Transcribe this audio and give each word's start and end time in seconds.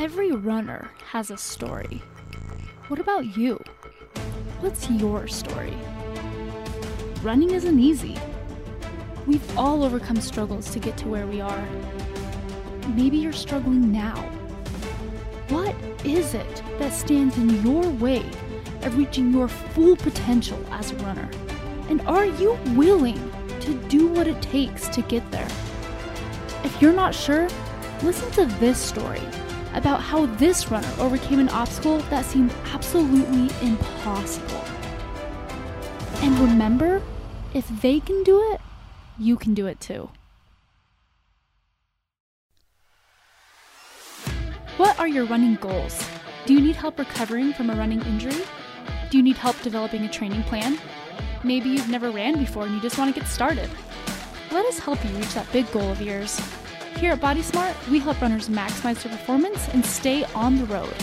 Every 0.00 0.32
runner 0.32 0.90
has 1.10 1.30
a 1.30 1.36
story. 1.36 2.02
What 2.88 2.98
about 2.98 3.36
you? 3.36 3.62
What's 4.60 4.88
your 4.88 5.28
story? 5.28 5.76
Running 7.22 7.50
isn't 7.50 7.78
easy. 7.78 8.16
We've 9.26 9.58
all 9.58 9.84
overcome 9.84 10.22
struggles 10.22 10.70
to 10.70 10.78
get 10.78 10.96
to 10.96 11.08
where 11.08 11.26
we 11.26 11.42
are. 11.42 11.68
Maybe 12.94 13.18
you're 13.18 13.34
struggling 13.34 13.92
now. 13.92 14.16
What 15.50 15.76
is 16.02 16.32
it 16.32 16.62
that 16.78 16.94
stands 16.94 17.36
in 17.36 17.62
your 17.62 17.86
way 17.90 18.24
of 18.80 18.96
reaching 18.96 19.30
your 19.34 19.48
full 19.48 19.96
potential 19.96 20.64
as 20.70 20.92
a 20.92 20.96
runner? 20.96 21.28
And 21.90 22.00
are 22.06 22.24
you 22.24 22.58
willing 22.68 23.20
to 23.60 23.74
do 23.88 24.08
what 24.08 24.26
it 24.26 24.40
takes 24.40 24.88
to 24.88 25.02
get 25.02 25.30
there? 25.30 25.48
If 26.64 26.80
you're 26.80 26.94
not 26.94 27.14
sure, 27.14 27.48
listen 28.02 28.30
to 28.30 28.46
this 28.60 28.78
story 28.78 29.20
about 29.74 30.00
how 30.00 30.26
this 30.26 30.70
runner 30.70 30.92
overcame 30.98 31.38
an 31.38 31.48
obstacle 31.50 31.98
that 32.10 32.24
seemed 32.24 32.52
absolutely 32.72 33.48
impossible. 33.66 34.64
And 36.22 36.38
remember, 36.38 37.02
if 37.54 37.66
they 37.80 38.00
can 38.00 38.22
do 38.24 38.52
it, 38.52 38.60
you 39.18 39.36
can 39.36 39.54
do 39.54 39.66
it 39.66 39.80
too. 39.80 40.10
What 44.76 44.98
are 44.98 45.08
your 45.08 45.26
running 45.26 45.56
goals? 45.56 46.02
Do 46.46 46.54
you 46.54 46.60
need 46.60 46.76
help 46.76 46.98
recovering 46.98 47.52
from 47.52 47.70
a 47.70 47.74
running 47.74 48.00
injury? 48.02 48.44
Do 49.10 49.18
you 49.18 49.22
need 49.22 49.36
help 49.36 49.60
developing 49.62 50.04
a 50.04 50.08
training 50.08 50.42
plan? 50.44 50.78
Maybe 51.44 51.68
you've 51.68 51.88
never 51.88 52.10
ran 52.10 52.38
before 52.38 52.64
and 52.64 52.74
you 52.74 52.80
just 52.80 52.98
want 52.98 53.14
to 53.14 53.20
get 53.20 53.28
started. 53.28 53.68
Let 54.50 54.66
us 54.66 54.78
help 54.78 55.04
you 55.04 55.10
reach 55.10 55.34
that 55.34 55.50
big 55.52 55.70
goal 55.70 55.90
of 55.90 56.00
yours. 56.00 56.40
Here 56.98 57.12
at 57.12 57.20
Body 57.20 57.42
Smart, 57.42 57.74
we 57.90 57.98
help 57.98 58.20
runners 58.20 58.48
maximize 58.48 59.02
their 59.02 59.12
performance 59.12 59.68
and 59.68 59.84
stay 59.84 60.24
on 60.34 60.56
the 60.56 60.66
road. 60.66 60.94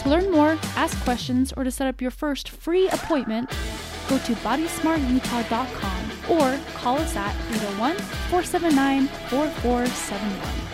To 0.00 0.08
learn 0.08 0.30
more, 0.30 0.58
ask 0.76 0.98
questions, 1.04 1.52
or 1.56 1.64
to 1.64 1.70
set 1.70 1.86
up 1.88 2.00
your 2.00 2.10
first 2.10 2.50
free 2.50 2.88
appointment, 2.88 3.48
go 4.08 4.18
to 4.18 4.34
bodysmartutah.com 4.34 6.10
or 6.30 6.58
call 6.74 6.98
us 6.98 7.16
at 7.16 7.34
801 7.50 7.96
479 7.96 9.06
4471. 9.06 10.68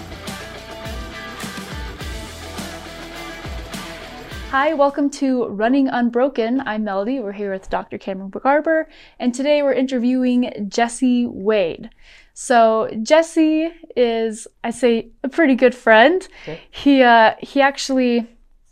Hi, 4.50 4.72
welcome 4.72 5.10
to 5.10 5.46
Running 5.46 5.88
Unbroken. 5.88 6.60
I'm 6.60 6.84
Melody. 6.84 7.18
We're 7.18 7.32
here 7.32 7.52
with 7.52 7.68
Dr. 7.70 7.98
Cameron 7.98 8.30
Garber, 8.30 8.88
and 9.18 9.34
today 9.34 9.62
we're 9.62 9.72
interviewing 9.72 10.68
Jesse 10.68 11.26
Wade. 11.26 11.90
So 12.34 12.90
Jesse 13.00 13.70
is, 13.96 14.48
I 14.64 14.70
say, 14.70 15.10
a 15.22 15.28
pretty 15.28 15.54
good 15.54 15.74
friend. 15.74 16.26
Okay. 16.42 16.60
He 16.68 17.02
uh, 17.02 17.34
he 17.38 17.60
actually, 17.60 18.26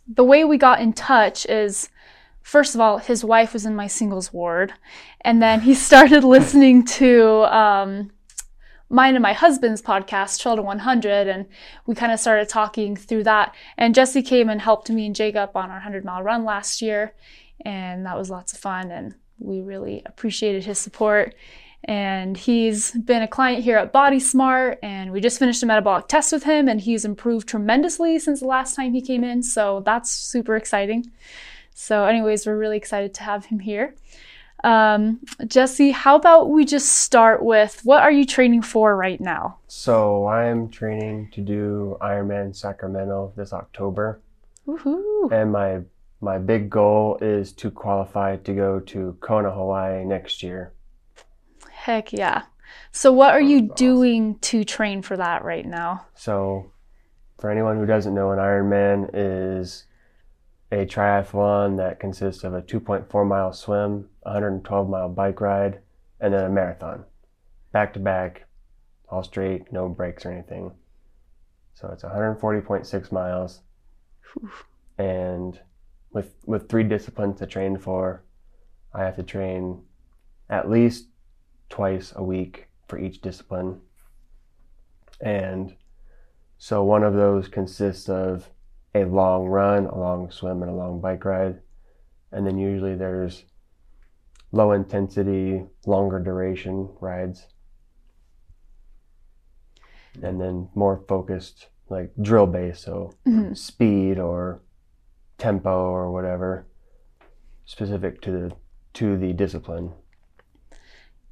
the 0.07 0.25
way 0.25 0.45
we 0.45 0.59
got 0.59 0.81
in 0.81 0.93
touch 0.93 1.47
is, 1.47 1.89
first 2.43 2.75
of 2.75 2.81
all, 2.81 2.99
his 2.99 3.25
wife 3.25 3.53
was 3.53 3.65
in 3.65 3.77
my 3.77 3.87
singles 3.87 4.33
ward, 4.33 4.75
and 5.21 5.41
then 5.41 5.61
he 5.61 5.75
started 5.89 6.25
listening 6.25 6.85
to 6.85 7.45
um, 7.57 8.11
mine 8.91 9.15
and 9.15 9.23
my 9.23 9.33
husband's 9.33 9.81
podcast, 9.81 10.43
to 10.43 10.61
100, 10.61 11.29
and 11.29 11.47
we 11.87 11.95
kind 11.95 12.11
of 12.11 12.19
started 12.19 12.49
talking 12.49 12.97
through 12.97 13.23
that. 13.23 13.55
And 13.79 13.95
Jesse 13.95 14.23
came 14.23 14.49
and 14.49 14.61
helped 14.61 14.91
me 14.91 15.07
and 15.07 15.15
Jacob 15.15 15.57
on 15.57 15.71
our 15.71 15.77
100 15.77 16.05
mile 16.05 16.25
run 16.25 16.45
last 16.45 16.83
year, 16.83 17.15
and 17.65 18.05
that 18.07 18.19
was 18.19 18.29
lots 18.29 18.53
of 18.53 18.59
fun, 18.59 18.91
and 18.91 19.15
we 19.39 19.61
really 19.61 20.03
appreciated 20.05 20.65
his 20.65 20.81
support 20.81 21.37
and 21.85 22.37
he's 22.37 22.93
been 22.93 23.23
a 23.23 23.29
client 23.29 23.65
here 23.65 23.77
at 23.77 23.93
Body 23.93 24.21
Smart 24.21 24.79
and 24.83 25.11
we 25.11 25.21
just 25.21 25.39
finished 25.39 25.63
a 25.63 25.67
metabolic 25.67 26.07
test 26.07 26.33
with 26.33 26.45
him 26.45 26.69
and 26.69 26.81
he's 26.81 27.05
improved 27.05 27.49
tremendously 27.49 28.19
since 28.19 28.41
the 28.41 28.47
last 28.47 28.77
time 28.77 28.95
he 28.95 29.01
came 29.01 29.25
in 29.25 29.43
so 29.43 29.83
that's 29.85 30.11
super 30.11 30.55
exciting. 30.55 31.11
So 31.75 32.05
anyways 32.05 32.47
we're 32.47 32.57
really 32.57 32.77
excited 32.77 33.15
to 33.15 33.23
have 33.25 33.47
him 33.47 33.59
here. 33.59 33.97
Um, 34.63 35.19
jesse 35.45 35.91
how 35.91 36.15
about 36.15 36.51
we 36.51 36.65
just 36.65 36.89
start 36.89 37.43
with 37.43 37.81
what 37.83 38.01
are 38.01 38.13
you 38.13 38.25
training 38.25 38.63
for 38.63 38.97
right 38.97 39.21
now? 39.21 39.59
So 39.67 40.29
i'm 40.29 40.69
training 40.69 41.31
to 41.33 41.41
do 41.41 41.97
ironman 42.01 42.55
sacramento 42.55 43.33
this 43.37 43.53
october. 43.53 44.21
Woohoo. 44.69 45.33
and 45.33 45.51
my 45.51 45.81
my 46.21 46.39
big 46.39 46.71
goal 46.71 47.19
is 47.21 47.51
to 47.55 47.73
qualify 47.73 48.37
to 48.37 48.55
go 48.55 48.79
to 48.79 49.17
kona 49.21 49.51
hawaii 49.51 50.05
next 50.05 50.45
year 50.45 50.73
Heck 51.83 52.13
yeah. 52.13 52.43
So, 52.93 53.13
what 53.13 53.35
are 53.35 53.41
you 53.41 53.63
doing 53.75 54.39
to 54.39 54.63
train 54.63 55.03
for 55.03 55.17
that 55.17 55.43
right 55.43 55.67
now? 55.67 56.07
So, 56.15 56.71
for 57.41 57.51
anyone 57.51 57.77
who 57.77 57.87
doesn't 57.87 58.15
know, 58.15 58.31
an 58.31 58.39
Ironman 58.39 59.11
is 59.13 59.87
a 60.71 60.87
triathlon 60.87 61.79
that 61.79 61.99
consists 61.99 62.45
of 62.45 62.55
a 62.55 62.63
2.4 62.63 63.27
mile 63.27 63.53
swim, 63.53 64.09
112 64.21 64.89
mile 64.89 65.09
bike 65.09 65.41
ride, 65.41 65.81
and 66.21 66.33
then 66.33 66.45
a 66.45 66.49
marathon. 66.49 67.05
Back 67.73 67.95
to 67.95 67.99
back, 67.99 68.47
all 69.09 69.25
straight, 69.25 69.73
no 69.73 69.89
breaks 69.89 70.25
or 70.25 70.31
anything. 70.31 70.71
So 71.75 71.89
it's 71.89 72.05
140.6 72.05 73.11
miles. 73.11 73.61
And 74.99 75.59
with 76.13 76.33
with 76.47 76.69
three 76.69 76.85
disciplines 76.85 77.41
to 77.41 77.47
train 77.47 77.77
for, 77.77 78.23
I 78.95 79.01
have 79.01 79.17
to 79.17 79.25
train 79.25 79.83
at 80.49 80.71
least 80.71 81.07
twice 81.73 82.13
a 82.15 82.23
week 82.23 82.69
for 82.87 82.99
each 82.99 83.23
discipline. 83.23 83.81
And 85.23 85.75
so 86.59 86.85
one 86.85 87.03
of 87.03 87.15
those 87.15 87.49
consists 87.49 88.11
of 88.11 88.51
a 88.95 89.07
long 89.07 89.47
run, 89.47 89.87
a 89.87 89.99
long 89.99 90.31
swim, 90.31 90.63
and 90.63 90.71
a 90.71 90.75
long 90.75 91.01
bike 91.01 91.25
ride. 91.25 91.61
And 92.31 92.47
then 92.47 92.59
usually 92.59 92.95
there's 92.95 93.45
low 94.53 94.73
intensity, 94.73 95.65
longer 95.87 96.19
duration 96.19 96.91
rides. 97.01 97.47
And 100.23 100.39
then 100.39 100.69
more 100.75 101.03
focused, 101.09 101.69
like 101.89 102.13
drill 102.21 102.47
based, 102.47 102.83
so 102.83 103.15
mm-hmm. 103.27 103.55
speed 103.55 104.19
or 104.19 104.61
tempo 105.39 105.71
or 105.71 106.13
whatever, 106.13 106.67
specific 107.65 108.21
to 108.23 108.31
the 108.31 108.53
to 108.93 109.17
the 109.17 109.33
discipline. 109.33 109.95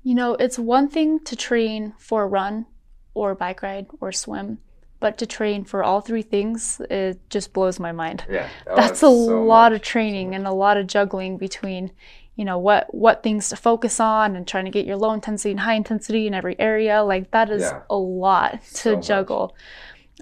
You 0.03 0.15
know, 0.15 0.34
it's 0.34 0.59
one 0.59 0.88
thing 0.88 1.21
to 1.21 1.37
train 1.37 1.94
for 1.99 2.22
a 2.22 2.27
run 2.27 2.66
or 3.15 3.33
a 3.33 3.37
bike 3.37 3.62
ride 3.62 3.87
or 4.00 4.12
swim, 4.12 4.59
but 4.99 5.19
to 5.19 5.27
train 5.27 5.65
for 5.65 5.83
all 5.83 6.00
three 6.00 6.22
things, 6.22 6.81
it 6.88 7.19
just 7.28 7.53
blows 7.53 7.78
my 7.78 7.93
mind. 7.93 8.25
Yeah. 8.28 8.49
Oh, 8.66 8.77
That's 8.77 8.99
a 8.99 9.00
so 9.00 9.12
lot 9.12 9.72
much. 9.72 9.81
of 9.81 9.84
training 9.84 10.34
and 10.34 10.47
a 10.47 10.53
lot 10.53 10.77
of 10.77 10.87
juggling 10.87 11.37
between, 11.37 11.91
you 12.37 12.44
know, 12.44 12.59
what 12.59 12.94
what 12.94 13.22
things 13.22 13.49
to 13.49 13.56
focus 13.56 14.00
on 14.00 14.37
and 14.37 14.47
trying 14.47 14.65
to 14.65 14.71
get 14.71 14.87
your 14.87 14.97
low 14.97 15.12
intensity 15.12 15.50
and 15.50 15.61
high 15.61 15.75
intensity 15.75 16.27
in 16.27 16.34
every 16.34 16.59
area. 16.59 17.03
Like 17.03 17.31
that 17.32 17.50
is 17.50 17.62
yeah. 17.62 17.82
a 17.91 17.97
lot 17.97 18.62
to 18.62 18.77
so 18.77 19.00
juggle. 19.00 19.56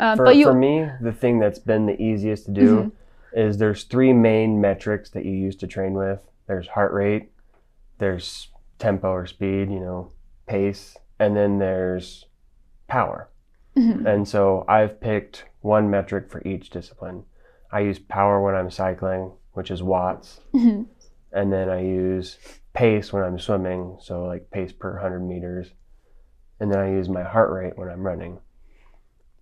Um, 0.00 0.16
for, 0.16 0.24
but 0.26 0.36
you, 0.36 0.46
for 0.46 0.54
me, 0.54 0.88
the 1.00 1.12
thing 1.12 1.38
that's 1.38 1.58
been 1.58 1.86
the 1.86 2.00
easiest 2.00 2.46
to 2.46 2.50
do 2.52 2.76
mm-hmm. 2.76 3.38
is 3.38 3.58
there's 3.58 3.84
three 3.84 4.12
main 4.12 4.60
metrics 4.60 5.10
that 5.10 5.24
you 5.24 5.32
use 5.32 5.56
to 5.56 5.66
train 5.66 5.94
with. 5.94 6.20
There's 6.46 6.68
heart 6.68 6.92
rate, 6.92 7.30
there's 7.98 8.48
tempo 8.78 9.10
or 9.10 9.26
speed, 9.26 9.70
you 9.70 9.80
know, 9.80 10.12
pace, 10.46 10.96
and 11.18 11.36
then 11.36 11.58
there's 11.58 12.26
power. 12.86 13.30
Mm-hmm. 13.76 14.06
And 14.06 14.28
so 14.28 14.64
I've 14.68 15.00
picked 15.00 15.44
one 15.60 15.90
metric 15.90 16.30
for 16.30 16.42
each 16.46 16.70
discipline. 16.70 17.24
I 17.70 17.80
use 17.80 17.98
power 17.98 18.42
when 18.42 18.54
I'm 18.54 18.70
cycling, 18.70 19.32
which 19.52 19.70
is 19.70 19.82
watts. 19.82 20.40
Mm-hmm. 20.54 20.84
And 21.32 21.52
then 21.52 21.68
I 21.68 21.82
use 21.82 22.38
pace 22.72 23.12
when 23.12 23.22
I'm 23.22 23.38
swimming, 23.38 23.98
so 24.00 24.24
like 24.24 24.50
pace 24.50 24.72
per 24.72 24.94
100 24.94 25.20
meters. 25.20 25.68
And 26.60 26.72
then 26.72 26.80
I 26.80 26.90
use 26.90 27.08
my 27.08 27.22
heart 27.22 27.52
rate 27.52 27.76
when 27.76 27.88
I'm 27.88 28.02
running. 28.02 28.40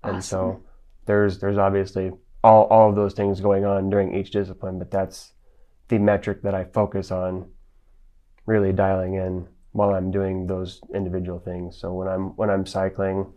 Awesome. 0.02 0.14
And 0.14 0.24
so 0.24 0.62
there's 1.06 1.38
there's 1.38 1.58
obviously 1.58 2.12
all, 2.42 2.64
all 2.64 2.90
of 2.90 2.96
those 2.96 3.14
things 3.14 3.40
going 3.40 3.64
on 3.64 3.90
during 3.90 4.14
each 4.14 4.30
discipline, 4.30 4.78
but 4.78 4.90
that's 4.90 5.32
the 5.88 5.98
metric 5.98 6.42
that 6.42 6.54
I 6.54 6.64
focus 6.64 7.10
on 7.10 7.48
really 8.46 8.72
dialing 8.72 9.14
in 9.14 9.48
while 9.72 9.94
I'm 9.94 10.10
doing 10.10 10.46
those 10.46 10.80
individual 10.94 11.38
things. 11.38 11.76
So 11.76 11.92
when 11.92 12.08
I'm 12.08 12.36
when 12.36 12.50
I'm 12.50 12.64
cycling, 12.64 13.32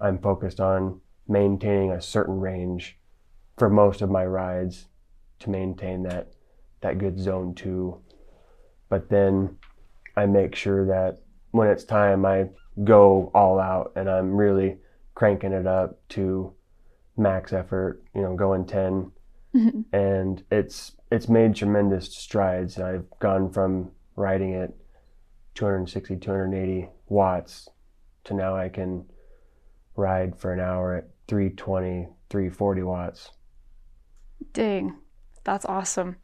I'm 0.00 0.18
focused 0.18 0.60
on 0.60 1.00
maintaining 1.28 1.90
a 1.90 2.00
certain 2.00 2.40
range 2.40 2.98
for 3.58 3.68
most 3.68 4.00
of 4.00 4.10
my 4.10 4.24
rides 4.24 4.86
to 5.40 5.50
maintain 5.50 6.02
that 6.04 6.32
that 6.80 6.98
good 6.98 7.18
zone 7.18 7.54
2. 7.54 8.00
But 8.88 9.10
then 9.10 9.56
I 10.16 10.26
make 10.26 10.54
sure 10.54 10.86
that 10.86 11.18
when 11.50 11.68
it's 11.68 11.84
time 11.84 12.24
I 12.24 12.48
go 12.84 13.30
all 13.34 13.58
out 13.58 13.92
and 13.96 14.08
I'm 14.08 14.36
really 14.36 14.78
cranking 15.14 15.52
it 15.52 15.66
up 15.66 15.98
to 16.10 16.52
max 17.16 17.52
effort, 17.52 18.02
you 18.14 18.22
know, 18.22 18.36
going 18.36 18.66
10. 18.66 19.10
Mm-hmm. 19.54 19.96
And 19.96 20.42
it's 20.50 20.92
it's 21.10 21.28
made 21.28 21.54
tremendous 21.54 22.14
strides. 22.14 22.78
I've 22.78 23.06
gone 23.20 23.50
from 23.52 23.90
riding 24.16 24.54
at 24.54 24.72
260, 25.54 26.16
280 26.16 26.88
watts 27.08 27.68
to 28.24 28.34
now 28.34 28.56
I 28.56 28.68
can 28.68 29.06
ride 29.94 30.38
for 30.38 30.52
an 30.52 30.60
hour 30.60 30.94
at 30.94 31.08
320, 31.28 32.08
340 32.28 32.82
watts. 32.82 33.30
Dang, 34.52 34.96
that's 35.44 35.64
awesome. 35.64 36.16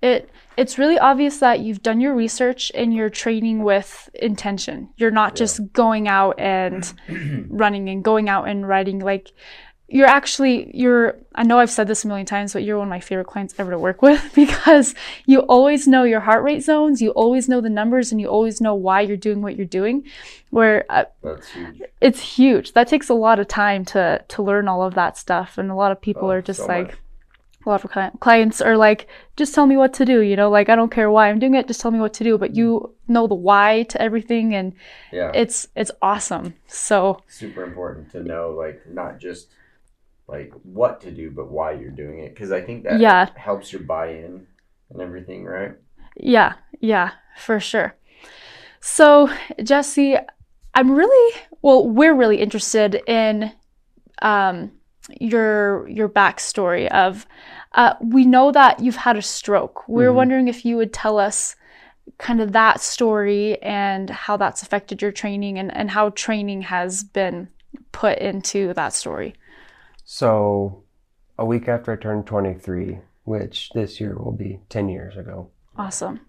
It 0.00 0.30
it's 0.56 0.78
really 0.78 0.98
obvious 0.98 1.38
that 1.38 1.58
you've 1.58 1.82
done 1.82 2.00
your 2.00 2.14
research 2.14 2.70
and 2.74 2.94
you're 2.94 3.10
training 3.10 3.64
with 3.64 4.08
intention. 4.14 4.90
You're 4.96 5.10
not 5.10 5.32
yeah. 5.32 5.38
just 5.38 5.72
going 5.72 6.06
out 6.06 6.38
and 6.38 6.92
running 7.48 7.88
and 7.88 8.04
going 8.04 8.28
out 8.28 8.48
and 8.48 8.68
riding 8.68 9.00
like 9.00 9.32
you're 9.88 10.06
actually 10.06 10.70
you're 10.76 11.16
I 11.34 11.44
know 11.44 11.58
I've 11.58 11.70
said 11.70 11.86
this 11.86 12.04
a 12.04 12.08
million 12.08 12.26
times, 12.26 12.52
but 12.52 12.64
you're 12.64 12.78
one 12.78 12.88
of 12.88 12.90
my 12.90 13.00
favorite 13.00 13.26
clients 13.26 13.54
ever 13.58 13.70
to 13.70 13.78
work 13.78 14.02
with 14.02 14.32
because 14.34 14.94
you 15.26 15.40
always 15.40 15.86
know 15.86 16.02
your 16.02 16.20
heart 16.20 16.42
rate 16.42 16.62
zones, 16.62 17.00
you 17.00 17.10
always 17.10 17.48
know 17.48 17.60
the 17.60 17.68
numbers, 17.70 18.10
and 18.10 18.20
you 18.20 18.26
always 18.26 18.60
know 18.60 18.74
why 18.74 19.02
you're 19.02 19.16
doing 19.16 19.42
what 19.42 19.56
you're 19.56 19.66
doing. 19.66 20.04
Where 20.50 20.84
uh, 20.88 21.04
that's 21.22 21.48
huge. 21.50 21.82
It's 22.00 22.20
huge. 22.20 22.72
That 22.72 22.88
takes 22.88 23.08
a 23.08 23.14
lot 23.14 23.38
of 23.38 23.46
time 23.46 23.84
to 23.86 24.24
to 24.26 24.42
learn 24.42 24.66
all 24.66 24.82
of 24.82 24.94
that 24.94 25.16
stuff, 25.16 25.56
and 25.56 25.70
a 25.70 25.74
lot 25.74 25.92
of 25.92 26.00
people 26.00 26.28
oh, 26.28 26.32
are 26.32 26.42
just 26.42 26.60
so 26.60 26.66
like. 26.66 26.88
Much. 26.88 26.96
A 27.64 27.68
lot 27.68 27.84
of 27.84 28.20
clients 28.20 28.60
are 28.60 28.76
like, 28.76 29.08
just 29.36 29.52
tell 29.52 29.66
me 29.66 29.76
what 29.76 29.92
to 29.94 30.04
do. 30.04 30.20
You 30.20 30.36
know, 30.36 30.48
like 30.48 30.68
I 30.68 30.76
don't 30.76 30.92
care 30.92 31.10
why 31.10 31.28
I'm 31.28 31.40
doing 31.40 31.56
it. 31.56 31.66
Just 31.66 31.80
tell 31.80 31.90
me 31.90 31.98
what 31.98 32.14
to 32.14 32.22
do. 32.22 32.38
But 32.38 32.54
you 32.54 32.94
know 33.08 33.26
the 33.26 33.34
why 33.34 33.82
to 33.88 34.00
everything, 34.00 34.54
and 34.54 34.72
yeah, 35.12 35.32
it's 35.34 35.66
it's 35.74 35.90
awesome. 36.00 36.54
So 36.68 37.24
super 37.26 37.64
important 37.64 38.12
to 38.12 38.22
know, 38.22 38.50
like 38.50 38.86
not 38.86 39.18
just 39.18 39.48
like 40.28 40.52
what 40.62 41.00
to 41.02 41.10
do, 41.10 41.30
but 41.30 41.50
why 41.50 41.72
you're 41.72 41.90
doing 41.90 42.20
it. 42.20 42.34
Because 42.34 42.52
I 42.52 42.60
think 42.60 42.84
that 42.84 43.00
yeah. 43.00 43.28
helps 43.36 43.72
your 43.72 43.82
buy 43.82 44.08
in 44.10 44.46
and 44.90 45.00
everything, 45.00 45.44
right? 45.44 45.72
Yeah, 46.16 46.54
yeah, 46.80 47.12
for 47.36 47.60
sure. 47.60 47.94
So, 48.80 49.30
Jesse, 49.62 50.16
I'm 50.74 50.92
really 50.92 51.40
well. 51.62 51.88
We're 51.88 52.14
really 52.14 52.40
interested 52.40 53.02
in 53.06 53.52
um, 54.22 54.72
your 55.20 55.88
your 55.88 56.08
backstory 56.08 56.88
of. 56.88 57.26
Uh, 57.72 57.94
we 58.00 58.24
know 58.24 58.50
that 58.52 58.80
you've 58.80 58.96
had 58.96 59.16
a 59.16 59.22
stroke. 59.22 59.86
We 59.86 60.04
are 60.04 60.08
mm-hmm. 60.08 60.16
wondering 60.16 60.48
if 60.48 60.64
you 60.64 60.76
would 60.78 60.94
tell 60.94 61.18
us 61.18 61.56
kind 62.18 62.40
of 62.40 62.52
that 62.52 62.80
story 62.80 63.60
and 63.62 64.08
how 64.08 64.36
that's 64.36 64.62
affected 64.62 65.02
your 65.02 65.12
training 65.12 65.58
and, 65.58 65.74
and 65.76 65.90
how 65.90 66.10
training 66.10 66.62
has 66.62 67.04
been 67.04 67.48
put 67.92 68.18
into 68.18 68.72
that 68.74 68.94
story. 68.94 69.34
So, 70.08 70.84
a 71.36 71.44
week 71.44 71.66
after 71.66 71.92
I 71.92 71.96
turned 71.96 72.28
23, 72.28 73.00
which 73.24 73.70
this 73.70 74.00
year 74.00 74.14
will 74.14 74.30
be 74.30 74.60
10 74.68 74.88
years 74.88 75.16
ago. 75.16 75.50
Awesome. 75.76 76.20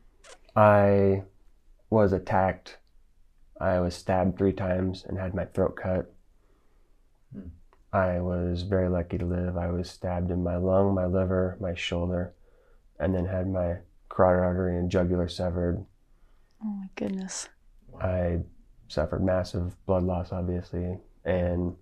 I 0.56 1.22
was 1.92 2.12
attacked. 2.12 2.80
I 3.62 3.80
was 3.80 3.94
stabbed 3.94 4.36
three 4.36 4.52
times 4.52 5.06
and 5.08 5.20
had 5.20 5.36
my 5.36 5.46
throat 5.46 5.76
cut. 5.76 6.12
Hmm. 7.32 7.50
I 7.94 8.20
was 8.20 8.64
very 8.64 8.90
lucky 8.90 9.20
to 9.20 9.26
live. 9.26 9.58
I 9.58 9.70
was 9.70 9.92
stabbed 9.92 10.32
in 10.32 10.44
my 10.44 10.58
lung, 10.58 10.96
my 10.96 11.06
liver, 11.06 11.56
my 11.62 11.76
shoulder, 11.76 12.34
and 13.00 13.14
then 13.14 13.26
had 13.26 13.48
my 13.48 13.76
carotid 14.10 14.44
artery 14.44 14.76
and 14.76 14.90
jugular 14.90 15.28
severed. 15.28 15.86
Oh 16.64 16.66
my 16.66 16.90
goodness. 16.96 17.48
I 18.02 18.40
suffered 18.88 19.24
massive 19.24 19.76
blood 19.86 20.02
loss, 20.02 20.32
obviously, 20.32 20.98
and 21.24 21.76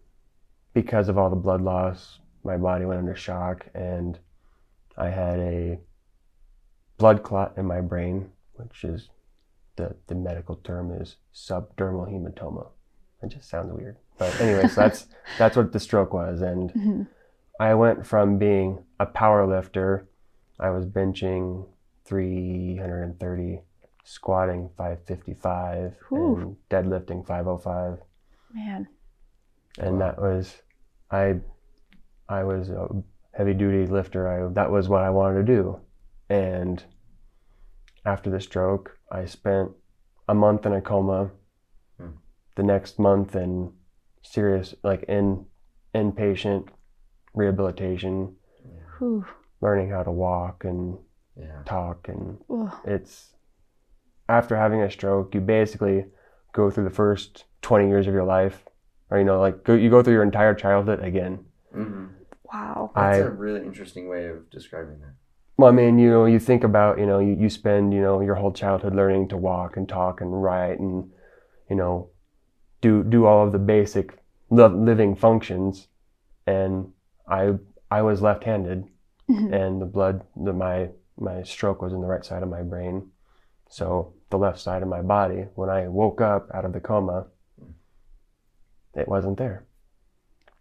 because 0.75 1.07
of 1.07 1.18
all 1.18 1.30
the 1.31 1.36
blood 1.38 1.62
loss, 1.62 2.19
my 2.44 2.57
body 2.57 2.86
went 2.86 3.00
under 3.00 3.16
shock 3.16 3.66
and 3.74 4.19
I 4.98 5.10
had 5.10 5.39
a 5.39 5.80
blood 6.98 7.24
clot 7.24 7.54
in 7.57 7.66
my 7.66 7.81
brain, 7.81 8.30
which 8.56 8.83
is 8.83 9.10
the, 9.77 9.95
the 10.07 10.16
medical 10.16 10.57
term 10.57 10.92
is 10.92 11.16
subdermal 11.33 12.12
hematoma. 12.12 12.68
It 13.24 13.30
just 13.30 13.50
sounds 13.50 13.72
weird. 13.72 13.95
But 14.18 14.39
anyways, 14.39 14.75
that's 14.75 15.07
that's 15.38 15.56
what 15.56 15.72
the 15.72 15.80
stroke 15.80 16.13
was. 16.13 16.42
And 16.42 16.72
mm-hmm. 16.74 17.01
I 17.60 17.74
went 17.74 18.06
from 18.06 18.38
being 18.38 18.83
a 19.00 19.06
power 19.06 19.48
lifter, 19.48 20.07
I 20.60 20.69
was 20.69 20.86
benching 20.86 21.66
330, 22.04 23.62
squatting 24.04 24.69
555, 24.77 25.95
Ooh. 26.12 26.36
and 26.36 26.56
deadlifting 26.69 27.25
505. 27.25 28.00
Man. 28.54 28.88
And 29.80 30.00
wow. 30.00 30.06
that 30.06 30.22
was 30.22 30.62
I 31.12 31.36
I 32.28 32.44
was 32.44 32.69
a 32.69 32.88
heavy 33.34 33.54
duty 33.54 33.92
lifter. 33.92 34.28
I 34.28 34.54
that 34.54 34.72
was 34.72 34.90
what 34.90 35.04
I 35.04 35.10
wanted 35.10 35.46
to 35.46 35.54
do. 35.54 35.80
And 36.30 36.84
after 38.06 38.30
the 38.30 38.40
stroke, 38.40 38.98
I 39.12 39.25
spent 39.25 39.72
a 40.28 40.34
month 40.34 40.66
in 40.66 40.74
a 40.74 40.81
coma. 40.81 41.31
Hmm. 42.00 42.18
The 42.56 42.63
next 42.63 43.00
month 43.00 43.36
in 43.36 43.74
serious 44.22 44.74
like 44.84 45.04
in 45.04 45.46
inpatient 45.94 46.69
rehabilitation. 47.34 48.36
Yeah. 48.63 49.22
Learning 49.62 49.90
how 49.90 50.04
to 50.04 50.12
walk 50.12 50.63
and 50.66 50.98
yeah. 51.38 51.62
talk 51.66 52.08
and 52.08 52.38
Ugh. 52.50 52.74
it's 52.86 53.34
after 54.28 54.56
having 54.56 54.81
a 54.81 54.90
stroke, 54.90 55.36
you 55.36 55.42
basically 55.42 56.06
go 56.54 56.72
through 56.72 56.86
the 56.86 56.90
first 56.90 57.46
20 57.62 57.88
years 57.88 58.08
of 58.08 58.13
your 58.13 58.24
life 58.24 58.63
or 59.10 59.19
you 59.19 59.24
know 59.24 59.40
like 59.40 59.63
go, 59.63 59.74
you 59.74 59.90
go 59.90 60.02
through 60.02 60.13
your 60.13 60.24
entire 60.24 60.54
childhood 60.54 61.04
again. 61.04 61.46
Mm-hmm. 61.75 62.06
wow. 62.52 62.92
That's 62.96 63.18
I, 63.18 63.22
a 63.22 63.30
really 63.30 63.62
interesting 63.62 64.10
way 64.10 64.28
of 64.28 64.50
describing 64.50 65.00
that. 65.00 65.16
Well 65.57 65.69
i 65.69 65.72
mean 65.72 66.00
you 66.00 66.10
know 66.10 66.25
you 66.25 66.40
think 66.40 66.63
about 66.63 67.00
you 67.00 67.06
know 67.06 67.19
you, 67.19 67.36
you 67.40 67.50
spend 67.50 67.94
you 67.94 68.02
know 68.02 68.22
your 68.22 68.36
whole 68.36 68.52
childhood 68.52 68.96
learning 68.96 69.30
to 69.30 69.38
walk 69.38 69.78
and 69.78 69.88
talk 69.88 70.22
and 70.22 70.42
write 70.42 70.80
and 70.80 71.10
you 71.69 71.75
know 71.75 72.10
do 72.81 73.04
do 73.04 73.25
all 73.25 73.46
of 73.46 73.52
the 73.52 73.60
basic 73.60 74.18
living 74.50 75.16
functions. 75.16 75.88
And 76.48 76.92
i 77.28 77.54
i 77.90 78.01
was 78.01 78.22
left-handed 78.22 78.86
mm-hmm. 79.30 79.54
and 79.54 79.81
the 79.81 79.86
blood 79.86 80.24
the 80.36 80.54
my 80.54 80.90
my 81.18 81.44
stroke 81.44 81.81
was 81.81 81.94
in 81.94 82.01
the 82.01 82.08
right 82.08 82.25
side 82.25 82.44
of 82.44 82.50
my 82.50 82.62
brain. 82.62 83.10
So 83.69 84.13
the 84.30 84.38
left 84.38 84.60
side 84.60 84.81
of 84.81 84.88
my 84.88 85.01
body 85.01 85.46
when 85.56 85.69
i 85.69 85.88
woke 85.88 86.22
up 86.22 86.50
out 86.54 86.66
of 86.66 86.74
the 86.74 86.80
coma 86.80 87.28
it 88.95 89.07
wasn't 89.07 89.38
there. 89.38 89.65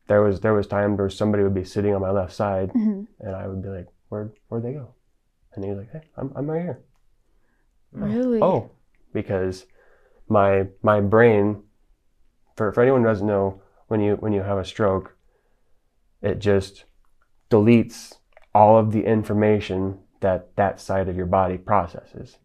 There 0.06 0.22
was 0.22 0.40
there 0.40 0.54
was 0.54 0.66
times 0.66 0.98
where 0.98 1.08
somebody 1.08 1.42
would 1.42 1.54
be 1.54 1.64
sitting 1.64 1.94
on 1.94 2.02
my 2.02 2.10
left 2.10 2.32
side, 2.32 2.70
mm-hmm. 2.70 3.04
and 3.20 3.36
I 3.36 3.46
would 3.48 3.62
be 3.62 3.69
like, 3.69 3.86
"Where 4.08 4.32
where'd 4.48 4.64
they 4.64 4.72
go?" 4.72 4.94
And 5.54 5.64
he 5.64 5.70
was 5.70 5.78
like, 5.78 5.92
"Hey, 5.92 6.08
I'm 6.16 6.32
I'm 6.36 6.50
right 6.50 6.62
here." 6.62 6.81
Really? 7.92 8.40
Oh, 8.42 8.70
because 9.12 9.66
my 10.28 10.66
my 10.82 11.00
brain, 11.00 11.62
for 12.56 12.72
for 12.72 12.82
anyone 12.82 13.02
who 13.02 13.06
doesn't 13.06 13.26
know, 13.26 13.62
when 13.88 14.00
you 14.00 14.16
when 14.16 14.32
you 14.32 14.42
have 14.42 14.58
a 14.58 14.64
stroke, 14.64 15.16
it 16.20 16.38
just 16.38 16.84
deletes 17.50 18.16
all 18.54 18.78
of 18.78 18.92
the 18.92 19.04
information 19.04 19.99
that 20.20 20.54
that 20.56 20.80
side 20.80 21.09
of 21.09 21.16
your 21.16 21.26
body 21.26 21.56
processes. 21.56 22.38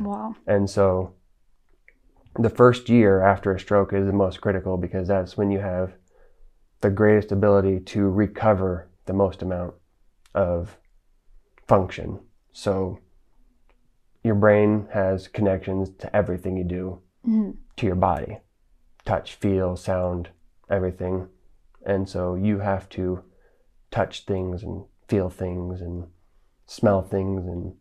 Wow. 0.00 0.34
And 0.46 0.68
so 0.68 1.14
the 2.38 2.50
first 2.50 2.88
year 2.88 3.22
after 3.22 3.54
a 3.54 3.60
stroke 3.60 3.92
is 3.92 4.06
the 4.06 4.12
most 4.12 4.40
critical 4.40 4.76
because 4.76 5.08
that's 5.08 5.36
when 5.36 5.50
you 5.50 5.58
have 5.58 5.94
the 6.80 6.90
greatest 6.90 7.32
ability 7.32 7.80
to 7.80 8.08
recover 8.08 8.88
the 9.06 9.12
most 9.12 9.42
amount 9.42 9.74
of 10.34 10.76
function. 11.66 12.20
So 12.52 12.98
your 14.22 14.34
brain 14.34 14.88
has 14.92 15.28
connections 15.28 15.90
to 15.98 16.14
everything 16.14 16.56
you 16.56 16.64
do 16.64 17.00
mm-hmm. 17.26 17.52
to 17.76 17.86
your 17.86 17.96
body 17.96 18.38
touch, 19.04 19.34
feel, 19.34 19.76
sound, 19.76 20.28
everything. 20.68 21.28
And 21.86 22.08
so 22.08 22.34
you 22.34 22.58
have 22.58 22.88
to 22.90 23.22
touch 23.92 24.24
things 24.24 24.64
and 24.64 24.84
feel 25.06 25.30
things 25.30 25.80
and 25.80 26.08
smell 26.66 27.02
things 27.02 27.46
and 27.46 27.74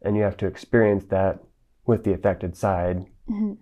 and 0.00 0.16
you 0.16 0.22
have 0.22 0.36
to 0.36 0.46
experience 0.46 1.06
that 1.06 1.40
with 1.86 2.04
the 2.04 2.12
affected 2.12 2.56
side 2.56 3.06
mm-hmm 3.28 3.54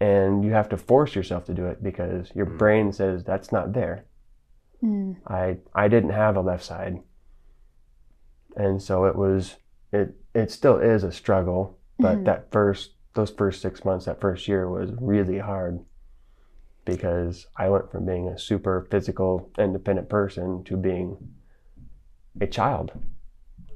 and 0.00 0.44
you 0.44 0.52
have 0.52 0.68
to 0.70 0.76
force 0.76 1.14
yourself 1.14 1.44
to 1.44 1.54
do 1.54 1.66
it 1.66 1.82
because 1.82 2.30
your 2.34 2.46
mm. 2.46 2.58
brain 2.58 2.92
says 2.92 3.22
that's 3.22 3.52
not 3.52 3.74
there. 3.74 4.06
Mm. 4.82 5.16
I 5.26 5.58
I 5.74 5.88
didn't 5.88 6.10
have 6.10 6.36
a 6.36 6.40
left 6.40 6.64
side, 6.64 7.00
and 8.56 8.82
so 8.82 9.04
it 9.04 9.14
was 9.14 9.56
it 9.92 10.14
it 10.34 10.50
still 10.50 10.78
is 10.78 11.04
a 11.04 11.12
struggle. 11.12 11.78
But 11.98 12.18
mm. 12.18 12.24
that 12.24 12.50
first 12.50 12.92
those 13.14 13.30
first 13.30 13.60
six 13.60 13.84
months, 13.84 14.06
that 14.06 14.20
first 14.20 14.48
year 14.48 14.68
was 14.68 14.90
really 14.98 15.38
hard 15.38 15.80
because 16.86 17.46
I 17.56 17.68
went 17.68 17.92
from 17.92 18.06
being 18.06 18.28
a 18.28 18.38
super 18.38 18.86
physical, 18.90 19.50
independent 19.58 20.08
person 20.08 20.64
to 20.64 20.76
being 20.78 21.16
a 22.40 22.46
child. 22.46 22.92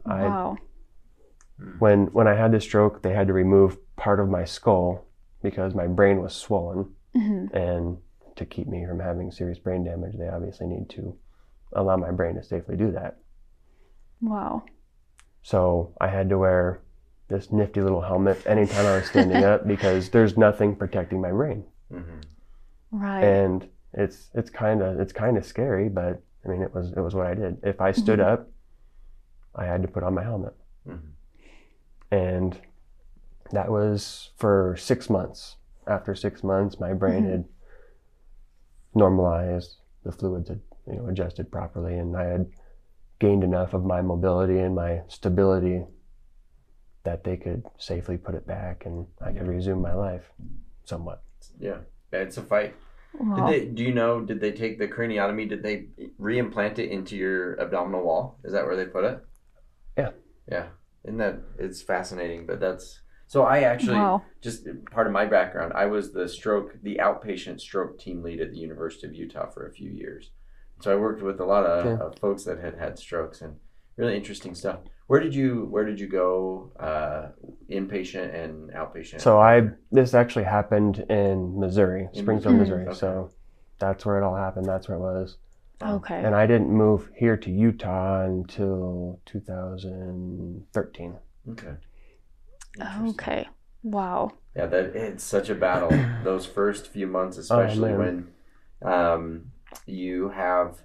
Wow. 0.07 0.57
I, 0.59 1.64
when 1.78 2.07
when 2.07 2.26
I 2.26 2.35
had 2.35 2.52
the 2.52 2.61
stroke, 2.61 3.02
they 3.02 3.12
had 3.12 3.26
to 3.26 3.35
remove 3.35 3.76
part 3.97 4.21
of 4.21 4.28
my 4.31 4.45
skull 4.45 5.03
because 5.44 5.74
my 5.74 5.86
brain 5.86 6.20
was 6.20 6.34
swollen. 6.34 6.90
Mm-hmm. 7.14 7.56
And 7.56 7.98
to 8.34 8.44
keep 8.44 8.66
me 8.66 8.84
from 8.84 8.98
having 8.98 9.30
serious 9.30 9.58
brain 9.58 9.84
damage, 9.84 10.16
they 10.18 10.28
obviously 10.28 10.66
need 10.66 10.88
to 10.90 11.16
allow 11.74 11.96
my 11.96 12.10
brain 12.10 12.34
to 12.34 12.42
safely 12.42 12.76
do 12.76 12.90
that. 12.92 13.18
Wow. 14.20 14.64
So 15.42 15.94
I 16.00 16.08
had 16.08 16.30
to 16.30 16.38
wear 16.38 16.80
this 17.28 17.52
nifty 17.52 17.80
little 17.80 18.00
helmet 18.00 18.42
anytime 18.46 18.86
I 18.86 18.96
was 18.96 19.06
standing 19.06 19.44
up 19.44 19.68
because 19.74 20.08
there's 20.08 20.36
nothing 20.36 20.74
protecting 20.74 21.20
my 21.20 21.30
brain. 21.30 21.64
Mm-hmm. 21.92 22.98
Right. 22.98 23.22
And 23.22 23.68
it's 23.92 24.30
it's 24.34 24.50
kind 24.50 24.82
of 24.82 24.98
it's 24.98 25.12
kind 25.12 25.36
of 25.36 25.44
scary, 25.44 25.88
but 25.88 26.22
I 26.44 26.48
mean 26.48 26.62
it 26.62 26.74
was 26.74 26.92
it 26.92 27.00
was 27.00 27.14
what 27.14 27.26
I 27.26 27.34
did. 27.34 27.58
If 27.62 27.80
I 27.80 27.92
stood 27.92 28.18
mm-hmm. 28.18 28.32
up, 28.32 28.48
I 29.54 29.66
had 29.66 29.82
to 29.82 29.88
put 29.88 30.02
on 30.02 30.14
my 30.14 30.22
helmet. 30.22 30.54
Mm-hmm. 30.88 32.14
And 32.16 32.58
that 33.54 33.70
was 33.70 34.30
for 34.37 34.76
six 34.78 35.08
months. 35.08 35.56
After 35.87 36.14
six 36.14 36.42
months, 36.42 36.80
my 36.80 36.92
brain 36.92 37.23
mm-hmm. 37.23 37.30
had 37.30 37.44
normalized, 38.94 39.76
the 40.04 40.12
fluids 40.12 40.49
had 40.49 40.61
you 40.87 40.96
know 40.96 41.06
adjusted 41.08 41.50
properly, 41.50 41.94
and 41.94 42.16
I 42.16 42.25
had 42.25 42.46
gained 43.18 43.44
enough 43.44 43.75
of 43.75 43.84
my 43.84 44.02
mobility 44.02 44.58
and 44.58 44.75
my 44.75 45.02
stability 45.08 45.84
that 47.04 47.23
they 47.25 47.37
could 47.37 47.64
safely 47.78 48.16
put 48.16 48.34
it 48.34 48.46
back, 48.46 48.87
and 48.87 49.06
I 49.20 49.32
could 49.32 49.46
resume 49.46 49.80
my 49.80 49.94
life 49.94 50.30
somewhat. 50.84 51.23
Yeah, 51.58 51.78
it's 52.12 52.37
a 52.38 52.42
fight. 52.42 52.75
Did 53.37 53.46
they, 53.46 53.64
do 53.66 53.84
you 53.84 53.94
know? 53.94 54.20
Did 54.20 54.40
they 54.40 54.50
take 54.50 54.78
the 54.78 54.88
craniotomy? 54.88 55.49
Did 55.49 55.62
they 55.62 55.87
reimplant 56.20 56.80
it 56.80 56.90
into 56.90 57.16
your 57.16 57.61
abdominal 57.61 58.02
wall? 58.02 58.40
Is 58.42 58.52
that 58.52 58.64
where 58.64 58.75
they 58.75 58.87
put 58.87 59.04
it? 59.04 59.25
Yeah. 59.96 60.11
Yeah. 60.50 60.66
Isn't 61.04 61.18
that 61.18 61.38
it's 61.58 61.80
fascinating? 61.80 62.44
But 62.44 62.58
that's 62.58 63.02
so. 63.40 63.44
I 63.44 63.60
actually 63.60 63.96
wow. 63.96 64.22
just 64.40 64.66
part 64.90 65.06
of 65.06 65.12
my 65.12 65.26
background. 65.26 65.72
I 65.74 65.86
was 65.86 66.12
the 66.12 66.28
stroke, 66.28 66.76
the 66.82 66.96
outpatient 66.96 67.60
stroke 67.60 67.98
team 67.98 68.22
lead 68.22 68.40
at 68.40 68.50
the 68.50 68.58
University 68.58 69.06
of 69.06 69.14
Utah 69.14 69.50
for 69.50 69.66
a 69.66 69.72
few 69.72 69.90
years. 69.90 70.30
So 70.80 70.92
I 70.92 70.96
worked 70.96 71.22
with 71.22 71.40
a 71.40 71.44
lot 71.44 71.64
of, 71.64 71.84
yeah. 71.84 72.06
of 72.06 72.18
folks 72.18 72.44
that 72.44 72.58
had 72.58 72.78
had 72.78 72.98
strokes 72.98 73.40
and 73.40 73.56
really 73.96 74.16
interesting 74.16 74.54
stuff. 74.54 74.80
Where 75.06 75.20
did 75.20 75.34
you 75.34 75.66
Where 75.70 75.84
did 75.84 76.00
you 76.00 76.08
go? 76.08 76.72
Uh, 76.80 77.28
inpatient 77.70 78.34
and 78.34 78.70
outpatient. 78.70 79.20
So 79.20 79.38
I 79.38 79.68
this 79.92 80.14
actually 80.14 80.44
happened 80.44 81.04
in 81.10 81.58
Missouri, 81.58 82.08
in 82.12 82.22
Springfield, 82.22 82.56
Missouri. 82.56 82.86
Okay. 82.86 82.94
So 82.98 83.30
that's 83.78 84.06
where 84.06 84.18
it 84.18 84.24
all 84.24 84.36
happened. 84.36 84.66
That's 84.66 84.88
where 84.88 84.96
it 84.96 85.00
was. 85.00 85.36
Okay. 85.82 86.22
And 86.24 86.34
I 86.34 86.46
didn't 86.46 86.70
move 86.70 87.10
here 87.14 87.36
to 87.36 87.50
Utah 87.50 88.24
until 88.24 89.20
2013. 89.26 91.16
Okay. 91.50 91.74
Okay. 92.81 93.49
Wow. 93.83 94.33
Yeah, 94.57 94.66
that 94.66 94.97
it's 94.97 95.25
such 95.25 95.50
a 95.50 95.54
battle. 95.54 95.90
Those 96.25 96.47
first 96.47 96.88
few 96.88 97.07
months, 97.07 97.38
especially 97.38 97.93
oh, 97.93 97.99
when 97.99 98.28
um, 98.83 99.52
you 99.87 100.31
have 100.31 100.78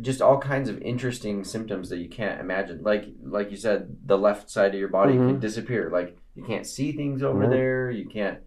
just 0.00 0.20
all 0.20 0.38
kinds 0.38 0.68
of 0.68 0.80
interesting 0.82 1.44
symptoms 1.44 1.88
that 1.88 1.98
you 1.98 2.08
can't 2.08 2.40
imagine. 2.40 2.82
Like 2.82 3.06
like 3.22 3.50
you 3.50 3.56
said, 3.56 3.96
the 4.04 4.18
left 4.18 4.50
side 4.50 4.74
of 4.74 4.80
your 4.80 4.88
body 4.88 5.14
mm-hmm. 5.14 5.28
can 5.28 5.40
disappear. 5.40 5.90
Like 5.90 6.16
you 6.34 6.44
can't 6.44 6.66
see 6.66 6.92
things 6.92 7.22
over 7.22 7.42
mm-hmm. 7.42 7.50
there. 7.50 7.90
You 7.90 8.08
can't. 8.08 8.38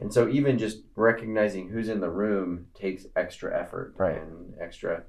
And 0.00 0.12
so 0.12 0.28
even 0.28 0.58
just 0.58 0.82
recognizing 0.96 1.68
who's 1.68 1.88
in 1.88 2.00
the 2.00 2.10
room 2.10 2.66
takes 2.74 3.06
extra 3.14 3.58
effort 3.58 3.94
right. 3.96 4.20
and 4.20 4.54
extra, 4.60 5.04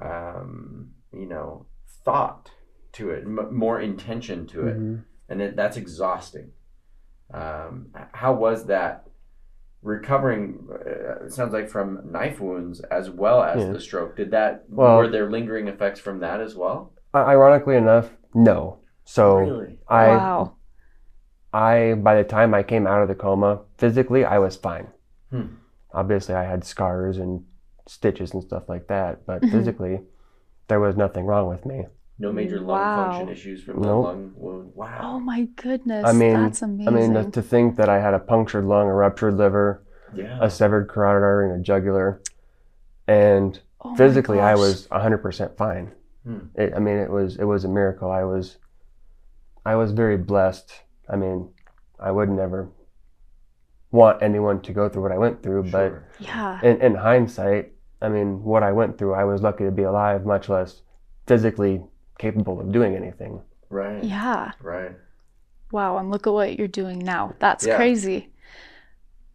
um, 0.00 0.90
you 1.12 1.26
know, 1.26 1.66
thought 2.04 2.50
to 2.92 3.10
it, 3.10 3.24
m- 3.24 3.54
more 3.54 3.80
intention 3.80 4.46
to 4.48 4.66
it, 4.66 4.76
mm-hmm. 4.76 4.96
And 5.28 5.42
it, 5.42 5.56
that's 5.56 5.76
exhausting. 5.76 6.50
Um, 7.32 7.88
how 8.12 8.32
was 8.34 8.66
that 8.66 9.08
recovering 9.82 10.66
uh, 10.70 11.24
it 11.26 11.32
sounds 11.32 11.52
like 11.52 11.68
from 11.68 12.00
knife 12.10 12.40
wounds 12.40 12.80
as 12.80 13.10
well 13.10 13.42
as 13.42 13.62
yeah. 13.62 13.70
the 13.70 13.80
stroke 13.80 14.16
did 14.16 14.30
that 14.32 14.64
well, 14.68 14.96
were 14.96 15.08
there 15.08 15.30
lingering 15.30 15.68
effects 15.68 16.00
from 16.00 16.18
that 16.18 16.40
as 16.40 16.56
well 16.56 16.92
ironically 17.14 17.76
enough 17.76 18.10
no 18.34 18.78
so 19.04 19.36
really? 19.36 19.78
i 19.88 20.08
wow. 20.08 20.56
i 21.52 21.94
by 21.94 22.16
the 22.16 22.24
time 22.24 22.54
i 22.54 22.62
came 22.62 22.88
out 22.88 23.02
of 23.02 23.08
the 23.08 23.14
coma 23.14 23.60
physically 23.76 24.24
i 24.24 24.36
was 24.36 24.56
fine 24.56 24.88
hmm. 25.30 25.46
obviously 25.92 26.34
i 26.34 26.42
had 26.42 26.64
scars 26.64 27.18
and 27.18 27.44
stitches 27.86 28.32
and 28.34 28.42
stuff 28.42 28.68
like 28.68 28.88
that 28.88 29.24
but 29.26 29.40
mm-hmm. 29.40 29.56
physically 29.56 30.00
there 30.66 30.80
was 30.80 30.96
nothing 30.96 31.24
wrong 31.24 31.48
with 31.48 31.64
me 31.64 31.84
no 32.18 32.32
major 32.32 32.58
lung 32.58 32.66
wow. 32.66 33.10
function 33.12 33.28
issues 33.28 33.62
from 33.62 33.76
nope. 33.76 33.84
the 33.84 33.94
lung 33.94 34.32
wound. 34.36 34.72
Wow. 34.74 34.98
Oh 35.02 35.20
my 35.20 35.44
goodness. 35.56 36.04
I 36.04 36.12
mean, 36.12 36.34
that's 36.34 36.62
amazing. 36.62 36.88
I 36.88 36.90
mean, 36.90 37.14
to, 37.14 37.30
to 37.30 37.42
think 37.42 37.76
that 37.76 37.88
I 37.88 38.00
had 38.00 38.14
a 38.14 38.18
punctured 38.18 38.64
lung, 38.64 38.88
a 38.88 38.94
ruptured 38.94 39.36
liver, 39.36 39.84
yeah. 40.14 40.38
a 40.40 40.50
severed 40.50 40.88
carotid 40.88 41.22
artery, 41.22 41.50
and 41.50 41.60
a 41.60 41.62
jugular, 41.62 42.20
and 43.06 43.60
oh 43.80 43.94
physically 43.96 44.40
I 44.40 44.54
was 44.54 44.88
100% 44.88 45.56
fine. 45.56 45.92
Hmm. 46.24 46.38
It, 46.56 46.72
I 46.74 46.80
mean, 46.80 46.98
it 46.98 47.10
was 47.10 47.36
it 47.36 47.44
was 47.44 47.64
a 47.64 47.68
miracle. 47.68 48.10
I 48.10 48.24
was 48.24 48.58
I 49.64 49.76
was 49.76 49.92
very 49.92 50.16
blessed. 50.16 50.72
I 51.08 51.16
mean, 51.16 51.50
I 52.00 52.10
would 52.10 52.28
never 52.28 52.68
want 53.90 54.22
anyone 54.22 54.60
to 54.62 54.72
go 54.72 54.88
through 54.88 55.02
what 55.02 55.12
I 55.12 55.18
went 55.18 55.42
through, 55.42 55.70
sure. 55.70 56.04
but 56.18 56.24
yeah. 56.24 56.60
In, 56.62 56.80
in 56.82 56.94
hindsight, 56.96 57.72
I 58.02 58.08
mean, 58.08 58.42
what 58.42 58.62
I 58.62 58.72
went 58.72 58.98
through, 58.98 59.14
I 59.14 59.24
was 59.24 59.40
lucky 59.40 59.64
to 59.64 59.70
be 59.70 59.84
alive, 59.84 60.26
much 60.26 60.48
less 60.48 60.82
physically 61.26 61.82
capable 62.18 62.60
of 62.60 62.72
doing 62.72 62.94
anything. 62.94 63.40
Right. 63.70 64.02
Yeah. 64.02 64.52
Right. 64.60 64.92
Wow, 65.70 65.98
and 65.98 66.10
look 66.10 66.26
at 66.26 66.32
what 66.32 66.58
you're 66.58 66.68
doing 66.68 66.98
now. 66.98 67.34
That's 67.38 67.66
yeah. 67.66 67.76
crazy. 67.76 68.32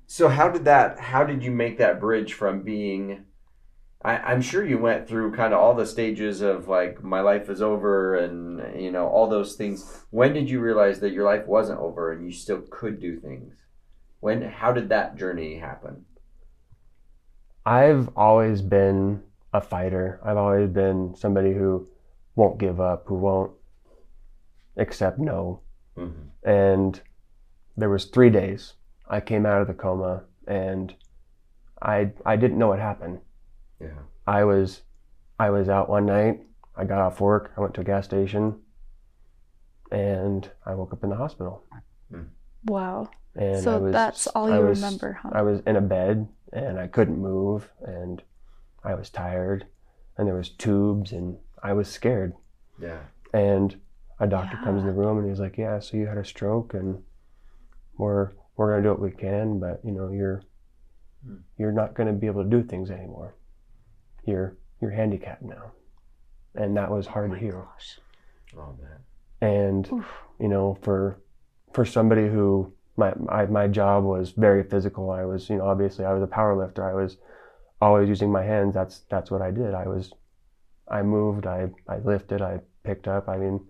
So 0.08 0.28
how 0.28 0.50
did 0.50 0.66
that 0.66 1.00
how 1.00 1.24
did 1.24 1.44
you 1.44 1.52
make 1.52 1.78
that 1.78 2.00
bridge 2.00 2.34
from 2.34 2.62
being 2.62 3.26
I, 4.06 4.34
am 4.34 4.42
sure 4.42 4.66
you 4.66 4.78
went 4.78 5.08
through 5.08 5.34
kind 5.34 5.54
of 5.54 5.60
all 5.60 5.74
the 5.74 5.86
stages 5.86 6.42
of 6.42 6.68
like 6.68 7.02
my 7.02 7.22
life 7.22 7.50
is 7.50 7.62
over 7.62 8.16
and 8.16 8.82
you 8.82 8.92
know 8.92 9.08
all 9.08 9.28
those 9.28 9.56
things. 9.56 10.04
When 10.10 10.34
did 10.34 10.50
you 10.50 10.60
realize 10.60 11.00
that 11.00 11.14
your 11.14 11.24
life 11.24 11.48
wasn't 11.48 11.80
over 11.80 12.12
and 12.12 12.26
you 12.26 12.34
still 12.34 12.62
could 12.70 13.00
do 13.00 13.20
things? 13.20 13.56
When 14.20 14.42
how 14.42 14.74
did 14.74 14.90
that 14.90 15.16
journey 15.16 15.58
happen? 15.58 16.06
I've 17.66 18.10
always 18.18 18.62
been 18.62 19.24
a 19.54 19.62
fighter. 19.62 20.20
I've 20.24 20.38
always 20.38 20.70
been 20.70 21.16
somebody 21.16 21.54
who 21.54 21.88
won't 22.36 22.58
give 22.58 22.80
up, 22.80 23.04
who 23.08 23.16
won't 23.16 23.52
accept 24.78 25.20
no. 25.20 25.62
Mm-hmm. 25.98 26.50
And 26.50 27.02
there 27.78 27.90
was 27.90 28.06
three 28.06 28.30
days. 28.30 28.74
I 29.08 29.20
came 29.20 29.46
out 29.46 29.62
of 29.62 29.68
the 29.68 29.74
coma 29.74 30.24
and 30.48 30.96
I 31.82 32.12
I 32.26 32.36
didn't 32.36 32.58
know 32.58 32.70
what 32.70 32.80
happened. 32.80 33.20
Yeah. 33.80 34.00
I 34.26 34.44
was 34.44 34.82
I 35.40 35.50
was 35.50 35.70
out 35.70 35.90
one 35.90 36.06
night. 36.06 36.42
I 36.76 36.86
got 36.86 37.00
off 37.00 37.20
work. 37.20 37.54
I 37.58 37.62
went 37.62 37.74
to 37.76 37.82
a 37.82 37.84
gas 37.84 38.06
station, 38.06 38.60
and 39.92 40.50
I 40.66 40.74
woke 40.74 40.94
up 40.94 41.04
in 41.04 41.10
the 41.10 41.16
hospital. 41.16 41.64
Mm. 42.12 42.28
Wow. 42.66 43.10
And 43.36 43.64
so 43.64 43.80
was, 43.80 43.92
that's 43.92 44.28
all 44.28 44.50
you 44.50 44.66
was, 44.66 44.82
remember, 44.82 45.20
huh? 45.22 45.32
I 45.34 45.42
was 45.42 45.62
in 45.66 45.76
a 45.76 45.82
bed 45.82 46.28
and 46.52 46.80
I 46.80 46.88
couldn't 46.88 47.20
move, 47.20 47.70
and 47.82 48.22
I 48.84 48.94
was 48.94 49.10
tired, 49.10 49.66
and 50.18 50.28
there 50.28 50.36
was 50.36 50.50
tubes, 50.50 51.12
and 51.12 51.38
I 51.64 51.74
was 51.74 51.90
scared. 51.90 52.34
Yeah. 52.80 53.00
And 53.34 53.80
a 54.20 54.28
doctor 54.28 54.58
yeah. 54.58 54.64
comes 54.66 54.82
in 54.82 54.88
the 54.88 54.94
room 54.94 55.18
and 55.18 55.30
he's 55.30 55.40
like, 55.40 55.58
"Yeah, 55.58 55.80
so 55.80 55.98
you 55.98 56.06
had 56.06 56.18
a 56.18 56.26
stroke, 56.26 56.74
and 56.74 57.02
we're 57.98 58.32
we're 58.56 58.72
gonna 58.72 58.84
do 58.84 58.90
what 58.90 59.00
we 59.00 59.12
can, 59.12 59.60
but 59.60 59.80
you 59.84 59.92
know 59.92 60.12
you're 60.12 60.44
hmm. 61.26 61.38
you're 61.58 61.72
not 61.72 61.96
gonna 61.96 62.14
be 62.14 62.28
able 62.28 62.44
to 62.44 62.50
do 62.50 62.62
things 62.62 62.92
anymore. 62.92 63.36
You're 64.26 64.58
you're 64.82 64.92
handicapped 64.92 65.42
now." 65.42 65.72
And 66.56 66.78
that 66.78 66.92
was 66.92 67.08
hard 67.08 67.32
oh 67.32 67.34
to 67.34 67.40
hear. 67.40 67.54
Gosh. 67.54 68.00
Oh 68.56 68.76
man. 68.80 69.00
And 69.42 69.92
Oof. 69.92 70.06
you 70.40 70.50
know, 70.50 70.78
for 70.82 71.20
for 71.72 71.86
somebody 71.86 72.28
who 72.28 72.72
my, 72.98 73.14
my 73.18 73.46
my 73.48 73.68
job 73.68 74.04
was 74.04 74.32
very 74.32 74.64
physical. 74.64 75.10
I 75.10 75.26
was, 75.26 75.50
you 75.50 75.58
know, 75.58 75.66
obviously 75.66 76.06
I 76.06 76.14
was 76.14 76.22
a 76.22 76.28
power 76.28 76.56
lifter. 76.56 76.88
I 76.88 76.94
was 76.94 77.18
always 77.82 78.08
using 78.08 78.32
my 78.32 78.44
hands. 78.44 78.74
That's 78.76 79.00
that's 79.10 79.32
what 79.32 79.42
I 79.42 79.50
did. 79.50 79.74
I 79.74 79.88
was 79.88 80.14
I 80.88 81.02
moved, 81.02 81.48
I, 81.48 81.70
I 81.88 81.98
lifted, 81.98 82.42
I 82.42 82.60
picked 82.84 83.08
up. 83.08 83.30
I 83.30 83.38
mean, 83.38 83.62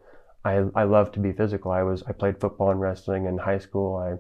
I 0.46 0.66
I 0.76 0.84
love 0.84 1.12
to 1.14 1.20
be 1.20 1.32
physical. 1.32 1.72
I 1.72 1.84
was 1.84 2.04
I 2.04 2.12
played 2.12 2.40
football 2.40 2.72
and 2.72 2.82
wrestling 2.82 3.26
in 3.26 3.38
high 3.38 3.60
school. 3.60 3.96
I 3.96 4.18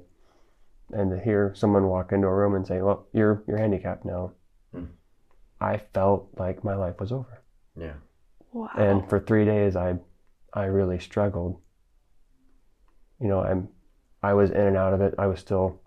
and 0.97 1.11
to 1.11 1.19
hear 1.19 1.53
someone 1.55 1.87
walk 1.87 2.11
into 2.11 2.27
a 2.27 2.33
room 2.33 2.55
and 2.55 2.65
say, 2.65 2.81
"Well, 2.81 3.07
you're 3.13 3.43
you're 3.47 3.57
handicapped 3.57 4.05
now," 4.05 4.31
hmm. 4.71 4.85
I 5.59 5.81
felt 5.93 6.29
like 6.37 6.63
my 6.63 6.75
life 6.75 6.99
was 6.99 7.11
over. 7.11 7.43
Yeah. 7.75 7.95
Wow. 8.51 8.69
And 8.77 9.09
for 9.09 9.19
three 9.19 9.45
days, 9.45 9.75
I 9.75 9.95
I 10.53 10.65
really 10.65 10.99
struggled. 10.99 11.59
You 13.19 13.27
know, 13.27 13.41
I'm 13.41 13.69
I 14.21 14.33
was 14.33 14.51
in 14.51 14.61
and 14.61 14.77
out 14.77 14.93
of 14.93 15.01
it. 15.01 15.15
I 15.17 15.27
was 15.27 15.39
still 15.39 15.81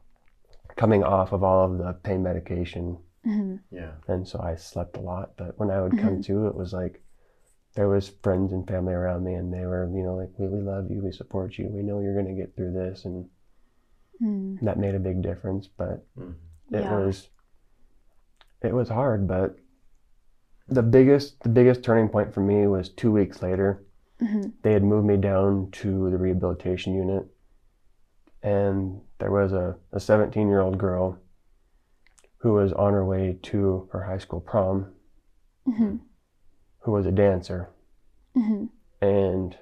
coming 0.77 1.03
off 1.03 1.33
of 1.33 1.43
all 1.43 1.65
of 1.65 1.79
the 1.79 1.95
pain 2.03 2.23
medication 2.23 2.99
Mm-hmm. 3.27 3.57
Yeah. 3.75 3.93
And 4.07 4.27
so 4.27 4.41
I 4.41 4.55
slept 4.55 4.97
a 4.97 5.01
lot. 5.01 5.33
But 5.37 5.59
when 5.59 5.71
I 5.71 5.81
would 5.81 5.99
come 5.99 6.21
mm-hmm. 6.21 6.33
to, 6.33 6.47
it 6.47 6.55
was 6.55 6.73
like 6.73 7.03
there 7.75 7.89
was 7.89 8.13
friends 8.23 8.53
and 8.53 8.67
family 8.67 8.95
around 8.95 9.25
me, 9.25 9.35
and 9.35 9.53
they 9.53 9.67
were, 9.67 9.91
you 9.93 10.03
know, 10.03 10.15
like, 10.15 10.31
we, 10.39 10.47
we 10.47 10.61
love 10.61 10.91
you, 10.91 11.01
we 11.03 11.13
support 11.13 11.59
you, 11.59 11.69
we 11.69 11.83
know 11.83 12.01
you're 12.01 12.15
going 12.15 12.35
to 12.35 12.41
get 12.41 12.55
through 12.55 12.73
this. 12.73 13.05
And 13.05 13.29
mm. 14.23 14.61
that 14.63 14.79
made 14.79 14.95
a 14.95 15.01
big 15.01 15.23
difference. 15.23 15.67
But 15.67 16.07
mm. 16.17 16.35
it 16.71 16.83
yeah. 16.83 16.99
was, 16.99 17.29
it 18.63 18.73
was 18.73 18.89
hard. 18.89 19.27
But 19.27 19.57
the 20.69 20.83
biggest, 20.83 21.43
the 21.43 21.49
biggest 21.49 21.83
turning 21.83 22.09
point 22.09 22.33
for 22.33 22.41
me 22.41 22.67
was 22.67 22.89
two 22.91 23.11
weeks 23.11 23.43
later. 23.43 23.85
Mm-hmm. 24.23 24.51
They 24.63 24.73
had 24.73 24.85
moved 24.85 25.07
me 25.07 25.17
down 25.17 25.71
to 25.73 26.11
the 26.11 26.17
rehabilitation 26.17 26.95
unit. 26.95 27.27
And 28.43 29.01
there 29.19 29.33
was 29.33 29.53
a 29.53 29.77
17 29.99 30.49
year 30.49 30.61
old 30.61 30.79
girl 30.79 31.19
who 32.39 32.53
was 32.53 32.73
on 32.73 32.93
her 32.93 33.05
way 33.05 33.39
to 33.43 33.89
her 33.93 34.05
high 34.05 34.19
school 34.19 34.41
prom, 34.41 34.93
mm-hmm. 35.67 35.97
who 36.81 36.93
was 36.93 37.07
a 37.07 37.13
dancer. 37.13 37.71
Mm-hmm. 38.37 38.67
and 39.01 39.57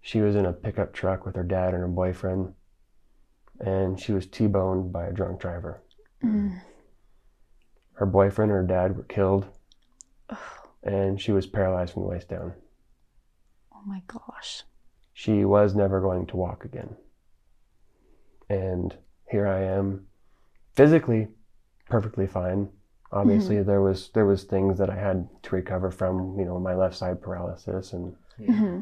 she 0.00 0.20
was 0.20 0.34
in 0.34 0.46
a 0.46 0.52
pickup 0.52 0.92
truck 0.92 1.24
with 1.24 1.36
her 1.36 1.44
dad 1.44 1.74
and 1.74 1.82
her 1.82 1.88
boyfriend, 1.88 2.54
and 3.60 4.00
she 4.00 4.12
was 4.12 4.26
T-boned 4.26 4.92
by 4.92 5.06
a 5.06 5.12
drunk 5.12 5.40
driver. 5.40 5.80
Mm. 6.24 6.60
Her 7.94 8.06
boyfriend 8.06 8.50
and 8.50 8.60
her 8.60 8.66
dad 8.66 8.96
were 8.96 9.04
killed, 9.04 9.46
and 10.82 11.20
she 11.20 11.30
was 11.30 11.46
paralyzed 11.46 11.92
from 11.92 12.02
the 12.02 12.08
waist 12.08 12.28
down. 12.28 12.52
Oh 13.72 13.82
my 13.86 14.02
gosh. 14.08 14.64
She 15.12 15.44
was 15.44 15.74
never 15.74 16.00
going 16.00 16.26
to 16.26 16.36
walk 16.36 16.64
again. 16.64 16.96
And 18.48 18.96
here 19.30 19.46
I 19.46 19.62
am, 19.62 20.06
physically 20.74 21.28
perfectly 21.92 22.26
fine. 22.26 22.70
Obviously, 23.12 23.56
mm-hmm. 23.56 23.68
there 23.68 23.82
was 23.82 24.08
there 24.14 24.24
was 24.24 24.44
things 24.44 24.78
that 24.78 24.88
I 24.88 24.94
had 24.94 25.28
to 25.42 25.54
recover 25.54 25.90
from, 25.90 26.38
you 26.38 26.46
know, 26.46 26.58
my 26.58 26.74
left 26.74 26.96
side 26.96 27.20
paralysis, 27.20 27.92
and 27.92 28.16
mm-hmm. 28.40 28.80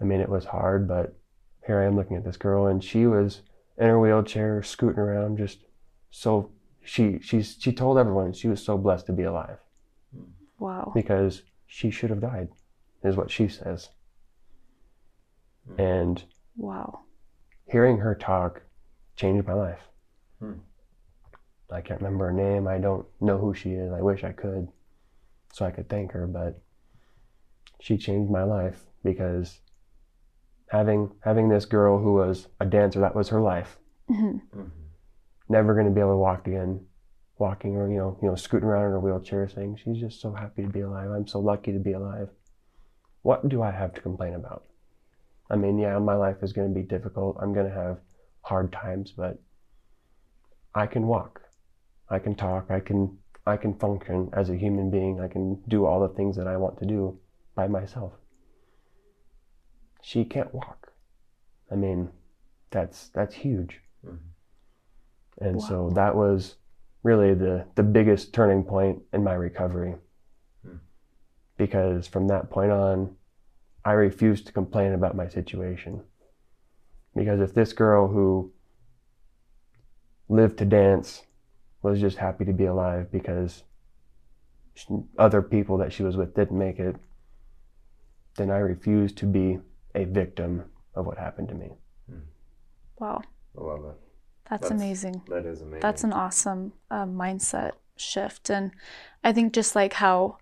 I 0.00 0.04
mean, 0.04 0.20
it 0.20 0.28
was 0.28 0.44
hard. 0.44 0.86
But 0.86 1.18
here 1.66 1.80
I 1.80 1.86
am 1.86 1.96
looking 1.96 2.16
at 2.16 2.24
this 2.24 2.36
girl, 2.36 2.68
and 2.68 2.82
she 2.82 3.08
was 3.08 3.42
in 3.76 3.88
her 3.88 3.98
wheelchair, 3.98 4.62
scooting 4.62 5.00
around, 5.00 5.36
just 5.36 5.64
so 6.12 6.52
she 6.84 7.18
she's 7.20 7.56
she 7.58 7.72
told 7.72 7.98
everyone 7.98 8.32
she 8.32 8.46
was 8.46 8.62
so 8.62 8.78
blessed 8.78 9.06
to 9.06 9.12
be 9.12 9.24
alive. 9.24 9.58
Wow. 10.60 10.92
Because 10.94 11.42
she 11.66 11.90
should 11.90 12.10
have 12.10 12.20
died, 12.20 12.50
is 13.02 13.16
what 13.16 13.32
she 13.32 13.48
says. 13.48 13.88
And 15.76 16.22
wow. 16.56 17.00
Hearing 17.66 17.98
her 17.98 18.14
talk 18.14 18.62
changed 19.16 19.48
my 19.48 19.54
life. 19.54 19.80
Hmm. 20.38 20.52
I 21.70 21.80
can't 21.80 22.00
remember 22.00 22.26
her 22.26 22.32
name. 22.32 22.68
I 22.68 22.78
don't 22.78 23.06
know 23.20 23.38
who 23.38 23.54
she 23.54 23.70
is. 23.70 23.92
I 23.92 24.00
wish 24.00 24.24
I 24.24 24.32
could 24.32 24.68
so 25.54 25.64
I 25.64 25.70
could 25.70 25.88
thank 25.88 26.10
her, 26.10 26.26
but 26.26 26.60
she 27.80 27.96
changed 27.96 28.30
my 28.30 28.42
life 28.42 28.82
because 29.04 29.60
having 30.68 31.12
having 31.20 31.48
this 31.48 31.64
girl 31.64 31.98
who 31.98 32.14
was 32.14 32.48
a 32.58 32.66
dancer, 32.66 32.98
that 33.00 33.14
was 33.14 33.28
her 33.28 33.40
life. 33.40 33.78
Mm-hmm. 34.10 34.38
Mm-hmm. 34.58 34.68
Never 35.48 35.74
going 35.74 35.86
to 35.86 35.92
be 35.92 36.00
able 36.00 36.12
to 36.12 36.16
walk 36.16 36.48
again, 36.48 36.84
walking 37.38 37.76
or 37.76 37.88
you 37.88 37.98
know 37.98 38.18
you 38.20 38.28
know 38.28 38.34
scooting 38.34 38.68
around 38.68 38.86
in 38.86 38.92
her 38.92 39.00
wheelchair, 39.00 39.48
saying 39.48 39.78
she's 39.82 40.00
just 40.00 40.20
so 40.20 40.32
happy 40.32 40.62
to 40.62 40.68
be 40.68 40.80
alive. 40.80 41.10
I'm 41.10 41.28
so 41.28 41.38
lucky 41.38 41.72
to 41.72 41.78
be 41.78 41.92
alive. 41.92 42.30
What 43.22 43.48
do 43.48 43.62
I 43.62 43.70
have 43.70 43.94
to 43.94 44.00
complain 44.00 44.34
about? 44.34 44.64
I 45.48 45.56
mean, 45.56 45.78
yeah, 45.78 45.98
my 45.98 46.16
life 46.16 46.38
is 46.42 46.52
going 46.52 46.68
to 46.68 46.74
be 46.74 46.86
difficult. 46.86 47.36
I'm 47.40 47.52
going 47.52 47.68
to 47.68 47.74
have 47.74 47.98
hard 48.40 48.72
times, 48.72 49.12
but 49.16 49.40
I 50.74 50.86
can 50.86 51.06
walk. 51.06 51.43
I 52.08 52.18
can 52.18 52.34
talk. 52.34 52.70
I 52.70 52.80
can 52.80 53.18
I 53.46 53.56
can 53.56 53.74
function 53.74 54.30
as 54.32 54.50
a 54.50 54.56
human 54.56 54.90
being. 54.90 55.20
I 55.20 55.28
can 55.28 55.62
do 55.68 55.84
all 55.84 56.00
the 56.00 56.14
things 56.14 56.36
that 56.36 56.46
I 56.46 56.56
want 56.56 56.78
to 56.78 56.86
do 56.86 57.18
by 57.54 57.68
myself. 57.68 58.12
She 60.02 60.24
can't 60.24 60.52
walk. 60.54 60.92
I 61.70 61.76
mean, 61.76 62.10
that's 62.70 63.08
that's 63.08 63.34
huge. 63.34 63.80
Mm-hmm. 64.06 65.44
And 65.46 65.56
wow. 65.56 65.66
so 65.68 65.90
that 65.94 66.14
was 66.14 66.56
really 67.02 67.34
the 67.34 67.66
the 67.74 67.82
biggest 67.82 68.32
turning 68.32 68.64
point 68.64 69.02
in 69.12 69.24
my 69.24 69.34
recovery. 69.34 69.96
Mm. 70.66 70.78
Because 71.56 72.06
from 72.06 72.28
that 72.28 72.50
point 72.50 72.70
on, 72.70 73.16
I 73.84 73.92
refused 73.92 74.46
to 74.46 74.52
complain 74.52 74.92
about 74.92 75.16
my 75.16 75.28
situation. 75.28 76.02
Because 77.14 77.40
if 77.40 77.54
this 77.54 77.72
girl 77.72 78.08
who 78.08 78.52
lived 80.28 80.58
to 80.58 80.64
dance 80.64 81.22
was 81.90 82.00
just 82.00 82.16
happy 82.16 82.44
to 82.46 82.52
be 82.52 82.64
alive 82.64 83.12
because 83.12 83.62
other 85.18 85.42
people 85.42 85.76
that 85.78 85.92
she 85.92 86.02
was 86.02 86.16
with 86.16 86.34
didn't 86.34 86.58
make 86.58 86.78
it, 86.78 86.96
then 88.36 88.50
I 88.50 88.58
refused 88.58 89.18
to 89.18 89.26
be 89.26 89.58
a 89.94 90.04
victim 90.04 90.64
of 90.94 91.06
what 91.06 91.18
happened 91.18 91.48
to 91.48 91.54
me. 91.54 91.72
Wow. 92.98 93.22
I 93.56 93.62
love 93.62 93.82
that. 93.82 93.96
That's, 94.48 94.62
That's 94.62 94.70
amazing. 94.70 95.22
That 95.28 95.46
is 95.46 95.60
amazing. 95.60 95.80
That's 95.80 96.04
an 96.04 96.12
awesome 96.12 96.72
uh, 96.90 97.04
mindset 97.04 97.72
shift. 97.96 98.50
And 98.50 98.72
I 99.22 99.32
think 99.32 99.52
just 99.52 99.76
like 99.76 99.92
how 99.94 100.38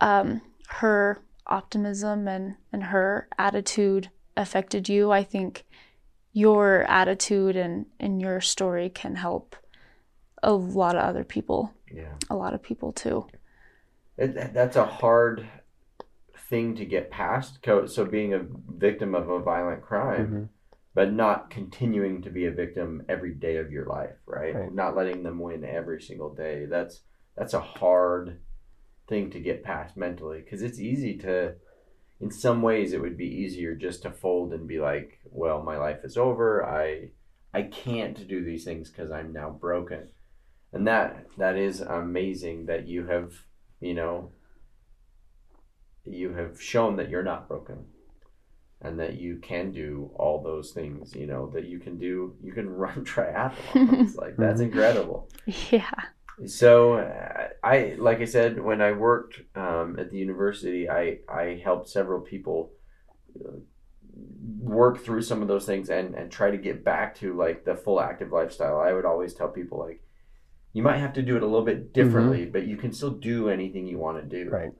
um, 0.00 0.40
her 0.68 1.20
optimism 1.46 2.28
and, 2.28 2.54
and 2.72 2.84
her 2.84 3.28
attitude 3.36 4.10
affected 4.36 4.88
you, 4.88 5.10
I 5.10 5.24
think 5.24 5.64
your 6.32 6.82
attitude 6.82 7.56
and, 7.56 7.86
and 7.98 8.20
your 8.20 8.40
story 8.40 8.88
can 8.90 9.16
help 9.16 9.56
a 10.42 10.52
lot 10.52 10.96
of 10.96 11.02
other 11.02 11.24
people. 11.24 11.72
Yeah. 11.92 12.14
A 12.30 12.36
lot 12.36 12.54
of 12.54 12.62
people 12.62 12.92
too. 12.92 13.26
That's 14.16 14.76
a 14.76 14.84
hard 14.84 15.48
thing 16.48 16.74
to 16.76 16.84
get 16.84 17.10
past. 17.10 17.58
So 17.64 18.04
being 18.04 18.34
a 18.34 18.46
victim 18.68 19.14
of 19.14 19.28
a 19.28 19.38
violent 19.38 19.82
crime, 19.82 20.26
mm-hmm. 20.26 20.44
but 20.94 21.12
not 21.12 21.50
continuing 21.50 22.22
to 22.22 22.30
be 22.30 22.46
a 22.46 22.50
victim 22.50 23.02
every 23.08 23.34
day 23.34 23.56
of 23.56 23.70
your 23.70 23.86
life, 23.86 24.16
right? 24.26 24.54
right? 24.54 24.74
Not 24.74 24.96
letting 24.96 25.22
them 25.22 25.38
win 25.38 25.64
every 25.64 26.00
single 26.02 26.34
day. 26.34 26.66
That's 26.66 27.02
that's 27.36 27.54
a 27.54 27.60
hard 27.60 28.40
thing 29.08 29.30
to 29.30 29.40
get 29.40 29.64
past 29.64 29.96
mentally 29.96 30.40
because 30.40 30.62
it's 30.62 30.80
easy 30.80 31.16
to 31.16 31.54
in 32.20 32.30
some 32.30 32.62
ways 32.62 32.92
it 32.92 33.00
would 33.00 33.16
be 33.16 33.26
easier 33.26 33.74
just 33.74 34.02
to 34.02 34.10
fold 34.10 34.52
and 34.52 34.68
be 34.68 34.78
like 34.78 35.18
well 35.24 35.62
my 35.62 35.78
life 35.78 36.00
is 36.04 36.16
over 36.18 36.64
i 36.66 37.08
i 37.54 37.62
can't 37.62 38.28
do 38.28 38.44
these 38.44 38.64
things 38.64 38.90
because 38.90 39.10
i'm 39.10 39.32
now 39.32 39.48
broken 39.48 40.08
and 40.72 40.86
that 40.86 41.26
that 41.36 41.56
is 41.56 41.80
amazing 41.80 42.66
that 42.66 42.86
you 42.86 43.06
have 43.06 43.32
you 43.80 43.94
know 43.94 44.30
you 46.04 46.32
have 46.34 46.60
shown 46.60 46.96
that 46.96 47.10
you're 47.10 47.22
not 47.22 47.48
broken 47.48 47.84
and 48.80 48.98
that 49.00 49.18
you 49.18 49.36
can 49.36 49.72
do 49.72 50.10
all 50.14 50.42
those 50.42 50.70
things 50.72 51.14
you 51.14 51.26
know 51.26 51.50
that 51.50 51.64
you 51.64 51.78
can 51.78 51.98
do 51.98 52.34
you 52.42 52.52
can 52.52 52.68
run 52.84 53.04
triathlons. 53.04 54.16
Like 54.16 54.36
that's 54.38 54.60
incredible. 54.60 55.28
Yeah. 55.70 55.90
So 56.46 56.94
uh, 56.94 57.48
I, 57.64 57.96
like 57.98 58.20
I 58.20 58.24
said, 58.24 58.60
when 58.60 58.80
I 58.80 58.92
worked 58.92 59.40
um, 59.56 59.98
at 59.98 60.10
the 60.10 60.18
university, 60.18 60.88
I 60.88 61.18
I 61.28 61.60
helped 61.62 61.88
several 61.88 62.20
people 62.20 62.70
uh, 63.44 63.58
work 64.60 65.04
through 65.04 65.22
some 65.22 65.42
of 65.42 65.48
those 65.48 65.66
things 65.66 65.90
and 65.90 66.14
and 66.14 66.30
try 66.30 66.50
to 66.50 66.56
get 66.56 66.84
back 66.84 67.16
to 67.16 67.36
like 67.36 67.64
the 67.64 67.74
full 67.74 68.00
active 68.00 68.30
lifestyle. 68.30 68.78
I 68.78 68.92
would 68.92 69.04
always 69.04 69.34
tell 69.34 69.48
people 69.48 69.78
like, 69.80 70.00
you 70.72 70.82
might 70.82 70.98
have 70.98 71.12
to 71.14 71.22
do 71.22 71.36
it 71.36 71.42
a 71.42 71.46
little 71.46 71.64
bit 71.64 71.92
differently, 71.92 72.42
mm-hmm. 72.42 72.52
but 72.52 72.66
you 72.66 72.76
can 72.76 72.92
still 72.92 73.10
do 73.10 73.48
anything 73.48 73.86
you 73.86 73.98
want 73.98 74.18
to 74.22 74.44
do. 74.44 74.50
Right. 74.50 74.72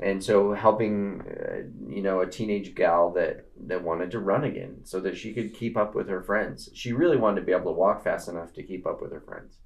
And 0.00 0.22
so 0.22 0.54
helping, 0.54 1.22
uh, 1.22 1.92
you 1.92 2.02
know, 2.02 2.20
a 2.20 2.26
teenage 2.26 2.74
gal 2.74 3.10
that 3.14 3.46
that 3.66 3.82
wanted 3.82 4.12
to 4.12 4.20
run 4.20 4.44
again, 4.44 4.80
so 4.84 5.00
that 5.00 5.16
she 5.16 5.32
could 5.32 5.54
keep 5.54 5.76
up 5.76 5.94
with 5.94 6.08
her 6.08 6.22
friends. 6.22 6.70
She 6.72 6.92
really 6.92 7.16
wanted 7.16 7.40
to 7.40 7.46
be 7.46 7.52
able 7.52 7.72
to 7.72 7.78
walk 7.78 8.04
fast 8.04 8.28
enough 8.28 8.52
to 8.52 8.62
keep 8.62 8.86
up 8.86 9.02
with 9.02 9.12
her 9.12 9.20
friends 9.20 9.58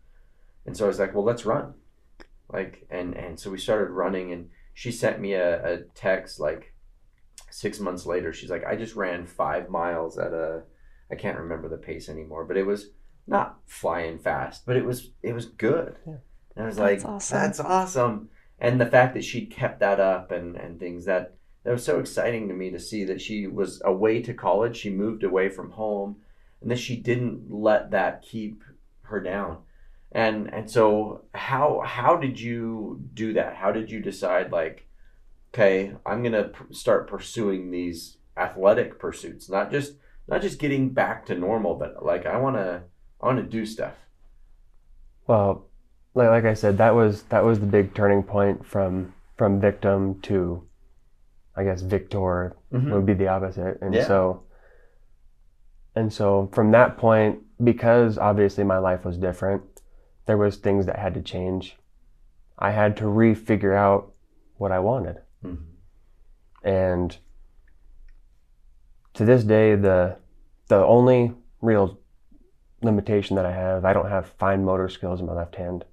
and 0.67 0.77
so 0.77 0.85
I 0.85 0.89
was 0.89 0.99
like, 0.99 1.15
well, 1.15 1.25
let's 1.25 1.45
run. 1.45 1.75
Like, 2.53 2.87
and, 2.91 3.15
and 3.15 3.39
so 3.39 3.51
we 3.51 3.59
started 3.59 3.91
running 3.91 4.33
and 4.33 4.51
she 4.75 4.93
sent 4.93 5.21
me 5.21 5.35
a, 5.35 5.65
a 5.65 5.81
text 5.95 6.39
like 6.39 6.75
six 7.51 7.81
months 7.81 8.07
later. 8.07 8.33
She's 8.33 8.51
like, 8.51 8.65
I 8.65 8.77
just 8.77 8.95
ran 8.95 9.27
five 9.27 9.69
miles 9.69 10.19
at 10.19 10.33
a, 10.33 10.63
I 11.11 11.15
can't 11.15 11.39
remember 11.39 11.69
the 11.69 11.77
pace 11.77 12.09
anymore, 12.09 12.45
but 12.45 12.57
it 12.57 12.67
was 12.67 12.91
not 13.27 13.59
flying 13.67 14.19
fast, 14.19 14.67
but 14.67 14.77
it 14.77 14.85
was, 14.85 15.11
it 15.23 15.33
was 15.33 15.47
good. 15.47 15.97
Yeah. 16.07 16.17
And 16.57 16.65
I 16.65 16.67
was 16.67 16.77
that's 16.77 17.05
like, 17.05 17.13
awesome. 17.13 17.39
that's 17.39 17.61
awesome. 17.61 18.29
And 18.59 18.81
the 18.81 18.87
fact 18.87 19.15
that 19.15 19.25
she 19.25 19.47
kept 19.47 19.81
that 19.81 20.01
up 20.01 20.31
and, 20.31 20.57
and 20.57 20.79
things 20.79 21.05
that, 21.07 21.35
that 21.65 21.73
was 21.73 21.85
so 21.85 21.99
exciting 22.01 22.49
to 22.49 22.55
me 22.55 22.71
to 22.71 22.79
see 22.79 23.05
that 23.05 23.21
she 23.21 23.47
was 23.47 23.81
away 23.85 24.21
to 24.23 24.35
college. 24.35 24.77
She 24.77 24.91
moved 24.91 25.25
away 25.25 25.49
from 25.49 25.71
home 25.73 26.17
and 26.61 26.71
that 26.71 26.79
she 26.79 26.97
didn't 26.97 27.53
let 27.53 27.91
that 27.93 28.23
keep 28.23 28.63
her 29.03 29.21
down 29.21 29.59
and 30.13 30.53
and 30.53 30.71
so 30.71 31.23
how 31.35 31.83
how 31.85 32.17
did 32.17 32.39
you 32.39 33.01
do 33.15 33.33
that 33.33 33.57
how 33.57 33.73
did 33.73 33.91
you 33.91 34.01
decide 34.01 34.53
like 34.53 34.87
okay 35.53 35.95
i'm 36.07 36.23
gonna 36.23 36.45
p- 36.45 36.75
start 36.75 37.09
pursuing 37.09 37.71
these 37.71 38.19
athletic 38.37 38.99
pursuits 38.99 39.49
not 39.49 39.71
just 39.71 39.95
not 40.29 40.43
just 40.43 40.59
getting 40.59 40.91
back 40.91 41.27
to 41.27 41.35
normal 41.35 41.75
but 41.75 42.05
like 42.05 42.27
i 42.27 42.37
want 42.37 42.57
to 42.57 42.83
i 43.23 43.27
want 43.27 43.39
to 43.39 43.45
do 43.45 43.65
stuff 43.65 43.95
well 45.27 45.67
like, 46.15 46.29
like 46.29 46.45
i 46.45 46.55
said 46.55 46.79
that 46.79 46.95
was 46.95 47.23
that 47.25 47.45
was 47.45 47.61
the 47.61 47.67
big 47.67 47.95
turning 47.95 48.23
point 48.23 48.65
from 48.65 49.13
from 49.37 49.61
victim 49.61 50.21
to 50.21 50.63
i 51.57 51.65
guess 51.65 51.83
victor 51.83 52.57
mm-hmm. 52.73 52.93
would 52.93 53.07
be 53.07 53.15
the 53.15 53.29
opposite 53.29 53.79
and 53.81 53.95
yeah. 53.95 54.07
so 54.07 54.43
and 55.95 56.13
so 56.13 56.49
from 56.53 56.71
that 56.71 56.97
point 56.97 57.39
because 57.63 58.19
obviously 58.19 58.65
my 58.65 58.79
life 58.79 59.05
was 59.05 59.17
different 59.17 59.63
there 60.27 60.37
was 60.37 60.57
things 60.57 60.87
that 60.87 60.99
had 60.99 61.15
to 61.15 61.21
change. 61.21 61.77
I 62.59 62.71
had 62.71 62.97
to 62.99 63.05
refigure 63.05 63.77
out 63.77 64.13
what 64.57 64.73
I 64.73 64.79
wanted. 64.79 65.19
Mm-hmm. 65.45 66.69
And 66.69 67.17
to 69.15 69.25
this 69.25 69.45
day, 69.45 69.75
the 69.75 70.17
the 70.69 70.77
only 70.77 71.35
real 71.61 71.99
limitation 72.83 73.37
that 73.37 73.47
I 73.47 73.53
have, 73.53 73.85
I 73.85 73.93
don't 73.93 74.09
have 74.09 74.33
fine 74.39 74.65
motor 74.65 74.89
skills 74.89 75.21
in 75.21 75.27
my 75.27 75.33
left 75.33 75.57
hand. 75.57 75.85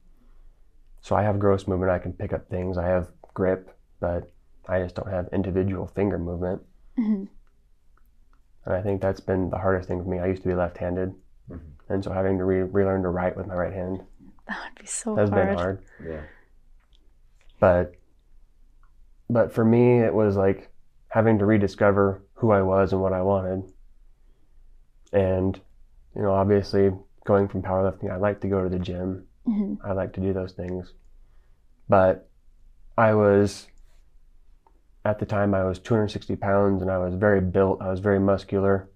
So 1.02 1.16
I 1.16 1.24
have 1.24 1.40
gross 1.40 1.68
movement. 1.68 1.92
I 1.92 2.00
can 2.00 2.14
pick 2.14 2.34
up 2.34 2.50
things. 2.50 2.78
I 2.78 2.88
have 2.88 3.10
grip, 3.34 3.76
but 4.00 4.32
I 4.68 4.80
just 4.80 4.96
don't 4.96 5.10
have 5.10 5.30
individual 5.32 5.88
finger 5.88 6.18
movement. 6.18 6.62
Mm-hmm. 6.98 7.26
And 8.66 8.76
I 8.76 8.82
think 8.82 9.02
that's 9.02 9.22
been 9.22 9.50
the 9.50 9.58
hardest 9.58 9.88
thing 9.88 10.04
for 10.04 10.10
me. 10.10 10.20
I 10.20 10.28
used 10.28 10.44
to 10.44 10.48
be 10.48 10.56
left 10.56 10.78
handed. 10.78 11.14
Mm-hmm. 11.50 11.94
And 11.94 12.04
so 12.04 12.12
having 12.12 12.38
to 12.38 12.44
re- 12.44 12.64
relearn 12.64 13.04
to 13.04 13.10
write 13.10 13.38
with 13.38 13.48
my 13.48 13.56
right 13.56 13.74
hand. 13.74 14.02
That 14.48 14.58
would 14.64 14.82
be 14.82 14.88
so 14.88 15.16
has 15.16 15.30
hard. 15.30 15.48
been 15.48 15.58
hard. 15.58 15.84
Yeah. 16.06 16.22
But 17.60 17.94
but 19.30 19.54
for 19.54 19.64
me 19.64 20.00
it 20.00 20.14
was 20.14 20.36
like 20.36 20.70
having 21.10 21.40
to 21.40 21.46
rediscover 21.46 22.24
who 22.34 22.52
I 22.52 22.62
was 22.62 22.94
and 22.94 23.02
what 23.02 23.14
I 23.14 23.22
wanted. 23.22 23.72
And, 25.12 25.60
you 26.16 26.22
know, 26.22 26.32
obviously 26.32 26.92
going 27.26 27.48
from 27.48 27.62
powerlifting, 27.62 28.12
I 28.12 28.18
like 28.18 28.42
to 28.42 28.48
go 28.48 28.64
to 28.64 28.70
the 28.70 28.80
gym. 28.80 29.26
Mm-hmm. 29.48 29.86
I 29.86 29.94
like 29.94 30.14
to 30.14 30.22
do 30.22 30.34
those 30.34 30.54
things. 30.54 30.94
But 31.88 32.30
I 32.98 33.14
was, 33.14 33.68
at 35.06 35.20
the 35.20 35.26
time, 35.26 35.54
I 35.54 35.64
was 35.64 35.80
260 35.80 36.36
pounds 36.36 36.82
and 36.82 36.92
I 36.92 36.98
was 36.98 37.16
very 37.16 37.42
built. 37.42 37.82
I 37.82 37.90
was 37.90 38.00
very 38.00 38.20
muscular. 38.20 38.90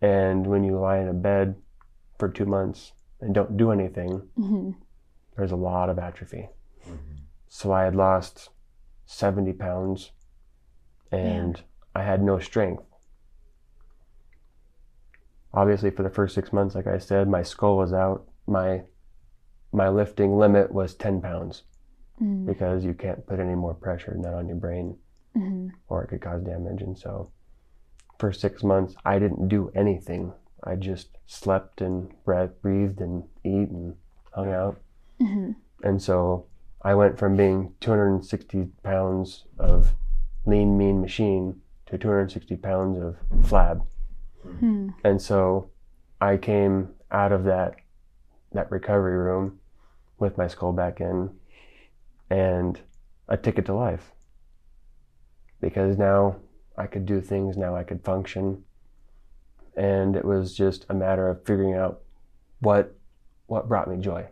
And 0.00 0.46
when 0.46 0.64
you 0.64 0.78
lie 0.78 0.98
in 0.98 1.08
a 1.08 1.14
bed 1.14 1.56
for 2.18 2.28
two 2.28 2.46
months 2.46 2.92
and 3.20 3.34
don't 3.34 3.56
do 3.56 3.70
anything, 3.70 4.22
mm-hmm. 4.38 4.70
there's 5.36 5.52
a 5.52 5.56
lot 5.56 5.88
of 5.88 5.98
atrophy. 5.98 6.48
Mm-hmm. 6.86 7.16
So 7.48 7.72
I 7.72 7.84
had 7.84 7.94
lost 7.94 8.50
70 9.06 9.52
pounds 9.52 10.10
and 11.12 11.62
I 11.94 12.02
had 12.02 12.22
no 12.22 12.38
strength. 12.38 12.82
Obviously, 15.54 15.90
for 15.90 16.02
the 16.02 16.10
first 16.10 16.34
six 16.34 16.52
months, 16.52 16.74
like 16.74 16.86
I 16.86 16.98
said, 16.98 17.28
my 17.28 17.42
skull 17.42 17.76
was 17.76 17.92
out. 17.92 18.26
My 18.46 18.82
my 19.72 19.88
lifting 19.88 20.36
limit 20.36 20.70
was 20.70 20.94
10 20.94 21.20
pounds 21.20 21.62
mm. 22.22 22.46
because 22.46 22.84
you 22.84 22.94
can't 22.94 23.26
put 23.26 23.40
any 23.40 23.56
more 23.56 23.74
pressure 23.74 24.12
than 24.12 24.22
that 24.22 24.34
on 24.34 24.46
your 24.46 24.56
brain 24.56 24.96
mm-hmm. 25.36 25.68
or 25.88 26.04
it 26.04 26.08
could 26.08 26.20
cause 26.20 26.42
damage. 26.42 26.82
And 26.82 26.96
so, 26.96 27.30
for 28.18 28.32
six 28.32 28.62
months, 28.62 28.94
I 29.04 29.18
didn't 29.18 29.48
do 29.48 29.70
anything. 29.74 30.32
I 30.62 30.76
just 30.76 31.08
slept 31.26 31.80
and 31.80 32.12
breathed 32.24 33.00
and 33.00 33.24
eat 33.44 33.68
and 33.68 33.96
hung 34.32 34.52
out. 34.52 34.80
Mm-hmm. 35.20 35.52
And 35.82 36.02
so, 36.02 36.46
I 36.82 36.94
went 36.94 37.18
from 37.18 37.36
being 37.36 37.74
260 37.80 38.68
pounds 38.82 39.44
of 39.58 39.92
lean, 40.46 40.76
mean 40.76 41.00
machine 41.00 41.60
to 41.86 41.98
260 41.98 42.56
pounds 42.56 42.98
of 42.98 43.16
flab. 43.48 43.84
Hmm. 44.44 44.90
And 45.02 45.20
so 45.20 45.70
I 46.20 46.36
came 46.36 46.90
out 47.10 47.32
of 47.32 47.44
that 47.44 47.76
that 48.52 48.70
recovery 48.70 49.16
room 49.16 49.58
with 50.18 50.38
my 50.38 50.46
skull 50.46 50.72
back 50.72 51.00
in 51.00 51.30
and 52.30 52.80
a 53.28 53.36
ticket 53.36 53.66
to 53.66 53.74
life. 53.74 54.12
Because 55.60 55.98
now 55.98 56.36
I 56.76 56.86
could 56.86 57.04
do 57.04 57.20
things, 57.20 57.56
now 57.56 57.74
I 57.74 57.82
could 57.82 58.04
function. 58.04 58.62
And 59.76 60.14
it 60.14 60.24
was 60.24 60.54
just 60.54 60.86
a 60.88 60.94
matter 60.94 61.28
of 61.28 61.44
figuring 61.44 61.74
out 61.74 62.02
what 62.60 62.96
what 63.46 63.68
brought 63.68 63.88
me 63.88 63.96
joy. 63.96 64.26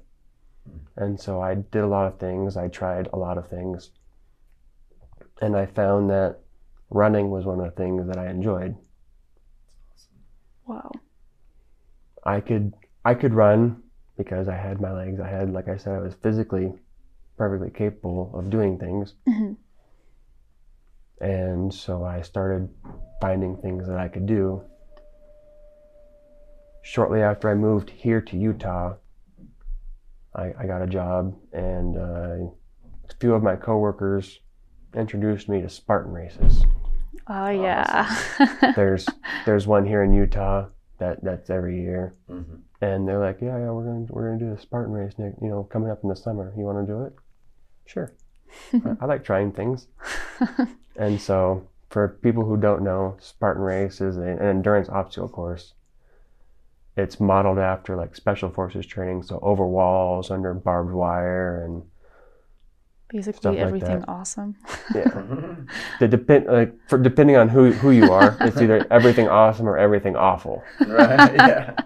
Hmm. 0.68 1.03
And 1.03 1.20
so 1.20 1.40
I 1.40 1.55
did 1.55 1.83
a 1.83 1.88
lot 1.88 2.07
of 2.07 2.18
things, 2.18 2.57
I 2.57 2.68
tried 2.68 3.09
a 3.12 3.18
lot 3.18 3.38
of 3.38 3.48
things 3.48 3.90
and 5.42 5.57
I 5.57 5.66
found 5.66 6.09
that 6.11 6.38
running 6.88 7.31
was 7.31 7.44
one 7.44 7.59
of 7.59 7.64
the 7.64 7.72
things 7.72 8.07
that 8.07 8.16
I 8.16 8.31
enjoyed. 8.31 8.77
Wow. 10.66 10.90
I 12.25 12.40
could 12.40 12.72
I 13.05 13.14
could 13.14 13.35
run 13.35 13.83
because 14.16 14.48
I 14.48 14.57
had 14.57 14.81
my 14.81 14.92
legs. 14.92 15.20
I 15.20 15.29
had, 15.29 15.53
like 15.53 15.68
I 15.68 15.77
said, 15.77 15.94
I 15.94 15.98
was 15.98 16.14
physically 16.14 16.72
perfectly 17.37 17.70
capable 17.70 18.31
of 18.35 18.51
doing 18.51 18.79
things. 18.79 19.14
Mm-hmm. 19.29 19.55
And 21.25 21.72
so 21.72 22.05
I 22.05 22.22
started 22.22 22.68
finding 23.20 23.57
things 23.57 23.87
that 23.87 23.98
I 23.98 24.09
could 24.09 24.27
do. 24.27 24.62
Shortly 26.83 27.22
after 27.22 27.48
I 27.48 27.55
moved 27.55 27.90
here 27.90 28.20
to 28.20 28.37
Utah, 28.37 28.94
I, 30.35 30.53
I 30.59 30.66
got 30.66 30.83
a 30.83 30.87
job, 30.87 31.37
and 31.53 31.96
uh, 31.96 32.51
a 33.09 33.14
few 33.20 33.35
of 33.35 33.42
my 33.42 33.55
coworkers 33.55 34.40
introduced 34.94 35.48
me 35.48 35.61
to 35.62 35.68
Spartan 35.68 36.12
races. 36.12 36.64
Oh 37.29 37.49
yeah. 37.49 38.15
there's 38.77 39.07
there's 39.47 39.67
one 39.67 39.87
here 39.87 40.03
in 40.03 40.13
Utah 40.13 40.67
that 40.99 41.23
that's 41.23 41.51
every 41.51 41.81
year, 41.81 42.15
mm-hmm. 42.31 42.57
and 42.81 43.07
they're 43.07 43.21
like, 43.21 43.39
yeah, 43.41 43.59
yeah, 43.59 43.71
we're 43.71 43.85
gonna 43.85 44.07
we're 44.09 44.29
gonna 44.29 44.51
do 44.51 44.53
a 44.53 44.61
Spartan 44.61 44.93
race, 44.93 45.15
Nick. 45.19 45.35
You 45.41 45.49
know, 45.49 45.65
coming 45.65 45.91
up 45.91 46.01
in 46.03 46.09
the 46.09 46.17
summer. 46.17 46.53
You 46.57 46.65
want 46.65 46.87
to 46.87 46.93
do 46.93 47.03
it? 47.03 47.15
Sure. 47.87 48.13
I, 48.73 48.97
I 49.01 49.05
like 49.07 49.25
trying 49.25 49.53
things, 49.53 49.89
and 50.97 51.21
so 51.21 51.69
for 51.91 52.09
people 52.23 52.45
who 52.45 52.57
don't 52.57 52.83
know, 52.83 53.17
Spartan 53.21 53.63
race 53.63 54.01
is 54.01 54.17
an 54.17 54.39
endurance 54.39 54.89
obstacle 54.89 55.29
course. 55.29 55.75
It's 56.97 57.21
modeled 57.21 57.59
after 57.59 57.97
like 57.97 58.15
special 58.15 58.51
forces 58.51 58.87
training, 58.87 59.23
so 59.23 59.39
over 59.43 59.67
walls, 59.67 60.31
under 60.31 60.53
barbed 60.55 60.93
wire, 60.93 61.65
and 61.65 61.83
Basically, 63.12 63.59
everything 63.59 64.01
like 64.01 64.09
awesome. 64.09 64.57
yeah. 64.94 65.05
The 66.01 66.09
depend 66.09 66.46
like 66.46 66.72
for 66.88 66.98
depending 66.98 67.37
on 67.37 67.48
who 67.48 67.72
who 67.72 67.90
you 67.90 68.11
are, 68.11 68.37
it's 68.40 68.57
either 68.64 68.87
everything 68.90 69.29
awesome 69.29 69.68
or 69.68 69.77
everything 69.77 70.16
awful. 70.16 70.62
Right. 70.87 71.75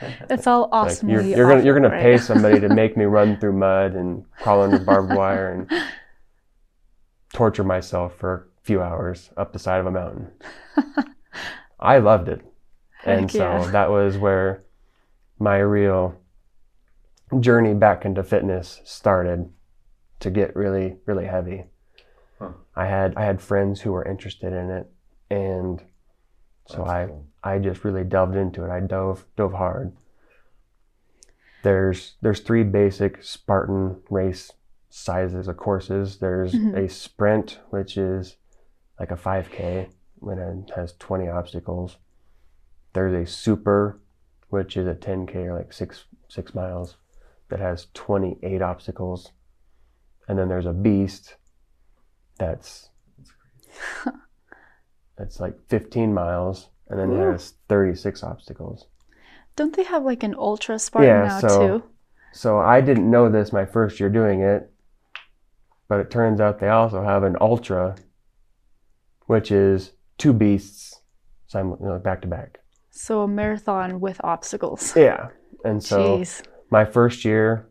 Yeah. 0.00 0.26
it's 0.30 0.46
all 0.46 0.68
awesome. 0.70 1.08
Like 1.08 1.24
you're, 1.26 1.36
you're 1.38 1.48
gonna 1.48 1.64
you're 1.64 1.74
gonna 1.74 1.88
right? 1.88 2.02
pay 2.02 2.18
somebody 2.18 2.60
to 2.60 2.68
make 2.68 2.96
me 2.96 3.04
run 3.04 3.36
through 3.40 3.54
mud 3.54 3.94
and 3.94 4.24
crawl 4.40 4.62
under 4.62 4.78
barbed 4.78 5.12
wire 5.12 5.50
and 5.50 5.82
torture 7.32 7.64
myself 7.64 8.14
for 8.16 8.48
a 8.60 8.62
few 8.62 8.80
hours 8.80 9.30
up 9.36 9.52
the 9.52 9.58
side 9.58 9.80
of 9.80 9.86
a 9.86 9.90
mountain. 9.90 10.30
I 11.80 11.98
loved 11.98 12.28
it, 12.28 12.42
Heck 13.02 13.18
and 13.18 13.30
so 13.30 13.38
yeah. 13.38 13.70
that 13.72 13.90
was 13.90 14.16
where 14.16 14.62
my 15.40 15.56
real 15.58 16.14
journey 17.40 17.74
back 17.74 18.04
into 18.04 18.22
fitness 18.22 18.80
started 18.84 19.50
to 20.20 20.30
get 20.30 20.56
really 20.56 20.96
really 21.06 21.26
heavy. 21.26 21.64
Huh. 22.38 22.52
I 22.76 22.86
had 22.86 23.14
I 23.16 23.24
had 23.24 23.40
friends 23.40 23.80
who 23.80 23.92
were 23.92 24.04
interested 24.04 24.52
in 24.52 24.70
it, 24.70 24.90
and 25.30 25.82
so 26.66 26.78
That's 26.78 26.90
I 26.90 27.06
cool. 27.06 27.26
I 27.42 27.58
just 27.58 27.84
really 27.84 28.04
delved 28.04 28.36
into 28.36 28.64
it. 28.64 28.70
I 28.70 28.80
dove 28.80 29.24
dove 29.36 29.54
hard. 29.54 29.92
There's 31.62 32.14
there's 32.20 32.40
three 32.40 32.62
basic 32.62 33.22
Spartan 33.22 34.02
race 34.10 34.52
sizes 34.90 35.48
of 35.48 35.56
courses. 35.56 36.18
There's 36.18 36.52
mm-hmm. 36.52 36.76
a 36.76 36.88
sprint, 36.88 37.58
which 37.70 37.96
is 37.96 38.36
like 38.98 39.10
a 39.10 39.16
5K 39.16 39.88
when 40.16 40.38
it 40.38 40.72
has 40.74 40.94
20 40.98 41.28
obstacles. 41.28 41.96
There's 42.92 43.14
a 43.14 43.30
super, 43.30 44.00
which 44.48 44.76
is 44.76 44.86
a 44.86 44.94
10K 44.94 45.36
or 45.36 45.54
like 45.54 45.72
six 45.72 46.04
six 46.28 46.54
miles, 46.54 46.96
that 47.48 47.60
has 47.60 47.86
28 47.94 48.60
obstacles 48.60 49.32
and 50.28 50.38
then 50.38 50.48
there's 50.48 50.66
a 50.66 50.72
beast 50.72 51.36
that's 52.38 52.90
that's 55.16 55.40
like 55.40 55.54
15 55.68 56.14
miles 56.14 56.68
and 56.88 57.00
then 57.00 57.10
Ooh. 57.10 57.32
has 57.32 57.54
36 57.68 58.22
obstacles 58.22 58.86
don't 59.56 59.74
they 59.74 59.82
have 59.82 60.04
like 60.04 60.22
an 60.22 60.34
ultra 60.38 60.78
spartan 60.78 61.10
yeah, 61.10 61.26
now 61.26 61.40
so, 61.40 61.58
too 61.58 61.84
so 62.32 62.58
i 62.58 62.80
didn't 62.80 63.10
know 63.10 63.28
this 63.28 63.52
my 63.52 63.64
first 63.64 63.98
year 63.98 64.08
doing 64.08 64.40
it 64.40 64.70
but 65.88 66.00
it 66.00 66.10
turns 66.10 66.40
out 66.40 66.60
they 66.60 66.68
also 66.68 67.02
have 67.02 67.24
an 67.24 67.36
ultra 67.40 67.96
which 69.26 69.50
is 69.50 69.92
two 70.18 70.32
beasts 70.32 71.00
you 71.54 71.76
know, 71.80 71.98
back 71.98 72.20
to 72.20 72.28
back 72.28 72.60
so 72.90 73.22
a 73.22 73.28
marathon 73.28 74.00
with 74.00 74.20
obstacles 74.22 74.94
yeah 74.94 75.28
and 75.64 75.82
so 75.82 76.18
Jeez. 76.18 76.42
my 76.70 76.84
first 76.84 77.24
year 77.24 77.67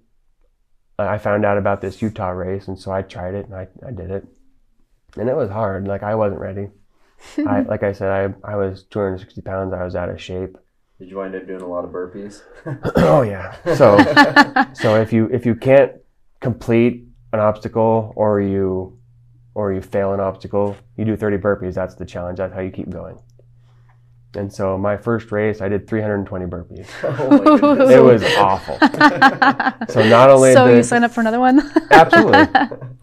I 1.00 1.18
found 1.20 1.46
out 1.46 1.58
about 1.58 1.82
this 1.82 2.02
Utah 2.02 2.30
race, 2.30 2.68
and 2.68 2.80
so 2.80 2.92
I 2.92 3.04
tried 3.04 3.36
it 3.36 3.46
and 3.46 3.56
I, 3.56 3.68
I 3.86 3.92
did 3.92 4.10
it, 4.10 4.26
and 5.16 5.30
it 5.30 5.36
was 5.36 5.50
hard. 5.50 5.88
Like 5.88 6.04
I 6.04 6.16
wasn't 6.16 6.42
ready. 6.42 6.70
I 7.46 7.62
like 7.68 7.84
I 7.84 7.92
said, 7.94 8.36
I 8.44 8.52
I 8.54 8.56
was 8.56 8.84
260 8.84 9.42
pounds. 9.42 9.74
I 9.74 9.84
was 9.84 9.96
out 9.96 10.10
of 10.10 10.22
shape. 10.22 10.58
Did 11.00 11.12
you 11.12 11.18
wind 11.18 11.36
up 11.36 11.46
doing 11.46 11.62
a 11.62 11.68
lot 11.68 11.86
of 11.86 11.92
burpees? 11.92 12.42
oh 12.96 13.22
yeah. 13.22 13.56
So 13.76 14.74
so 14.74 15.00
if 15.00 15.14
you 15.14 15.30
if 15.32 15.46
you 15.46 15.54
can't 15.56 15.92
complete 16.40 17.08
an 17.34 17.40
obstacle 17.40 18.14
or 18.16 18.42
you 18.42 18.98
or 19.54 19.74
you 19.74 19.82
fail 19.82 20.14
an 20.14 20.20
obstacle, 20.20 20.76
you 20.98 21.06
do 21.06 21.16
30 21.16 21.38
burpees. 21.38 21.76
That's 21.76 21.96
the 21.96 22.06
challenge. 22.06 22.38
That's 22.38 22.54
how 22.54 22.62
you 22.62 22.72
keep 22.72 22.90
going. 22.90 23.20
And 24.38 24.54
so 24.54 24.78
my 24.78 24.96
first 24.96 25.32
race, 25.32 25.62
I 25.62 25.68
did 25.68 25.88
320 25.88 26.46
burpees. 26.46 26.88
Oh 27.04 27.90
it 27.90 28.00
was 28.00 28.24
awful. 28.38 28.78
so 29.94 30.08
not 30.08 30.30
only 30.30 30.54
so 30.54 30.68
did, 30.68 30.78
you 30.78 30.84
signed 30.84 31.04
up 31.04 31.12
for 31.12 31.22
another 31.22 31.40
one. 31.40 31.60
absolutely. 31.92 32.40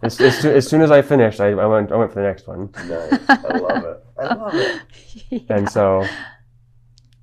As, 0.01 0.19
as, 0.21 0.45
as, 0.45 0.67
soon 0.67 0.81
as 0.81 0.91
I 0.91 1.01
finished, 1.01 1.39
I, 1.39 1.49
I, 1.49 1.65
went. 1.65 1.91
I 1.91 1.97
went 1.97 2.13
for 2.13 2.21
the 2.21 2.27
next 2.27 2.47
one. 2.47 2.69
Nice. 2.87 3.19
I 3.27 3.57
love 3.57 3.83
it. 3.83 4.05
I 4.17 4.33
love 4.33 4.55
it. 4.55 4.81
Yeah. 5.29 5.39
And 5.49 5.69
so, 5.69 6.07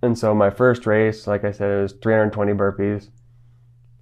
and 0.03 0.19
so 0.19 0.35
my 0.35 0.51
first 0.51 0.87
race, 0.87 1.27
like 1.27 1.45
I 1.45 1.53
said, 1.53 1.71
it 1.71 1.83
was 1.83 1.93
320 2.03 2.53
burpees, 2.53 3.09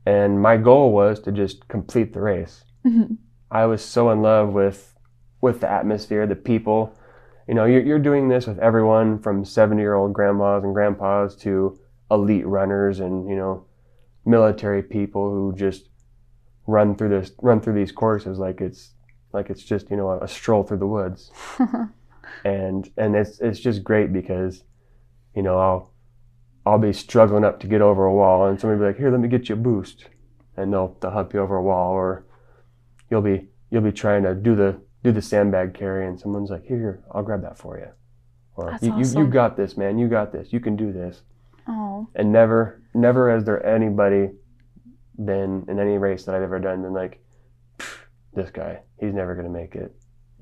and 0.07 0.41
my 0.41 0.57
goal 0.57 0.93
was 0.93 1.21
to 1.21 1.33
just 1.33 1.69
complete 1.69 2.13
the 2.13 2.21
race. 2.21 2.65
Mm-hmm. 2.85 3.15
I 3.51 3.67
was 3.67 3.85
so 3.85 4.11
in 4.11 4.23
love 4.23 4.51
with 4.51 4.95
with 5.41 5.61
the 5.61 5.71
atmosphere, 5.71 6.27
the 6.27 6.37
people. 6.37 6.95
You 7.49 7.55
know, 7.55 7.65
you're, 7.65 7.83
you're 7.83 7.99
doing 7.99 8.29
this 8.29 8.47
with 8.47 8.59
everyone 8.59 9.19
from 9.19 9.45
70 9.45 9.81
year 9.81 9.95
old 9.95 10.13
grandmas 10.13 10.65
and 10.65 10.75
grandpas 10.75 11.35
to 11.37 11.79
elite 12.11 12.47
runners 12.47 13.01
and, 13.01 13.29
you 13.29 13.37
know, 13.37 13.67
military 14.25 14.83
people 14.83 15.31
who 15.31 15.55
just 15.57 15.89
run 16.67 16.95
through 16.95 17.09
this, 17.09 17.33
run 17.43 17.61
through 17.61 17.75
these 17.75 17.93
courses 17.93 18.39
like 18.39 18.61
it's, 18.61 18.91
like 19.33 19.51
it's 19.51 19.63
just, 19.63 19.91
you 19.91 19.97
know, 19.97 20.11
a, 20.11 20.21
a 20.21 20.29
stroll 20.29 20.63
through 20.63 20.79
the 20.79 20.87
woods. 20.87 21.31
and, 22.45 22.91
and 22.97 23.17
it's, 23.17 23.41
it's 23.41 23.61
just 23.61 23.83
great 23.83 24.13
because, 24.13 24.63
you 25.35 25.43
know, 25.43 25.59
I'll, 25.59 25.93
I'll 26.67 26.79
be 26.79 26.93
struggling 26.93 27.45
up 27.45 27.61
to 27.61 27.67
get 27.67 27.81
over 27.81 28.05
a 28.05 28.15
wall 28.15 28.47
and 28.47 28.61
somebody 28.61 28.79
will 28.79 28.87
be 28.87 28.93
like, 28.93 28.99
here, 28.99 29.11
let 29.11 29.21
me 29.21 29.29
get 29.29 29.49
you 29.49 29.55
a 29.55 29.59
boost. 29.59 30.07
And 30.57 30.73
they'll, 30.73 30.97
they'll 31.01 31.11
help 31.11 31.33
you 31.33 31.41
over 31.41 31.57
a 31.57 31.63
wall 31.63 31.93
or 31.93 32.27
you'll 33.11 33.23
be, 33.23 33.49
you'll 33.71 33.83
be 33.83 33.93
trying 33.93 34.25
to 34.25 34.35
do 34.35 34.55
the 34.55 34.81
do 35.03 35.13
the 35.13 35.23
sandbag 35.23 35.75
carry 35.75 36.07
and 36.07 36.19
someone's 36.19 36.51
like, 36.51 36.65
here, 36.65 36.79
here, 36.79 37.05
I'll 37.13 37.23
grab 37.23 37.43
that 37.43 37.59
for 37.59 37.79
you. 37.79 37.89
Or 38.57 38.79
you, 38.83 38.93
awesome. 38.93 39.19
you, 39.21 39.27
you 39.27 39.31
got 39.31 39.57
this, 39.57 39.77
man. 39.77 39.99
You 39.99 40.09
got 40.09 40.33
this. 40.33 40.53
You 40.53 40.61
can 40.61 40.77
do 40.77 40.93
this. 40.93 41.23
Oh. 41.67 42.09
And 42.15 42.33
never, 42.33 42.83
never 42.95 43.33
has 43.33 43.45
there 43.45 43.65
anybody 43.65 44.31
been 45.25 45.65
in 45.69 45.79
any 45.79 45.99
race 45.99 46.25
that 46.25 46.35
I've 46.35 46.43
ever 46.43 46.59
done 46.59 46.83
been 46.83 46.93
like, 46.93 47.23
this 48.35 48.51
guy, 48.51 48.81
he's 48.99 49.15
never 49.15 49.35
going 49.35 49.47
to 49.47 49.53
make 49.53 49.75
it. 49.75 49.95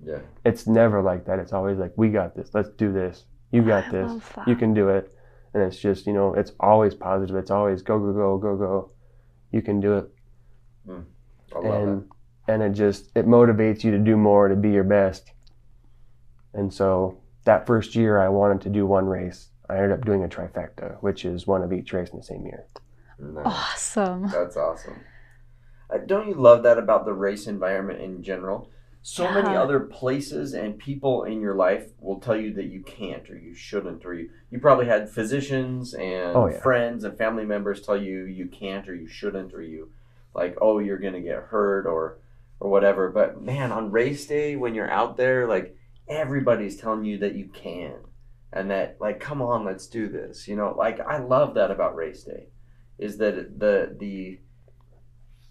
Yeah. 0.05 0.19
It's 0.45 0.67
never 0.67 1.03
like 1.03 1.27
that. 1.27 1.39
It's 1.39 1.53
always 1.53 1.79
like, 1.79 1.93
we 1.97 2.09
got 2.11 2.37
this. 2.37 2.51
Let's 2.53 2.71
do 2.71 2.93
this. 2.93 3.25
You 3.51 3.63
got 3.63 3.85
I 3.87 3.91
this. 3.91 4.23
You 4.47 4.57
can 4.57 4.75
do 4.75 4.89
it. 4.89 5.13
And 5.55 5.63
it's 5.63 5.79
just, 5.79 6.07
you 6.07 6.13
know, 6.13 6.35
it's 6.35 6.53
always 6.61 6.95
positive. 6.95 7.35
It's 7.37 7.51
always 7.51 7.83
go, 7.83 7.99
go, 7.99 8.13
go, 8.13 8.39
go, 8.39 8.57
go. 8.57 8.91
You 9.51 9.63
can 9.63 9.81
do 9.81 9.99
it. 9.99 10.11
Mm. 10.87 11.05
I 11.55 11.59
love 11.59 11.89
and, 11.89 12.03
that 12.03 12.07
and 12.49 12.63
it 12.63 12.73
just 12.73 13.11
it 13.15 13.27
motivates 13.27 13.85
you 13.85 13.91
to 13.93 13.99
do 13.99 14.17
more 14.17 14.49
to 14.49 14.57
be 14.57 14.71
your 14.71 14.85
best 14.85 15.33
and 16.55 16.73
so 16.73 17.17
that 17.45 17.67
first 17.67 17.95
year 17.95 18.21
i 18.21 18.29
wanted 18.29 18.61
to 18.61 18.71
do 18.71 18.87
one 18.87 19.07
race 19.07 19.49
i 19.69 19.77
ended 19.77 19.93
up 19.93 20.05
doing 20.05 20.25
a 20.25 20.29
trifecta 20.29 20.97
which 21.01 21.25
is 21.25 21.47
one 21.47 21.63
of 21.63 21.73
each 21.73 21.93
race 21.93 22.11
in 22.11 22.19
the 22.19 22.25
same 22.25 22.45
year 22.45 22.67
nice. 23.19 23.45
awesome 23.47 24.29
that's 24.29 24.57
awesome 24.57 24.99
uh, 25.91 25.99
don't 26.07 26.29
you 26.29 26.35
love 26.35 26.63
that 26.63 26.79
about 26.79 27.05
the 27.05 27.13
race 27.13 27.47
environment 27.47 28.01
in 28.01 28.23
general 28.23 28.71
so 29.03 29.23
yeah. 29.23 29.41
many 29.41 29.57
other 29.57 29.81
places 29.81 30.55
and 30.55 30.79
people 30.79 31.25
in 31.25 31.41
your 31.41 31.55
life 31.55 31.91
will 32.01 32.19
tell 32.19 32.37
you 32.37 32.53
that 32.55 32.67
you 32.67 32.83
can't 32.83 33.31
or 33.31 33.39
you 33.39 33.55
shouldn't 33.55 34.05
or 34.05 34.13
you 34.13 34.29
you 34.51 34.59
probably 34.59 34.87
had 34.87 35.09
physicians 35.09 35.95
and 35.95 36.37
oh, 36.37 36.49
yeah. 36.49 36.61
friends 36.61 37.05
and 37.05 37.17
family 37.17 37.45
members 37.45 37.81
tell 37.81 37.97
you 37.97 38.25
you 38.25 38.47
can't 38.47 38.89
or 38.89 38.95
you 38.95 39.07
shouldn't 39.07 39.55
or 39.55 39.63
you 39.63 39.91
like 40.35 40.57
oh 40.61 40.79
you're 40.79 40.99
gonna 40.99 41.21
get 41.21 41.45
hurt 41.45 41.87
or 41.87 42.19
or 42.61 42.71
whatever. 42.71 43.11
But 43.11 43.41
man, 43.41 43.73
on 43.73 43.91
race 43.91 44.27
day 44.27 44.57
when 44.57 44.75
you're 44.75 44.91
out 44.91 45.17
there, 45.17 45.47
like 45.47 45.77
everybody's 46.09 46.77
telling 46.77 47.05
you 47.05 47.19
that 47.19 47.35
you 47.35 47.49
can 47.49 47.95
and 48.53 48.71
that 48.71 48.97
like 49.01 49.21
come 49.21 49.43
on, 49.43 49.65
let's 49.65 49.87
do 49.87 50.09
this. 50.09 50.49
You 50.49 50.57
know, 50.57 50.75
like 50.77 51.01
I 51.01 51.19
love 51.19 51.55
that 51.55 51.71
about 51.71 51.97
race 51.97 52.25
day 52.25 52.49
is 52.99 53.19
that 53.19 53.59
the 53.59 53.97
the 53.99 54.39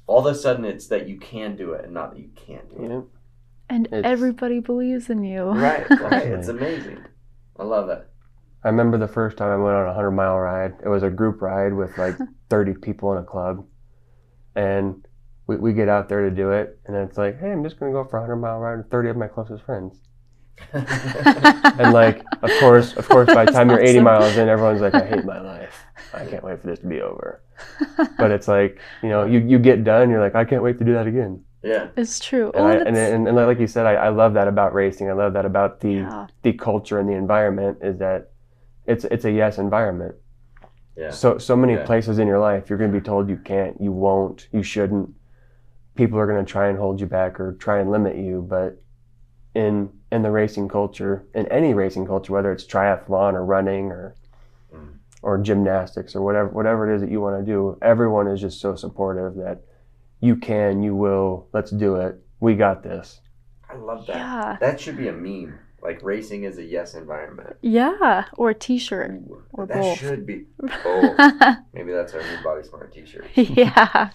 all 0.05 0.25
of 0.25 0.33
a 0.33 0.37
sudden 0.37 0.65
it's 0.65 0.87
that 0.87 1.07
you 1.07 1.19
can 1.19 1.55
do 1.55 1.73
it 1.73 1.85
and 1.85 1.93
not 1.93 2.11
that 2.11 2.19
you 2.19 2.29
can't 2.35 2.69
do 2.69 2.83
it. 2.83 3.03
And 3.69 3.87
it's, 3.91 4.05
everybody 4.05 4.59
believes 4.59 5.09
in 5.09 5.23
you. 5.23 5.43
Right, 5.43 5.89
right. 5.89 6.27
it's 6.27 6.47
amazing. 6.47 6.99
I 7.59 7.63
love 7.63 7.89
it. 7.89 8.07
I 8.63 8.69
remember 8.69 8.97
the 8.97 9.07
first 9.07 9.37
time 9.37 9.49
I 9.49 9.57
went 9.57 9.75
on 9.75 9.83
a 9.83 9.87
100 9.87 10.11
mile 10.11 10.37
ride. 10.37 10.73
It 10.83 10.87
was 10.89 11.03
a 11.03 11.09
group 11.09 11.41
ride 11.41 11.73
with 11.73 11.97
like 11.97 12.15
30 12.49 12.75
people 12.75 13.11
in 13.13 13.19
a 13.19 13.23
club. 13.23 13.65
And 14.55 15.05
we, 15.47 15.55
we 15.57 15.73
get 15.73 15.89
out 15.89 16.09
there 16.09 16.29
to 16.29 16.35
do 16.35 16.51
it, 16.51 16.79
and 16.85 16.95
it's 16.95 17.17
like, 17.17 17.39
hey, 17.39 17.51
I'm 17.51 17.63
just 17.63 17.79
going 17.79 17.91
to 17.91 17.97
go 17.97 18.07
for 18.07 18.17
a 18.17 18.21
100 18.21 18.35
mile 18.35 18.59
ride 18.59 18.77
with 18.77 18.91
30 18.91 19.09
of 19.09 19.17
my 19.17 19.27
closest 19.27 19.63
friends. 19.63 20.01
and 20.73 21.93
like, 21.93 22.23
of 22.41 22.49
course, 22.59 22.93
of 22.93 23.07
course, 23.07 23.27
by 23.27 23.45
the 23.45 23.51
time 23.51 23.69
you're 23.69 23.79
80 23.79 23.99
miles 23.99 24.37
in, 24.37 24.49
everyone's 24.49 24.81
like, 24.81 24.95
I 24.95 25.05
hate 25.05 25.23
my 25.23 25.39
life. 25.39 25.85
I 26.13 26.25
can't 26.25 26.43
wait 26.43 26.59
for 26.59 26.67
this 26.67 26.79
to 26.79 26.87
be 26.87 27.01
over. 27.01 27.43
But 28.17 28.31
it's 28.31 28.47
like, 28.47 28.79
you 29.03 29.09
know, 29.09 29.25
you, 29.25 29.39
you 29.39 29.59
get 29.59 29.83
done, 29.83 30.09
you're 30.09 30.19
like, 30.19 30.35
I 30.35 30.45
can't 30.45 30.63
wait 30.63 30.79
to 30.79 30.85
do 30.85 30.93
that 30.93 31.07
again. 31.07 31.43
Yeah, 31.63 31.89
it's 31.95 32.19
true. 32.19 32.51
And, 32.53 32.63
oh, 32.63 32.67
I, 32.67 32.73
and, 32.75 32.95
and, 32.97 33.27
and, 33.27 33.35
like 33.35 33.59
you 33.59 33.67
said, 33.67 33.85
I, 33.85 33.93
I 33.93 34.09
love 34.09 34.33
that 34.35 34.47
about 34.47 34.73
racing. 34.73 35.09
I 35.09 35.13
love 35.13 35.33
that 35.33 35.45
about 35.45 35.79
the 35.79 35.91
yeah. 35.91 36.27
the 36.43 36.53
culture 36.53 36.99
and 36.99 37.09
the 37.09 37.13
environment 37.13 37.79
is 37.81 37.97
that 37.97 38.31
it's 38.85 39.05
it's 39.05 39.25
a 39.25 39.31
yes 39.31 39.57
environment. 39.57 40.15
Yeah. 40.95 41.09
So 41.09 41.39
so 41.39 41.55
many 41.55 41.73
yeah. 41.73 41.85
places 41.85 42.19
in 42.19 42.27
your 42.27 42.39
life 42.39 42.69
you're 42.69 42.77
going 42.77 42.91
to 42.91 42.99
be 42.99 43.03
told 43.03 43.27
you 43.27 43.37
can't, 43.37 43.79
you 43.81 43.91
won't, 43.91 44.47
you 44.51 44.61
shouldn't 44.63 45.13
people 45.97 46.19
are 46.19 46.27
going 46.27 46.43
to 46.43 46.49
try 46.49 46.67
and 46.69 46.77
hold 46.77 46.99
you 47.01 47.07
back 47.07 47.39
or 47.39 47.53
try 47.53 47.79
and 47.79 47.91
limit 47.91 48.15
you 48.15 48.45
but 48.47 48.81
in 49.55 49.89
in 50.11 50.21
the 50.21 50.31
racing 50.31 50.67
culture 50.67 51.25
in 51.33 51.47
any 51.47 51.73
racing 51.73 52.05
culture 52.05 52.31
whether 52.31 52.51
it's 52.51 52.65
triathlon 52.65 53.33
or 53.33 53.43
running 53.43 53.91
or 53.91 54.15
mm. 54.73 54.93
or 55.21 55.37
gymnastics 55.37 56.15
or 56.15 56.21
whatever 56.21 56.49
whatever 56.49 56.89
it 56.89 56.95
is 56.95 57.01
that 57.01 57.11
you 57.11 57.19
want 57.19 57.37
to 57.37 57.51
do 57.51 57.77
everyone 57.81 58.27
is 58.27 58.39
just 58.39 58.61
so 58.61 58.75
supportive 58.75 59.35
that 59.35 59.61
you 60.21 60.35
can 60.35 60.81
you 60.83 60.95
will 60.95 61.47
let's 61.53 61.71
do 61.71 61.95
it 61.95 62.15
we 62.39 62.55
got 62.55 62.83
this 62.83 63.21
i 63.69 63.75
love 63.75 64.05
that 64.05 64.17
yeah. 64.17 64.57
that 64.59 64.79
should 64.79 64.95
be 64.95 65.07
a 65.07 65.13
meme 65.13 65.57
like 65.81 66.01
racing 66.03 66.43
is 66.43 66.57
a 66.57 66.63
yes 66.63 66.93
environment 66.93 67.55
yeah 67.61 68.25
or 68.33 68.51
a 68.51 68.55
t-shirt 68.55 69.11
Ooh, 69.11 69.43
or 69.53 69.65
that 69.65 69.81
both. 69.81 69.97
should 69.97 70.25
be 70.25 70.45
oh 70.85 71.55
maybe 71.73 71.91
that's 71.91 72.13
our 72.13 72.21
new 72.21 72.43
body 72.43 72.63
smart 72.63 72.93
t-shirt 72.93 73.27
yeah 73.35 74.11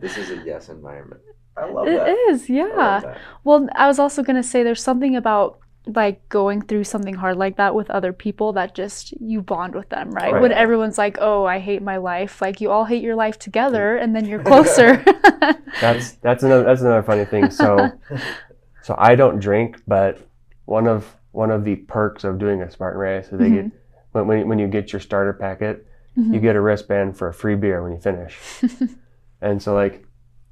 this 0.00 0.16
is 0.16 0.30
a 0.30 0.42
yes 0.44 0.68
environment. 0.68 1.20
I 1.56 1.66
love 1.66 1.86
it 1.86 1.96
that. 1.96 2.08
It 2.08 2.18
is, 2.30 2.48
yeah. 2.48 3.02
I 3.04 3.16
well, 3.44 3.68
I 3.74 3.86
was 3.86 3.98
also 3.98 4.22
going 4.22 4.36
to 4.36 4.42
say 4.42 4.62
there's 4.62 4.82
something 4.82 5.16
about 5.16 5.58
like 5.86 6.28
going 6.28 6.62
through 6.62 6.84
something 6.84 7.14
hard 7.14 7.36
like 7.36 7.56
that 7.56 7.74
with 7.74 7.90
other 7.90 8.12
people 8.12 8.52
that 8.52 8.74
just 8.74 9.12
you 9.20 9.40
bond 9.40 9.74
with 9.74 9.88
them, 9.88 10.10
right? 10.10 10.32
right. 10.32 10.42
When 10.42 10.52
everyone's 10.52 10.98
like, 10.98 11.18
"Oh, 11.20 11.44
I 11.44 11.58
hate 11.58 11.82
my 11.82 11.96
life," 11.96 12.40
like 12.40 12.60
you 12.60 12.70
all 12.70 12.84
hate 12.84 13.02
your 13.02 13.16
life 13.16 13.38
together, 13.38 13.96
and 13.96 14.14
then 14.14 14.26
you're 14.26 14.42
closer. 14.42 15.04
that's 15.80 16.12
that's 16.12 16.42
another 16.42 16.64
that's 16.64 16.80
another 16.80 17.02
funny 17.02 17.24
thing. 17.24 17.50
So, 17.50 17.90
so 18.82 18.94
I 18.98 19.14
don't 19.14 19.40
drink, 19.40 19.82
but 19.86 20.18
one 20.66 20.86
of 20.86 21.16
one 21.32 21.50
of 21.50 21.64
the 21.64 21.76
perks 21.76 22.24
of 22.24 22.38
doing 22.38 22.62
a 22.62 22.70
Spartan 22.70 23.00
race 23.00 23.26
is 23.26 23.38
they 23.38 23.46
mm-hmm. 23.46 23.68
get 23.68 23.72
when 24.12 24.26
when, 24.26 24.48
when 24.48 24.58
you 24.58 24.68
get 24.68 24.92
your 24.92 25.00
starter 25.00 25.32
packet, 25.32 25.86
mm-hmm. 26.16 26.34
you 26.34 26.40
get 26.40 26.56
a 26.56 26.60
wristband 26.60 27.16
for 27.16 27.28
a 27.28 27.34
free 27.34 27.56
beer 27.56 27.82
when 27.82 27.92
you 27.92 27.98
finish. 27.98 28.38
And 29.42 29.62
so 29.62 29.74
like 29.74 30.04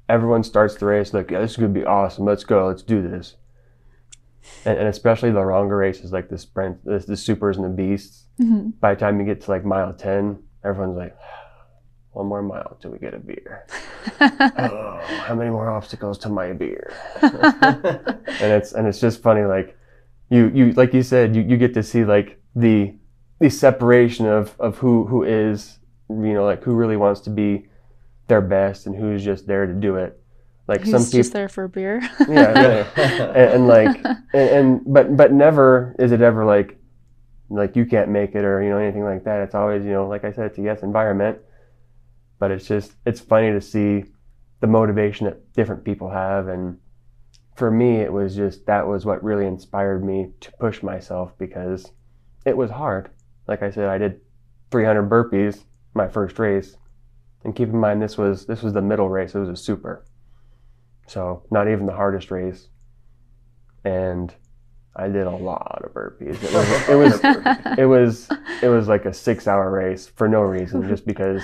everyone 0.09 0.43
starts 0.43 0.75
the 0.77 0.87
race 0.87 1.13
like, 1.13 1.31
yeah, 1.31 1.41
this 1.41 1.53
is 1.53 1.57
gonna 1.57 1.69
be 1.69 1.85
awesome. 1.85 2.25
Let's 2.25 2.45
go. 2.45 2.67
Let's 2.67 2.83
do 2.83 3.03
this. 3.03 3.37
And, 4.65 4.79
and 4.79 4.89
especially 4.89 5.31
the 5.31 5.41
longer 5.41 5.77
races 5.77 6.13
like 6.13 6.29
the 6.29 6.39
sprint, 6.39 6.85
the, 6.85 6.99
the 6.99 7.17
supers 7.17 7.57
and 7.57 7.65
the 7.65 7.71
beasts. 7.71 8.25
Mm-hmm. 8.41 8.71
By 8.81 8.95
the 8.95 9.01
time 9.01 9.21
you 9.21 9.27
get 9.27 9.41
to 9.43 9.51
like 9.51 9.65
mile 9.65 9.93
ten, 9.93 10.43
everyone's 10.65 10.97
like, 10.97 11.17
one 12.13 12.27
more 12.27 12.43
mile 12.43 12.77
till 12.81 12.91
we 12.91 12.99
get 12.99 13.15
a 13.15 13.19
beer. 13.19 13.67
oh, 14.21 15.01
how 15.27 15.35
many 15.35 15.51
more 15.51 15.71
obstacles 15.71 16.19
to 16.19 16.29
my 16.29 16.53
beer? 16.53 16.93
and 17.23 18.53
it's 18.53 18.73
and 18.73 18.87
it's 18.87 19.01
just 19.01 19.23
funny 19.23 19.45
like 19.45 19.77
you 20.31 20.51
you 20.55 20.73
like 20.73 20.93
you 20.93 21.03
said 21.03 21.35
you, 21.35 21.43
you 21.43 21.57
get 21.57 21.75
to 21.75 21.83
see 21.83 22.05
like 22.05 22.41
the 22.55 22.95
the 23.41 23.51
separation 23.51 24.27
of 24.27 24.55
of 24.59 24.79
who 24.79 25.07
who 25.07 25.23
is 25.23 25.79
you 26.09 26.35
know 26.35 26.45
like 26.45 26.63
who 26.65 26.75
really 26.75 26.97
wants 26.97 27.21
to 27.21 27.31
be 27.31 27.68
their 28.29 28.41
best 28.41 28.87
and 28.87 28.95
who's 28.95 29.25
just 29.25 29.47
there 29.47 29.67
to 29.67 29.73
do 29.73 29.97
it. 29.97 30.21
Like 30.67 30.83
who's 30.83 30.91
some 30.91 31.05
people 31.05 31.19
just 31.19 31.33
there 31.33 31.49
for 31.49 31.65
a 31.65 31.69
beer. 31.69 32.01
yeah, 32.29 32.89
and, 32.97 33.55
and, 33.55 33.67
like 33.67 33.97
and, 34.05 34.51
and 34.51 34.81
but 34.87 35.17
but 35.17 35.33
never 35.33 35.97
is 35.99 36.13
it 36.13 36.21
ever 36.21 36.45
like 36.45 36.79
like 37.51 37.75
you 37.75 37.87
can't 37.87 38.11
make 38.11 38.35
it 38.35 38.45
or 38.45 38.63
you 38.63 38.69
know 38.69 38.79
anything 38.79 39.05
like 39.05 39.25
that. 39.25 39.41
It's 39.41 39.55
always 39.55 39.85
you 39.85 39.93
know 39.93 40.07
like 40.07 40.25
I 40.25 40.33
said 40.33 40.47
it's 40.47 40.59
a 40.59 40.63
yes 40.63 40.83
environment, 40.83 41.39
but 42.39 42.51
it's 42.51 42.67
just 42.67 42.93
it's 43.07 43.21
funny 43.21 43.51
to 43.51 43.61
see 43.61 44.05
the 44.61 44.67
motivation 44.67 45.27
that 45.27 45.53
different 45.55 45.85
people 45.85 46.11
have 46.11 46.49
and 46.49 46.79
for 47.55 47.71
me 47.71 48.01
it 48.01 48.13
was 48.13 48.35
just 48.35 48.67
that 48.67 48.87
was 48.87 49.07
what 49.07 49.23
really 49.23 49.47
inspired 49.47 50.05
me 50.05 50.33
to 50.41 50.51
push 50.59 50.83
myself 50.83 51.33
because 51.39 51.91
it 52.45 52.57
was 52.57 52.71
hard. 52.71 53.11
Like 53.47 53.63
I 53.63 53.71
said, 53.71 53.89
I 53.89 53.97
did 53.97 54.21
300 54.71 55.09
burpees 55.09 55.65
my 55.95 56.07
first 56.07 56.39
race 56.39 56.77
and 57.45 57.55
keep 57.55 57.69
in 57.69 57.79
mind 57.79 58.03
this 58.03 58.19
was 58.19 58.47
this 58.47 58.63
was 58.63 58.73
the 58.73 58.83
middle 58.83 59.09
race. 59.09 59.35
It 59.35 59.39
was 59.39 59.49
a 59.49 59.57
super, 59.57 60.05
so 61.07 61.45
not 61.51 61.69
even 61.69 61.87
the 61.87 61.93
hardest 61.95 62.31
race. 62.31 62.69
And 63.85 64.35
I 64.97 65.09
did 65.09 65.27
a 65.27 65.31
lot 65.31 65.83
of 65.85 65.93
burpees. 65.93 66.43
It 66.43 66.53
was 66.53 66.89
it 66.89 66.95
was 66.95 67.21
it 67.79 67.85
was 67.85 68.29
it 68.63 68.69
was 68.69 68.89
like 68.89 69.05
a 69.05 69.15
six 69.15 69.47
hour 69.47 69.71
race 69.71 70.07
for 70.07 70.29
no 70.29 70.41
reason, 70.41 70.87
just 70.89 71.07
because. 71.07 71.43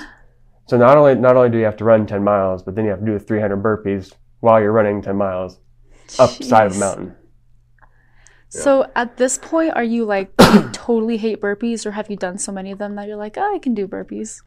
So 0.66 0.78
not 0.78 0.96
only 0.96 1.14
not 1.14 1.36
only 1.36 1.50
do 1.50 1.58
you 1.58 1.64
have 1.64 1.76
to 1.78 1.84
run 1.84 2.06
ten 2.06 2.24
miles, 2.24 2.62
but 2.62 2.74
then 2.74 2.84
you 2.84 2.90
have 2.90 3.00
to 3.00 3.06
do 3.06 3.18
300 3.18 3.62
burpees 3.62 4.14
while 4.40 4.60
you're 4.60 4.72
running 4.72 5.00
10 5.00 5.16
miles 5.16 5.58
up 6.18 6.30
Jeez. 6.30 6.44
side 6.44 6.66
of 6.66 6.76
a 6.76 6.78
mountain. 6.78 7.16
So 8.48 8.86
at 8.94 9.16
this 9.16 9.36
point, 9.36 9.72
are 9.74 9.82
you 9.82 10.04
like 10.04 10.32
you 10.40 10.68
totally 10.72 11.16
hate 11.16 11.40
burpees, 11.40 11.84
or 11.84 11.90
have 11.92 12.08
you 12.08 12.16
done 12.16 12.38
so 12.38 12.52
many 12.52 12.70
of 12.70 12.78
them 12.78 12.94
that 12.94 13.08
you're 13.08 13.16
like, 13.16 13.36
oh, 13.36 13.54
I 13.54 13.58
can 13.58 13.74
do 13.74 13.88
burpees? 13.88 14.42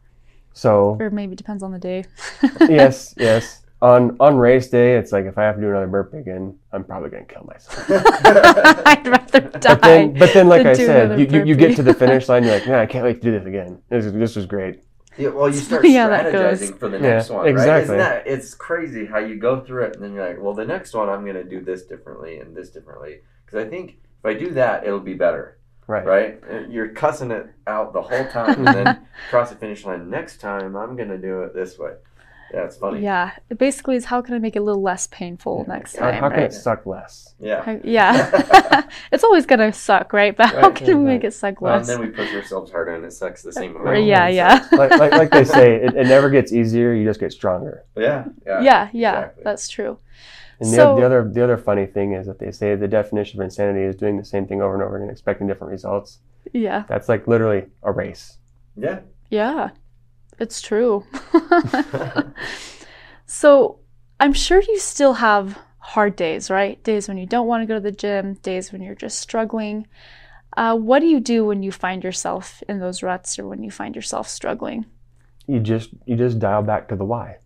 So 0.58 0.96
or 0.98 1.10
maybe 1.10 1.36
depends 1.36 1.62
on 1.62 1.70
the 1.70 1.78
day. 1.78 2.04
yes, 2.62 3.14
yes. 3.16 3.62
on 3.80 4.16
on 4.18 4.36
race 4.36 4.68
day, 4.68 4.96
it's 4.96 5.12
like 5.12 5.24
if 5.24 5.38
I 5.38 5.44
have 5.44 5.54
to 5.54 5.60
do 5.60 5.68
another 5.68 5.86
burp 5.86 6.12
again, 6.14 6.58
I'm 6.72 6.82
probably 6.82 7.10
gonna 7.10 7.26
kill 7.26 7.44
myself. 7.44 7.88
I'd 8.84 9.06
rather 9.06 9.40
die. 9.40 9.60
But 9.60 9.82
then, 9.82 10.14
but 10.14 10.34
then 10.34 10.48
like 10.48 10.66
I 10.66 10.72
said, 10.72 11.20
you, 11.20 11.26
you, 11.26 11.44
you, 11.44 11.54
get 11.54 11.76
to 11.76 11.84
the 11.84 11.94
finish 11.94 12.28
line, 12.28 12.42
you're 12.42 12.54
like, 12.54 12.66
man, 12.66 12.80
I 12.80 12.86
can't 12.86 13.04
wait 13.04 13.14
to 13.14 13.20
do 13.20 13.38
this 13.38 13.46
again. 13.46 13.80
This 13.88 14.12
this 14.12 14.34
was 14.34 14.46
great. 14.46 14.82
Yeah, 15.16 15.28
well, 15.28 15.48
you 15.48 15.60
start 15.60 15.86
yeah, 15.86 16.08
strategizing 16.08 16.76
for 16.76 16.88
the 16.88 16.98
next 16.98 17.30
yeah, 17.30 17.36
one, 17.36 17.44
right? 17.44 17.52
Exactly. 17.52 17.82
Isn't 17.82 17.98
that 17.98 18.26
it's 18.26 18.54
crazy 18.54 19.06
how 19.06 19.18
you 19.18 19.36
go 19.36 19.60
through 19.60 19.84
it 19.84 19.94
and 19.94 20.02
then 20.02 20.12
you're 20.12 20.26
like, 20.26 20.42
well, 20.42 20.54
the 20.54 20.64
next 20.64 20.92
one 20.92 21.08
I'm 21.08 21.24
gonna 21.24 21.44
do 21.44 21.60
this 21.60 21.84
differently 21.84 22.40
and 22.40 22.56
this 22.56 22.70
differently 22.70 23.20
because 23.46 23.64
I 23.64 23.68
think 23.68 23.98
if 24.18 24.24
I 24.24 24.34
do 24.34 24.50
that, 24.54 24.84
it'll 24.84 24.98
be 24.98 25.14
better. 25.14 25.57
Right. 25.88 26.04
Right. 26.04 26.38
You're 26.68 26.90
cussing 26.90 27.30
it 27.30 27.46
out 27.66 27.94
the 27.94 28.02
whole 28.02 28.28
time, 28.28 28.66
and 28.66 28.76
then 28.76 29.06
cross 29.30 29.48
the 29.48 29.56
finish 29.56 29.86
line. 29.86 30.10
Next 30.10 30.38
time, 30.38 30.76
I'm 30.76 30.96
gonna 30.96 31.16
do 31.16 31.40
it 31.42 31.54
this 31.54 31.78
way. 31.78 31.94
Yeah, 32.52 32.64
it's 32.64 32.76
funny. 32.76 33.02
Yeah, 33.02 33.32
it 33.48 33.58
basically 33.58 33.96
is 33.96 34.04
how 34.04 34.20
can 34.20 34.34
I 34.34 34.38
make 34.38 34.54
it 34.54 34.58
a 34.58 34.62
little 34.62 34.82
less 34.82 35.06
painful 35.06 35.64
yeah. 35.66 35.74
next 35.74 35.94
time? 35.94 36.14
How, 36.14 36.20
how 36.20 36.28
can 36.28 36.40
it 36.40 36.52
suck 36.52 36.84
less? 36.84 37.34
Yeah. 37.40 37.62
How, 37.62 37.80
yeah. 37.82 38.86
it's 39.12 39.24
always 39.24 39.46
gonna 39.46 39.72
suck, 39.72 40.12
right? 40.12 40.36
But 40.36 40.52
right. 40.52 40.60
how 40.60 40.70
can 40.70 40.88
yeah, 40.88 40.94
we 40.94 41.04
make 41.04 41.24
it 41.24 41.32
suck 41.32 41.62
less? 41.62 41.62
Well, 41.62 41.78
and 41.78 41.86
then 41.86 42.00
we 42.00 42.08
push 42.08 42.34
ourselves 42.34 42.70
harder, 42.70 42.94
and 42.94 43.04
it 43.04 43.14
sucks 43.14 43.42
the 43.42 43.52
same 43.52 43.74
amount. 43.74 44.04
Yeah, 44.04 44.28
yeah. 44.28 44.66
like, 44.72 44.90
like, 44.90 45.12
like, 45.12 45.30
they 45.30 45.44
say, 45.44 45.76
it, 45.76 45.94
it, 45.94 46.06
never 46.06 46.28
gets 46.28 46.52
easier. 46.52 46.92
You 46.92 47.06
just 47.06 47.20
get 47.20 47.32
stronger. 47.32 47.84
Yeah. 47.96 48.26
Yeah. 48.46 48.60
Yeah. 48.60 48.88
yeah 48.92 49.18
exactly. 49.20 49.42
That's 49.44 49.68
true. 49.68 49.98
And 50.60 50.68
so, 50.68 50.94
the, 50.94 51.00
the 51.00 51.06
other 51.06 51.30
the 51.32 51.44
other 51.44 51.56
funny 51.56 51.86
thing 51.86 52.12
is 52.12 52.26
that 52.26 52.38
they 52.38 52.50
say 52.50 52.74
the 52.74 52.88
definition 52.88 53.40
of 53.40 53.44
insanity 53.44 53.84
is 53.84 53.94
doing 53.96 54.16
the 54.16 54.24
same 54.24 54.46
thing 54.46 54.60
over 54.60 54.74
and 54.74 54.82
over 54.82 54.96
again, 54.96 55.10
expecting 55.10 55.46
different 55.46 55.70
results. 55.70 56.18
Yeah. 56.52 56.84
That's 56.88 57.08
like 57.08 57.28
literally 57.28 57.66
a 57.82 57.92
race. 57.92 58.38
Yeah. 58.76 59.00
Yeah. 59.30 59.70
It's 60.38 60.60
true. 60.60 61.04
So 63.28 63.78
I'm 64.18 64.32
sure 64.32 64.60
you 64.60 64.78
still 64.78 65.12
have 65.12 65.56
hard 65.78 66.16
days, 66.16 66.50
right? 66.50 66.82
Days 66.82 67.06
when 67.06 67.18
you 67.18 67.26
don't 67.26 67.46
want 67.46 67.62
to 67.62 67.66
go 67.66 67.74
to 67.74 67.80
the 67.80 67.92
gym, 67.92 68.34
days 68.34 68.72
when 68.72 68.82
you're 68.82 68.94
just 68.94 69.20
struggling. 69.20 69.86
Uh, 70.56 70.74
what 70.74 71.00
do 71.00 71.06
you 71.06 71.20
do 71.20 71.44
when 71.44 71.62
you 71.62 71.70
find 71.70 72.02
yourself 72.02 72.62
in 72.68 72.80
those 72.80 73.02
ruts 73.02 73.38
or 73.38 73.46
when 73.46 73.62
you 73.62 73.70
find 73.70 73.94
yourself 73.94 74.28
struggling? 74.28 74.86
You 75.46 75.60
just 75.60 75.90
you 76.06 76.16
just 76.16 76.38
dial 76.38 76.62
back 76.62 76.88
to 76.88 76.96
the 76.96 77.04
why. 77.04 77.36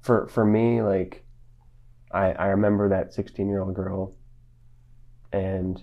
For 0.00 0.28
for 0.28 0.44
me, 0.44 0.82
like 0.82 1.24
I 2.10 2.32
I 2.32 2.46
remember 2.48 2.88
that 2.88 3.12
16 3.12 3.48
year 3.48 3.60
old 3.60 3.74
girl, 3.74 4.14
and 5.32 5.82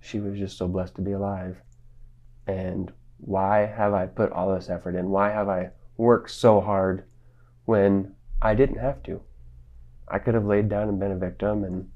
she 0.00 0.18
was 0.18 0.38
just 0.38 0.58
so 0.58 0.66
blessed 0.66 0.96
to 0.96 1.02
be 1.02 1.12
alive. 1.12 1.60
And 2.46 2.92
why 3.18 3.66
have 3.66 3.92
I 3.92 4.06
put 4.06 4.32
all 4.32 4.54
this 4.54 4.70
effort 4.70 4.96
in? 4.96 5.10
Why 5.10 5.30
have 5.30 5.48
I 5.48 5.70
worked 6.00 6.30
so 6.30 6.60
hard 6.60 7.04
when 7.66 8.14
I 8.42 8.54
didn't 8.54 8.78
have 8.78 9.02
to. 9.04 9.20
I 10.08 10.18
could 10.18 10.34
have 10.34 10.46
laid 10.46 10.68
down 10.68 10.88
and 10.88 10.98
been 10.98 11.12
a 11.12 11.16
victim 11.16 11.62
and 11.62 11.88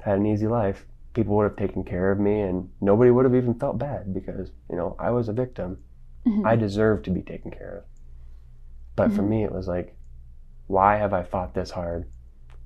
had 0.00 0.18
an 0.18 0.26
easy 0.26 0.46
life. 0.46 0.86
People 1.14 1.36
would 1.36 1.44
have 1.44 1.56
taken 1.56 1.84
care 1.84 2.12
of 2.12 2.20
me 2.20 2.40
and 2.40 2.70
nobody 2.80 3.10
would 3.10 3.24
have 3.24 3.34
even 3.34 3.58
felt 3.58 3.76
bad 3.76 4.14
because, 4.14 4.50
you 4.70 4.76
know, 4.76 4.94
I 4.98 5.10
was 5.10 5.28
a 5.28 5.32
victim. 5.32 5.78
Mm-hmm. 6.26 6.46
I 6.46 6.54
deserved 6.56 7.04
to 7.06 7.10
be 7.10 7.22
taken 7.22 7.50
care 7.50 7.78
of. 7.78 7.84
But 8.94 9.08
mm-hmm. 9.08 9.16
for 9.16 9.22
me, 9.22 9.44
it 9.44 9.52
was 9.52 9.66
like, 9.66 9.96
why 10.68 10.96
have 10.96 11.12
I 11.12 11.24
fought 11.24 11.54
this 11.54 11.70
hard? 11.70 12.06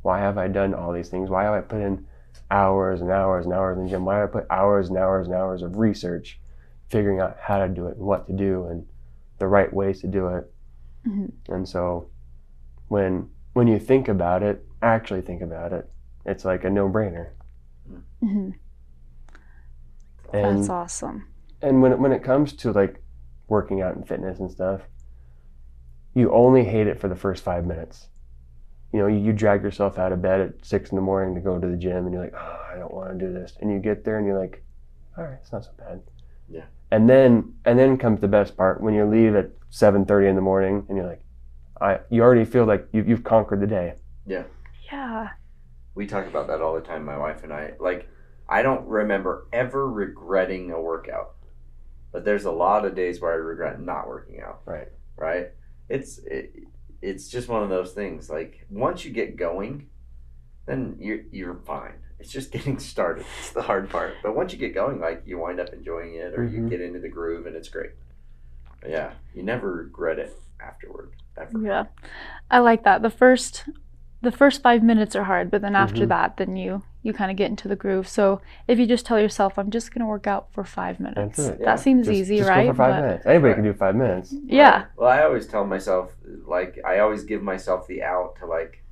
Why 0.03 0.19
have 0.19 0.37
I 0.37 0.49
done 0.49 0.75
all 0.75 0.93
these 0.93 1.09
things? 1.09 1.31
Why 1.31 1.45
have 1.45 1.55
I 1.55 1.61
put 1.61 1.81
in 1.81 2.07
hours 2.51 3.01
and 3.01 3.11
hours 3.11 3.47
and 3.47 3.55
hours 3.55 3.79
in 3.79 3.85
the 3.85 3.91
gym? 3.91 4.05
Why 4.05 4.19
have 4.19 4.29
I 4.29 4.33
put 4.33 4.47
hours 4.51 4.89
and 4.89 4.99
hours 4.99 5.27
and 5.29 5.35
hours 5.35 5.63
of 5.63 5.79
research 5.79 6.39
figuring 6.91 7.21
out 7.21 7.39
how 7.41 7.59
to 7.59 7.69
do 7.69 7.87
it 7.87 7.97
and 7.97 8.05
what 8.05 8.27
to 8.27 8.33
do 8.35 8.67
and 8.67 8.87
the 9.39 9.47
right 9.47 9.73
ways 9.73 10.01
to 10.03 10.09
do 10.09 10.27
it? 10.29 10.53
Mm-hmm. 11.07 11.53
And 11.53 11.69
so 11.69 12.11
when 12.89 13.31
when 13.55 13.69
you 13.69 13.79
think 13.79 14.09
about 14.09 14.43
it, 14.43 14.67
actually 14.83 15.23
think 15.23 15.43
about 15.43 15.73
it, 15.73 15.89
it's 16.27 16.45
like 16.45 16.65
a 16.65 16.71
no 16.71 16.89
brainer. 16.89 17.31
Mm-hmm. 18.23 18.51
That's 20.33 20.69
awesome. 20.69 21.29
And 21.61 21.83
when 21.83 21.93
it, 21.93 21.99
when 21.99 22.13
it 22.13 22.25
comes 22.25 22.55
to 22.55 22.73
like 22.73 23.03
working 23.49 23.83
out 23.83 23.95
and 23.95 24.07
fitness 24.07 24.41
and 24.41 24.51
stuff, 24.51 24.81
you 26.15 26.33
only 26.33 26.65
hate 26.65 26.87
it 26.87 27.01
for 27.01 27.09
the 27.09 27.17
first 27.17 27.43
five 27.43 27.67
minutes. 27.67 28.09
You 28.93 29.01
know, 29.01 29.07
you, 29.07 29.19
you 29.19 29.33
drag 29.33 29.63
yourself 29.63 29.99
out 29.99 30.13
of 30.13 30.21
bed 30.21 30.41
at 30.41 30.65
six 30.65 30.91
in 30.91 30.97
the 30.97 31.03
morning 31.03 31.35
to 31.35 31.41
go 31.41 31.59
to 31.59 31.67
the 31.67 31.77
gym, 31.77 32.05
and 32.05 32.13
you're 32.13 32.23
like, 32.23 32.35
oh, 32.35 32.61
I 32.73 32.77
don't 32.79 32.93
want 32.93 33.19
to 33.19 33.27
do 33.27 33.33
this. 33.33 33.57
And 33.61 33.73
you 33.73 33.79
get 33.79 34.05
there, 34.05 34.19
and 34.19 34.27
you're 34.27 34.39
like, 34.39 34.63
all 35.17 35.25
right, 35.25 35.39
it's 35.41 35.53
not 35.53 35.65
so 35.65 35.71
bad. 35.79 36.03
Yeah. 36.49 36.65
And 36.91 37.09
then 37.09 37.55
and 37.65 37.79
then 37.79 37.97
comes 37.97 38.21
the 38.21 38.29
best 38.29 38.57
part 38.57 38.83
when 38.83 38.93
you 38.93 39.07
leave 39.07 39.35
at 39.35 39.51
seven 39.71 40.05
thirty 40.05 40.29
in 40.29 40.37
the 40.37 40.43
morning, 40.43 40.85
and 40.89 40.97
you're 40.97 41.07
like, 41.07 41.23
I 41.81 42.01
you 42.11 42.23
already 42.23 42.45
feel 42.45 42.67
like 42.67 42.87
you, 42.93 43.03
you've 43.07 43.25
conquered 43.25 43.61
the 43.61 43.67
day. 43.67 43.95
Yeah. 44.27 44.45
Yeah. 44.91 45.29
We 45.95 46.07
talk 46.07 46.27
about 46.27 46.49
that 46.49 46.61
all 46.61 46.75
the 46.75 46.81
time, 46.81 47.05
my 47.05 47.17
wife 47.17 47.45
and 47.45 47.53
I. 47.53 47.73
Like, 47.81 48.09
I 48.49 48.63
don't 48.63 48.87
remember 48.87 49.47
ever 49.53 49.91
regretting 49.91 50.71
a 50.71 50.81
workout, 50.81 51.37
but 52.13 52.25
there's 52.27 52.45
a 52.45 52.53
lot 52.53 52.85
of 52.85 52.95
days 52.95 53.21
where 53.21 53.33
I 53.33 53.37
regret 53.37 53.81
not 53.81 54.07
working 54.07 54.41
out. 54.41 54.61
Right. 54.67 54.89
Right. 55.17 55.49
It's 55.93 56.19
it, 56.19 56.55
it's 57.03 57.29
just 57.29 57.49
one 57.49 57.63
of 57.63 57.69
those 57.69 57.93
things. 57.93 58.31
Like 58.31 58.67
once 58.71 59.05
you 59.05 59.11
get 59.11 59.37
going, 59.37 59.89
then 60.67 60.97
you're 60.99 61.21
you're 61.31 61.61
fine. 61.67 61.95
It's 62.19 62.31
just 62.31 62.53
getting 62.57 62.79
started. 62.79 63.27
It's 63.41 63.51
the 63.51 63.63
hard 63.63 63.91
part. 63.91 64.15
But 64.23 64.35
once 64.35 64.53
you 64.53 64.59
get 64.59 64.75
going, 64.75 65.01
like 65.01 65.23
you 65.27 65.39
wind 65.39 65.61
up 65.61 65.73
enjoying 65.73 66.15
it, 66.15 66.35
or 66.35 66.45
mm-hmm. 66.45 66.65
you 66.65 66.69
get 66.71 66.81
into 66.81 67.01
the 67.01 67.09
groove, 67.09 67.47
and 67.47 67.57
it's 67.57 67.69
great. 67.69 67.91
But 68.81 68.91
yeah, 68.91 69.13
you 69.35 69.43
never 69.43 69.73
regret 69.73 70.19
it 70.19 70.37
afterward. 70.61 71.13
Ever. 71.37 71.59
Yeah, 71.63 71.85
I 72.51 72.59
like 72.59 72.85
that. 72.85 73.03
The 73.03 73.11
first, 73.11 73.65
the 74.21 74.33
first 74.33 74.63
five 74.63 74.83
minutes 74.83 75.17
are 75.17 75.25
hard, 75.25 75.51
but 75.51 75.63
then 75.63 75.75
after 75.75 76.01
mm-hmm. 76.01 76.09
that, 76.09 76.37
then 76.37 76.57
you 76.57 76.83
you 77.03 77.13
kind 77.13 77.31
of 77.31 77.37
get 77.37 77.51
into 77.51 77.69
the 77.69 77.77
groove. 77.77 78.07
So 78.07 78.41
if 78.69 78.79
you 78.79 78.87
just 78.87 79.05
tell 79.05 79.21
yourself, 79.21 79.59
"I'm 79.59 79.71
just 79.71 79.93
going 79.93 80.01
to 80.01 80.07
work 80.07 80.27
out 80.27 80.53
for 80.53 80.65
five 80.65 81.01
minutes," 81.01 81.39
yeah. 81.39 81.57
that 81.65 81.81
seems 81.81 82.07
just, 82.07 82.17
easy, 82.17 82.37
just 82.39 82.49
right? 82.49 82.67
Go 82.67 82.73
for 82.73 82.77
five 82.77 82.95
but, 82.95 83.03
minutes. 83.03 83.27
Anybody 83.27 83.49
right. 83.49 83.55
can 83.57 83.65
do 83.65 83.73
five 83.73 83.97
minutes. 83.97 84.35
Yeah. 84.47 84.71
Right. 84.71 84.87
Well, 84.97 85.11
I 85.11 85.23
always 85.23 85.47
tell 85.47 85.65
myself, 85.65 86.13
like, 86.47 86.79
I 86.85 87.01
always 87.01 87.25
give 87.25 87.43
myself 87.43 87.87
the 87.87 88.03
out 88.03 88.37
to 88.37 88.47
like, 88.47 88.85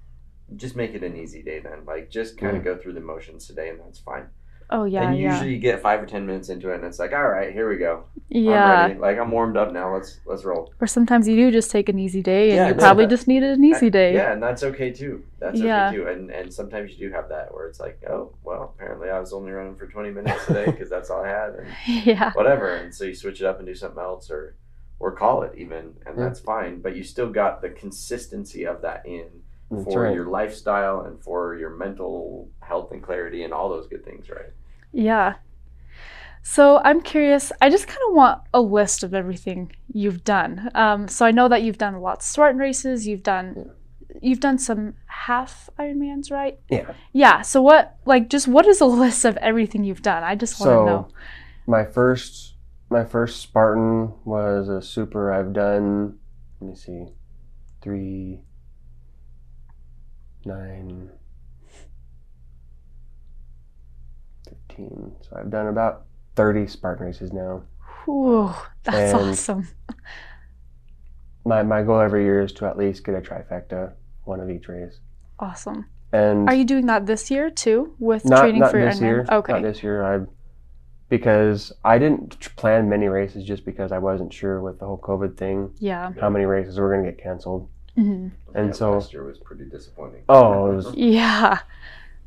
just 0.57 0.77
make 0.77 0.95
it 0.95 1.03
an 1.03 1.17
easy 1.17 1.43
day. 1.43 1.61
Then, 1.61 1.85
like, 1.87 2.11
just 2.11 2.37
kind 2.37 2.57
of 2.57 2.63
mm. 2.63 2.67
go 2.67 2.77
through 2.77 2.95
the 2.95 3.01
motions 3.01 3.47
today, 3.47 3.69
and 3.69 3.81
that's 3.81 3.99
fine. 3.99 4.27
Oh 4.73 4.85
yeah. 4.85 5.11
And 5.11 5.19
usually 5.19 5.49
yeah. 5.49 5.55
you 5.55 5.59
get 5.59 5.83
five 5.83 6.01
or 6.01 6.07
ten 6.07 6.27
minutes 6.27 6.49
into 6.49 6.71
it, 6.71 6.77
and 6.77 6.85
it's 6.85 6.99
like, 6.99 7.13
all 7.13 7.29
right, 7.29 7.53
here 7.53 7.69
we 7.69 7.77
go. 7.77 8.05
Yeah. 8.29 8.87
I'm 8.87 9.01
like 9.01 9.19
I'm 9.19 9.31
warmed 9.33 9.57
up 9.57 9.73
now. 9.73 9.93
Let's 9.93 10.21
let's 10.27 10.45
roll. 10.45 10.73
Or 10.81 10.87
sometimes 10.87 11.27
you 11.27 11.35
do 11.35 11.51
just 11.51 11.71
take 11.71 11.89
an 11.89 11.99
easy 11.99 12.23
day, 12.23 12.51
and 12.51 12.57
yeah, 12.57 12.69
you 12.69 12.75
probably 12.75 13.09
just 13.09 13.27
needed 13.27 13.51
an 13.51 13.65
easy 13.65 13.91
day. 13.91 14.15
Yeah, 14.15 14.33
and 14.33 14.41
that's 14.41 14.63
okay 14.63 14.93
too. 14.93 15.25
That's 15.41 15.59
yeah. 15.59 15.89
okay 15.89 15.97
too. 15.97 16.07
And 16.07 16.31
and 16.31 16.55
sometimes 16.55 16.93
you 16.93 17.09
do 17.09 17.13
have 17.13 17.29
that 17.31 17.53
where 17.53 17.67
it's 17.67 17.81
like, 17.81 18.01
oh 18.09 18.33
well, 18.45 18.75
apparently 18.77 19.11
I 19.11 19.19
was 19.19 19.33
only 19.33 19.51
running 19.51 19.75
for 19.75 19.89
20 19.89 20.11
minutes 20.11 20.47
today 20.47 20.65
because 20.67 20.89
that's 20.89 21.11
all 21.11 21.25
I 21.25 21.29
had, 21.29 21.55
and 21.55 22.07
yeah, 22.07 22.33
whatever. 22.35 22.77
And 22.77 22.95
so 22.95 23.05
you 23.05 23.15
switch 23.15 23.41
it 23.41 23.47
up 23.47 23.59
and 23.59 23.67
do 23.67 23.75
something 23.75 24.01
else, 24.01 24.31
or 24.31 24.55
or 25.01 25.11
call 25.11 25.43
it 25.43 25.55
even, 25.57 25.95
and 26.07 26.17
yeah. 26.17 26.25
that's 26.25 26.39
fine. 26.39 26.81
But 26.81 26.95
you 26.95 27.03
still 27.03 27.31
got 27.31 27.61
the 27.61 27.71
consistency 27.71 28.65
of 28.67 28.83
that 28.83 29.05
in. 29.05 29.29
That's 29.73 29.85
for 29.85 30.03
right. 30.03 30.15
your 30.15 30.27
lifestyle 30.27 31.03
and 31.03 31.23
for 31.23 31.55
your 31.55 31.71
mental 31.71 32.51
health 32.61 32.91
and 32.91 33.01
clarity 33.01 33.45
and 33.45 33.53
all 33.53 33.69
those 33.69 33.87
good 33.87 34.05
things, 34.05 34.29
right? 34.29 34.51
Yeah. 34.93 35.35
So 36.43 36.81
I'm 36.85 37.01
curious, 37.01 37.53
I 37.61 37.71
just 37.71 37.87
kind 37.87 38.01
of 38.09 38.15
want 38.15 38.41
a 38.55 38.61
list 38.61 39.03
of 39.03 39.15
everything 39.15 39.73
you've 39.93 40.25
done. 40.25 40.71
Um, 40.75 41.07
so 41.07 41.27
I 41.27 41.31
know 41.31 41.49
that 41.49 41.63
you've 41.63 41.79
done 41.79 42.01
lots 42.01 42.27
of 42.27 42.31
Spartan 42.31 42.59
races, 42.59 43.07
you've 43.07 43.23
done 43.23 43.71
you've 44.21 44.41
done 44.41 44.59
some 44.59 44.95
half 45.07 45.71
Ironmans, 45.79 46.31
right? 46.33 46.59
Yeah. 46.69 46.93
Yeah. 47.13 47.43
So 47.43 47.63
what 47.63 47.97
like 48.07 48.29
just 48.29 48.49
what 48.49 48.67
is 48.67 48.81
a 48.81 48.87
list 49.05 49.25
of 49.25 49.37
everything 49.37 49.85
you've 49.85 50.03
done? 50.03 50.23
I 50.23 50.35
just 50.35 50.59
want 50.59 50.71
to 50.71 50.75
so, 50.75 50.85
know. 50.87 51.09
My 51.67 51.85
first 51.85 52.57
my 52.89 53.05
first 53.05 53.41
Spartan 53.41 54.13
was 54.25 54.69
a 54.69 54.83
super 54.83 55.33
I've 55.33 55.53
done 55.53 56.19
let 56.61 56.71
me 56.71 56.77
see. 56.77 57.07
Three 57.83 58.41
nine 60.45 61.11
15. 64.71 65.13
So 65.23 65.37
I've 65.37 65.51
done 65.51 65.67
about 65.67 66.07
30 66.37 66.67
Spartan 66.67 67.07
races 67.07 67.33
now. 67.33 67.63
Ooh, 68.09 68.53
that's 68.83 69.13
and 69.13 69.31
awesome. 69.31 69.69
My, 71.45 71.63
my 71.63 71.83
goal 71.83 72.01
every 72.01 72.25
year 72.25 72.43
is 72.43 72.53
to 72.55 72.67
at 72.67 72.77
least 72.77 73.05
get 73.05 73.15
a 73.15 73.21
trifecta, 73.21 73.93
one 74.25 74.41
of 74.41 74.51
each 74.51 74.69
race. 74.69 75.01
Awesome. 75.39 75.87
And 76.13 76.49
are 76.49 76.55
you 76.55 76.65
doing 76.65 76.87
that 76.87 77.07
this 77.07 77.31
year 77.31 77.51
too 77.51 77.95
with 77.99 78.25
not, 78.25 78.41
training 78.41 78.61
not 78.61 78.73
for 78.73 78.85
this 78.85 78.99
Ironman? 78.99 79.01
year? 79.01 79.27
Okay. 79.31 79.53
Not 79.53 79.63
this 79.63 79.83
year. 79.83 80.05
I 80.05 80.27
because 81.09 81.73
I 81.85 81.99
didn't 81.99 82.39
plan 82.57 82.89
many 82.89 83.09
races 83.09 83.45
just 83.45 83.65
because 83.65 83.91
I 83.91 83.99
wasn't 83.99 84.33
sure 84.33 84.61
with 84.61 84.79
the 84.79 84.87
whole 84.87 84.99
COVID 84.99 85.37
thing. 85.37 85.73
Yeah. 85.79 86.13
How 86.21 86.31
many 86.31 86.45
races 86.45 86.79
were 86.79 86.93
going 86.93 87.05
to 87.05 87.11
get 87.11 87.23
canceled? 87.23 87.69
Mm-hmm. 87.97 88.57
And 88.57 88.67
yeah, 88.69 88.73
so 88.73 88.93
last 88.93 89.13
year 89.13 89.25
was 89.25 89.39
pretty 89.39 89.65
disappointing. 89.65 90.23
Oh, 90.29 90.71
it 90.71 90.75
was. 90.77 90.95
yeah 90.95 91.61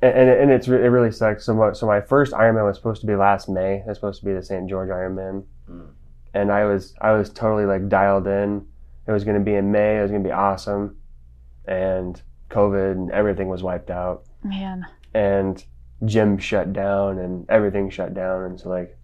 and, 0.04 0.30
and 0.30 0.52
it's 0.52 0.68
it 0.68 0.72
really 0.72 1.12
sucks. 1.12 1.46
So 1.46 1.54
my, 1.54 1.74
so 1.74 1.88
my 1.88 2.02
first 2.02 2.34
Ironman 2.34 2.66
was 2.66 2.78
supposed 2.78 3.02
to 3.02 3.08
be 3.08 3.16
last 3.16 3.50
May. 3.50 3.76
It 3.78 3.88
was 3.88 3.98
supposed 3.98 4.20
to 4.20 4.26
be 4.26 4.34
the 4.34 4.44
St. 4.44 4.70
George 4.70 4.90
Ironman, 4.90 5.44
mm. 5.70 5.88
and 6.34 6.52
I 6.52 6.66
was 6.66 6.94
I 7.02 7.12
was 7.12 7.30
totally 7.30 7.66
like 7.66 7.90
dialed 7.90 8.28
in. 8.28 8.66
It 9.08 9.12
was 9.12 9.24
going 9.24 9.38
to 9.38 9.44
be 9.44 9.56
in 9.56 9.72
May. 9.72 10.00
It 10.00 10.02
was 10.02 10.12
going 10.12 10.24
to 10.24 10.28
be 10.28 10.34
awesome, 10.34 10.98
and 11.66 12.22
COVID 12.50 12.92
and 12.92 13.12
everything 13.12 13.48
was 13.50 13.64
wiped 13.64 13.90
out. 13.90 14.24
Man. 14.44 14.86
And 15.14 15.64
gym 16.06 16.38
shut 16.38 16.74
down 16.74 17.18
and 17.18 17.50
everything 17.50 17.90
shut 17.90 18.14
down 18.14 18.44
and 18.44 18.60
so 18.60 18.68
like 18.68 18.98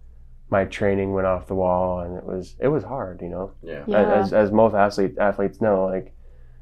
my 0.50 0.64
training 0.66 1.12
went 1.12 1.26
off 1.26 1.46
the 1.46 1.54
wall 1.54 2.00
and 2.00 2.16
it 2.16 2.24
was 2.24 2.56
it 2.58 2.68
was 2.68 2.82
hard, 2.82 3.22
you 3.22 3.28
know. 3.28 3.52
Yeah. 3.62 3.84
Yeah. 3.86 4.14
As 4.14 4.32
as 4.32 4.50
most 4.50 4.74
athlete 4.74 5.16
athletes 5.18 5.60
know, 5.60 5.86
like 5.86 6.12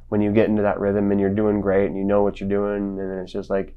when 0.09 0.21
you 0.21 0.31
get 0.31 0.49
into 0.49 0.63
that 0.63 0.79
rhythm 0.79 1.11
and 1.11 1.21
you're 1.21 1.35
doing 1.35 1.61
great 1.61 1.87
and 1.87 1.97
you 1.97 2.05
know 2.05 2.23
what 2.23 2.39
you're 2.39 2.49
doing 2.49 2.99
and 2.99 2.99
then 2.99 3.19
it's 3.19 3.33
just 3.33 3.51
like 3.51 3.75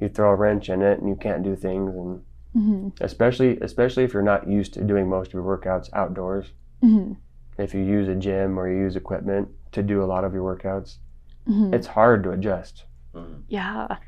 you 0.00 0.08
throw 0.08 0.30
a 0.30 0.34
wrench 0.34 0.68
in 0.68 0.82
it 0.82 1.00
and 1.00 1.08
you 1.08 1.16
can't 1.16 1.42
do 1.42 1.56
things 1.56 1.94
and 1.94 2.22
hmm 2.54 2.88
especially 3.00 3.58
especially 3.60 4.04
if 4.04 4.12
you're 4.12 4.22
not 4.22 4.48
used 4.48 4.74
to 4.74 4.82
doing 4.84 5.08
most 5.08 5.28
of 5.28 5.34
your 5.34 5.42
workouts 5.44 5.90
outdoors. 5.92 6.52
hmm 6.80 7.12
If 7.58 7.74
you 7.74 7.80
use 7.80 8.08
a 8.08 8.14
gym 8.14 8.58
or 8.58 8.68
you 8.70 8.78
use 8.80 8.96
equipment 8.96 9.48
to 9.72 9.82
do 9.82 10.02
a 10.02 10.06
lot 10.06 10.24
of 10.24 10.32
your 10.32 10.44
workouts, 10.56 10.98
hmm 11.46 11.74
it's 11.74 11.86
hard 11.88 12.22
to 12.24 12.30
adjust. 12.30 12.84
Mhm. 13.14 13.42
Yeah. 13.48 13.98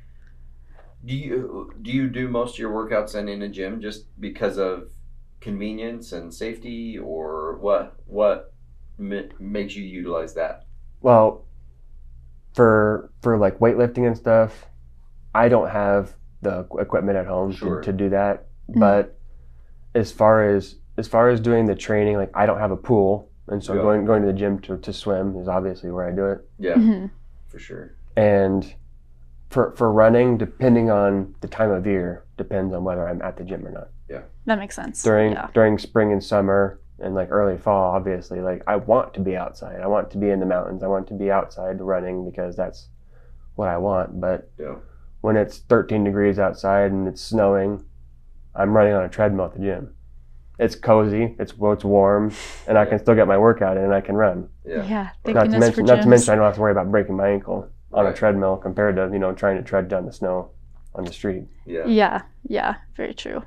Do 1.04 1.14
you 1.14 1.72
do 1.82 1.90
you 1.90 2.08
do 2.08 2.28
most 2.28 2.54
of 2.54 2.58
your 2.58 2.72
workouts 2.72 3.12
then 3.12 3.28
in 3.28 3.42
a 3.42 3.48
gym 3.48 3.80
just 3.80 4.06
because 4.20 4.58
of 4.58 4.92
convenience 5.40 6.12
and 6.12 6.32
safety, 6.32 6.98
or 6.98 7.58
what? 7.58 7.96
What 8.06 8.52
ma- 8.98 9.32
makes 9.38 9.74
you 9.76 9.84
utilize 9.84 10.34
that? 10.34 10.64
Well, 11.00 11.44
for 12.54 13.10
for 13.22 13.38
like 13.38 13.58
weightlifting 13.58 14.06
and 14.06 14.16
stuff, 14.16 14.66
I 15.34 15.48
don't 15.48 15.68
have 15.70 16.14
the 16.42 16.66
equipment 16.78 17.16
at 17.18 17.26
home 17.26 17.52
Sure. 17.52 17.80
to, 17.80 17.92
to 17.92 17.96
do 17.96 18.08
that. 18.10 18.46
Mhm. 18.70 18.80
But 18.80 19.18
as 19.94 20.12
far 20.12 20.48
as 20.48 20.76
as 20.96 21.08
far 21.08 21.28
as 21.30 21.40
doing 21.40 21.66
the 21.66 21.74
training, 21.74 22.16
like 22.16 22.30
I 22.34 22.46
don't 22.46 22.58
have 22.58 22.70
a 22.70 22.76
pool, 22.76 23.28
and 23.48 23.62
so 23.62 23.74
Yeah. 23.74 23.82
going 23.82 24.04
going 24.04 24.22
to 24.22 24.26
the 24.26 24.32
gym 24.32 24.58
to, 24.60 24.76
to 24.78 24.92
swim 24.92 25.36
is 25.36 25.48
obviously 25.48 25.90
where 25.90 26.06
I 26.06 26.12
do 26.12 26.26
it. 26.26 26.40
Yeah, 26.58 26.74
hmm 26.74 27.06
for 27.48 27.58
sure. 27.58 27.94
And 28.16 28.72
for 29.48 29.72
for 29.72 29.92
running, 29.92 30.36
depending 30.38 30.90
on 30.90 31.34
the 31.40 31.48
time 31.48 31.70
of 31.70 31.86
year, 31.86 32.24
depends 32.36 32.72
on 32.74 32.84
whether 32.84 33.08
I'm 33.08 33.20
at 33.22 33.36
the 33.36 33.44
gym 33.44 33.66
or 33.66 33.70
not. 33.72 33.88
Yeah, 34.08 34.22
that 34.46 34.58
makes 34.58 34.74
sense. 34.76 35.02
During 35.02 35.32
yeah. 35.32 35.48
during 35.54 35.78
spring 35.78 36.12
and 36.12 36.22
summer 36.22 36.80
and 37.00 37.14
like 37.14 37.28
early 37.30 37.56
fall, 37.58 37.94
obviously, 37.94 38.40
like 38.40 38.62
I 38.66 38.76
want 38.76 39.14
to 39.14 39.20
be 39.20 39.36
outside. 39.36 39.80
I 39.80 39.86
want 39.86 40.10
to 40.12 40.18
be 40.18 40.30
in 40.30 40.38
the 40.40 40.46
mountains. 40.46 40.82
I 40.82 40.86
want 40.86 41.06
to 41.08 41.14
be 41.14 41.30
outside 41.30 41.80
running 41.80 42.24
because 42.28 42.56
that's 42.56 42.88
what 43.56 43.68
I 43.68 43.78
want. 43.78 44.20
But 44.20 44.48
Yeah. 44.58 44.76
When 45.20 45.36
it's 45.36 45.58
13 45.58 46.04
degrees 46.04 46.38
outside 46.38 46.92
and 46.92 47.06
it's 47.06 47.20
snowing, 47.20 47.84
I'm 48.54 48.74
running 48.76 48.94
on 48.94 49.04
a 49.04 49.08
treadmill 49.08 49.46
at 49.46 49.54
the 49.54 49.60
gym. 49.60 49.94
It's 50.58 50.74
cozy. 50.74 51.36
It's 51.38 51.54
it's 51.58 51.84
warm, 51.84 52.32
and 52.66 52.76
I 52.76 52.84
can 52.84 52.98
still 52.98 53.14
get 53.14 53.26
my 53.26 53.38
workout 53.38 53.78
in 53.78 53.84
and 53.84 53.94
I 53.94 54.02
can 54.02 54.14
run. 54.14 54.48
Yeah. 54.66 54.84
Yeah. 54.84 55.08
Thank 55.24 55.36
Not 55.36 55.44
to 55.44 55.58
mention, 55.58 55.86
for 55.86 55.94
not 55.94 56.02
to 56.02 56.08
mention, 56.08 56.32
I 56.32 56.36
don't 56.36 56.44
have 56.44 56.54
to 56.56 56.60
worry 56.60 56.72
about 56.72 56.90
breaking 56.90 57.16
my 57.16 57.30
ankle 57.30 57.70
on 57.92 58.06
a 58.06 58.12
treadmill 58.12 58.56
compared 58.56 58.96
to 58.96 59.08
you 59.10 59.18
know 59.18 59.32
trying 59.32 59.56
to 59.56 59.62
tread 59.62 59.88
down 59.88 60.04
the 60.04 60.12
snow 60.12 60.50
on 60.94 61.04
the 61.04 61.12
street. 61.12 61.44
Yeah. 61.64 61.86
Yeah. 61.86 62.22
Yeah. 62.46 62.74
Very 62.94 63.14
true. 63.14 63.42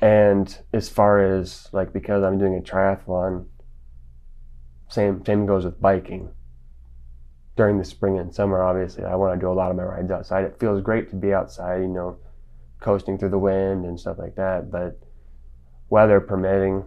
And 0.00 0.56
as 0.72 0.88
far 0.88 1.20
as 1.20 1.68
like 1.72 1.92
because 1.92 2.24
I'm 2.24 2.38
doing 2.38 2.56
a 2.56 2.60
triathlon, 2.60 3.46
same 4.88 5.24
same 5.24 5.46
goes 5.46 5.64
with 5.64 5.80
biking. 5.80 6.30
During 7.58 7.76
the 7.76 7.84
spring 7.84 8.20
and 8.20 8.32
summer, 8.32 8.62
obviously, 8.62 9.02
I 9.04 9.16
want 9.16 9.34
to 9.34 9.44
do 9.44 9.50
a 9.50 9.52
lot 9.52 9.72
of 9.72 9.76
my 9.76 9.82
rides 9.82 10.12
outside. 10.12 10.44
It 10.44 10.60
feels 10.60 10.80
great 10.80 11.10
to 11.10 11.16
be 11.16 11.34
outside, 11.34 11.80
you 11.80 11.88
know, 11.88 12.16
coasting 12.78 13.18
through 13.18 13.30
the 13.30 13.38
wind 13.38 13.84
and 13.84 13.98
stuff 13.98 14.16
like 14.16 14.36
that. 14.36 14.70
But 14.70 14.96
weather 15.90 16.20
permitting, 16.20 16.84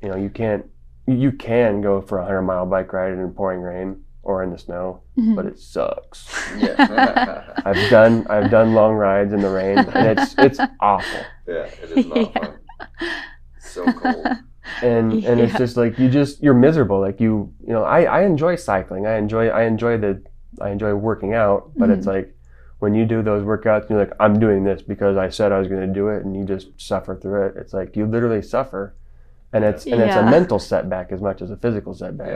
you 0.00 0.08
know, 0.08 0.14
you 0.16 0.30
can't 0.30 0.64
you 1.08 1.32
can 1.32 1.80
go 1.80 2.00
for 2.00 2.18
a 2.20 2.24
hundred 2.24 2.42
mile 2.42 2.64
bike 2.64 2.92
ride 2.92 3.12
in 3.14 3.32
pouring 3.32 3.60
rain 3.60 4.04
or 4.22 4.44
in 4.44 4.50
the 4.52 4.58
snow, 4.58 5.02
Mhm. 5.18 5.34
but 5.34 5.46
it 5.46 5.58
sucks. 5.58 6.28
Yeah. 6.56 7.42
I've 7.66 7.90
done 7.90 8.24
I've 8.30 8.52
done 8.52 8.74
long 8.74 8.94
rides 8.94 9.32
in 9.32 9.40
the 9.40 9.50
rain, 9.50 9.78
and 9.78 10.16
it's 10.16 10.36
it's 10.38 10.60
awful. 10.80 11.20
yeah. 11.48 11.64
It 11.82 11.90
is 11.98 12.06
not 12.06 12.16
Yeah. 12.36 12.40
fun. 12.40 12.54
So 13.58 13.92
cold. 13.94 14.26
And 14.82 15.12
and 15.24 15.40
it's 15.40 15.56
just 15.58 15.76
like 15.76 15.98
you 15.98 16.08
just 16.08 16.42
you're 16.42 16.54
miserable 16.54 17.00
like 17.00 17.20
you 17.20 17.52
you 17.66 17.72
know 17.72 17.82
I, 17.82 18.02
I 18.02 18.22
enjoy 18.22 18.56
cycling 18.56 19.06
i 19.06 19.16
enjoy 19.16 19.48
i 19.48 19.64
enjoy 19.64 19.98
the 19.98 20.22
i 20.60 20.70
enjoy 20.70 20.94
working 20.94 21.34
out 21.34 21.70
but 21.76 21.90
it's 21.90 22.06
mm-hmm. 22.06 22.16
like 22.16 22.36
when 22.78 22.94
you 22.94 23.04
do 23.04 23.22
those 23.22 23.44
workouts 23.44 23.88
you're 23.90 23.98
like 23.98 24.12
i'm 24.20 24.38
doing 24.38 24.64
this 24.64 24.82
because 24.82 25.16
i 25.16 25.28
said 25.28 25.52
i 25.52 25.58
was 25.58 25.68
going 25.68 25.86
to 25.86 25.92
do 25.92 26.08
it 26.08 26.24
and 26.24 26.36
you 26.36 26.44
just 26.44 26.68
suffer 26.80 27.16
through 27.16 27.46
it 27.46 27.54
it's 27.56 27.72
like 27.72 27.96
you 27.96 28.06
literally 28.06 28.42
suffer 28.42 28.94
and 29.52 29.64
it's 29.64 29.86
and 29.86 30.00
it's 30.00 30.16
a 30.16 30.22
mental 30.22 30.58
setback 30.58 31.12
as 31.12 31.20
much 31.20 31.42
as 31.42 31.50
a 31.50 31.56
physical 31.56 31.94
setback 31.94 32.28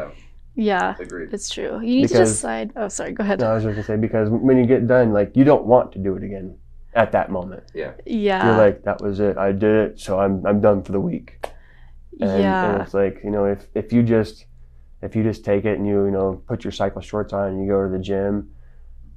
Yeah. 0.54 0.94
yeah. 0.98 1.02
Agreed. 1.02 1.32
It's 1.32 1.48
true. 1.48 1.80
You 1.80 2.02
need 2.02 2.08
to 2.08 2.18
decide. 2.18 2.72
Oh, 2.76 2.88
sorry. 2.88 3.12
Go 3.12 3.22
ahead. 3.22 3.40
no, 3.40 3.50
i 3.50 3.54
was 3.54 3.62
just 3.62 3.72
going 3.74 3.82
to 3.82 3.86
say 3.86 3.96
because 3.96 4.28
when 4.28 4.58
you 4.58 4.66
get 4.66 4.86
done 4.86 5.12
like 5.12 5.34
you 5.34 5.44
don't 5.44 5.64
want 5.64 5.92
to 5.92 5.98
do 5.98 6.14
it 6.16 6.22
again 6.22 6.58
at 6.94 7.12
that 7.12 7.30
moment 7.30 7.62
Yeah. 7.74 7.92
yeah. 8.04 8.46
you're 8.46 8.56
like 8.56 8.82
that 8.84 9.00
was 9.02 9.20
it 9.20 9.36
i 9.36 9.52
did 9.52 9.64
it 9.64 10.00
so 10.00 10.18
i'm 10.18 10.44
i'm 10.46 10.60
done 10.60 10.82
for 10.82 10.92
the 10.92 11.00
week 11.00 11.46
and, 12.20 12.42
yeah. 12.42 12.72
and 12.72 12.82
it's 12.82 12.94
like 12.94 13.20
you 13.24 13.30
know 13.30 13.44
if 13.44 13.66
if 13.74 13.92
you 13.92 14.02
just 14.02 14.46
if 15.02 15.14
you 15.14 15.22
just 15.22 15.44
take 15.44 15.64
it 15.64 15.78
and 15.78 15.86
you 15.86 16.04
you 16.06 16.10
know 16.10 16.42
put 16.46 16.64
your 16.64 16.72
cycle 16.72 17.00
shorts 17.00 17.32
on 17.32 17.48
and 17.48 17.62
you 17.62 17.68
go 17.68 17.82
to 17.84 17.90
the 17.90 17.98
gym 17.98 18.50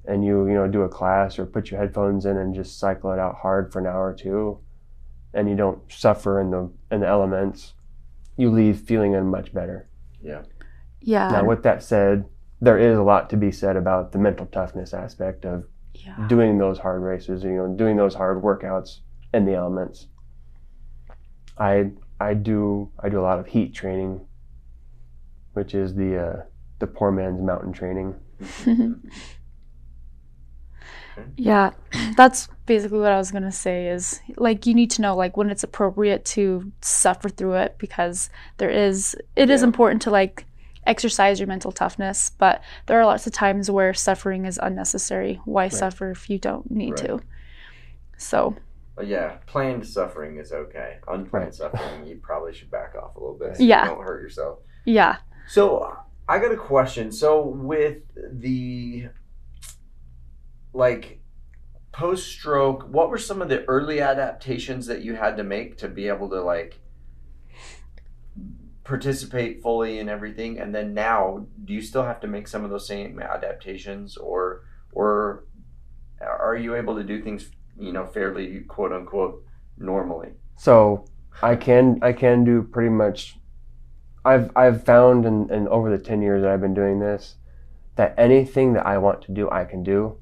and 0.06 0.24
you 0.24 0.48
you 0.48 0.54
know 0.54 0.68
do 0.68 0.82
a 0.82 0.90
class 0.90 1.40
or 1.40 1.46
put 1.46 1.72
your 1.72 1.80
headphones 1.80 2.26
in 2.26 2.38
and 2.38 2.54
just 2.54 2.80
cycle 2.80 3.12
it 3.12 3.20
out 3.20 3.36
hard 3.36 3.72
for 3.72 3.80
an 3.80 3.88
hour 3.88 4.10
or 4.10 4.14
two 4.14 4.60
and 5.34 5.50
you 5.50 5.56
don't 5.56 5.80
suffer 5.92 6.40
in 6.42 6.52
the 6.52 6.72
in 6.92 7.02
the 7.02 7.08
elements 7.08 7.74
you 8.38 8.50
leave 8.50 8.80
feeling 8.80 9.14
much 9.30 9.54
better 9.54 9.88
Yeah. 10.22 10.44
yeah. 11.02 11.30
now 11.30 11.46
with 11.46 11.64
that 11.64 11.84
said 11.84 12.26
there 12.62 12.78
is 12.78 12.98
a 12.98 13.04
lot 13.04 13.30
to 13.30 13.38
be 13.38 13.52
said 13.52 13.78
about 13.78 14.12
the 14.12 14.18
mental 14.18 14.46
toughness 14.48 14.94
aspect 14.94 15.46
of 15.46 15.66
yeah. 15.94 16.28
doing 16.28 16.58
those 16.58 16.78
hard 16.78 17.02
races, 17.02 17.44
you 17.44 17.52
know, 17.52 17.74
doing 17.76 17.96
those 17.98 18.16
hard 18.16 18.42
workouts 18.42 19.00
in 19.34 19.46
the 19.46 19.54
elements. 19.54 20.08
I 21.58 21.92
I 22.20 22.34
do 22.34 22.92
I 23.00 23.10
do 23.10 23.20
a 23.20 23.24
lot 23.24 23.40
of 23.40 23.48
heat 23.48 23.74
training, 23.74 24.22
which 25.54 25.74
is 25.74 25.96
the 25.96 26.18
uh, 26.18 26.42
the 26.80 26.88
poor 26.88 27.12
man's 27.12 27.42
mountain 27.42 27.74
training. 27.74 28.16
Yeah, 31.38 31.72
that's 32.18 32.50
basically 32.66 33.00
what 33.00 33.12
I 33.12 33.18
was 33.18 33.32
gonna 33.32 33.52
say. 33.52 33.88
Is 33.88 34.20
like 34.38 34.66
you 34.66 34.74
need 34.74 34.92
to 34.92 35.02
know 35.02 35.16
like 35.16 35.38
when 35.38 35.50
it's 35.50 35.64
appropriate 35.64 36.26
to 36.26 36.72
suffer 36.82 37.30
through 37.30 37.54
it 37.54 37.76
because 37.78 38.30
there 38.58 38.70
is 38.70 39.16
it 39.36 39.50
is 39.50 39.62
Yeah. 39.62 39.68
important 39.68 40.02
to 40.04 40.12
like 40.12 40.46
exercise 40.86 41.40
your 41.40 41.48
mental 41.48 41.72
toughness, 41.72 42.32
but 42.38 42.62
there 42.88 43.00
are 43.00 43.06
lots 43.06 43.26
of 43.28 43.34
times 43.34 43.72
where 43.72 43.94
suffering 43.94 44.46
is 44.46 44.60
unnecessary. 44.62 45.40
Why 45.46 45.70
suffer 45.70 46.12
if 46.12 46.30
you 46.30 46.40
don't 46.40 46.70
need 46.72 47.00
Right. 47.00 47.08
to? 47.08 47.22
So 48.18 48.56
yeah, 49.02 49.38
planned 49.46 49.86
suffering 49.88 50.38
is 50.38 50.52
okay. 50.52 50.98
Unplanned 51.08 51.46
Right. 51.46 51.54
suffering, 51.54 52.06
you 52.06 52.18
probably 52.22 52.54
should 52.54 52.70
back 52.72 52.96
off 52.96 53.16
a 53.16 53.20
little 53.20 53.38
bit. 53.38 53.58
So 53.58 53.64
Yeah. 53.64 53.84
You 53.90 53.96
don't 53.96 54.04
hurt 54.04 54.22
yourself. 54.22 54.60
yeah, 54.86 55.18
So 55.48 55.96
I 56.28 56.40
got 56.40 56.52
a 56.52 56.58
question. 56.58 57.12
So 57.12 57.42
with 57.46 58.04
the 58.16 59.08
like 60.74 61.20
post 61.92 62.28
stroke, 62.28 62.84
what 62.92 63.10
were 63.10 63.18
some 63.18 63.42
of 63.42 63.50
the 63.50 63.66
early 63.66 64.00
adaptations 64.02 64.86
that 64.88 65.02
you 65.02 65.16
had 65.16 65.38
to 65.38 65.44
make 65.44 65.78
to 65.80 65.88
be 65.88 66.08
able 66.08 66.30
to 66.30 66.42
like 66.42 66.80
participate 68.84 69.62
fully 69.62 70.00
in 70.00 70.10
everything? 70.10 70.60
And 70.60 70.74
then 70.74 70.94
now, 70.94 71.48
do 71.66 71.74
you 71.74 71.82
still 71.82 72.04
have 72.04 72.20
to 72.22 72.28
make 72.28 72.48
some 72.48 72.64
of 72.64 72.70
those 72.70 72.88
same 72.88 73.20
adaptations, 73.20 74.18
or 74.18 74.64
or 74.92 75.46
are 76.22 76.56
you 76.56 76.76
able 76.76 76.96
to 76.96 77.04
do 77.04 77.22
things 77.22 77.50
you 77.80 77.92
know 77.94 78.06
fairly 78.06 78.60
quote 78.62 78.92
unquote 78.92 79.44
normally? 79.78 80.30
So 80.58 81.06
I 81.42 81.56
can 81.56 82.00
I 82.02 82.14
can 82.14 82.44
do 82.44 82.64
pretty 82.64 82.90
much. 82.90 83.38
I've 84.26 84.52
I've 84.56 84.84
found 84.84 85.26
in, 85.26 85.50
in 85.52 85.68
over 85.70 85.90
the 85.90 86.04
ten 86.04 86.22
years 86.22 86.42
that 86.44 86.52
I've 86.52 86.62
been 86.62 86.74
doing 86.74 87.00
this, 87.00 87.36
that 87.96 88.14
anything 88.18 88.74
that 88.74 88.86
I 88.86 88.98
want 88.98 89.22
to 89.24 89.32
do 89.32 89.50
I 89.50 89.64
can 89.66 89.84
do. 89.84 90.18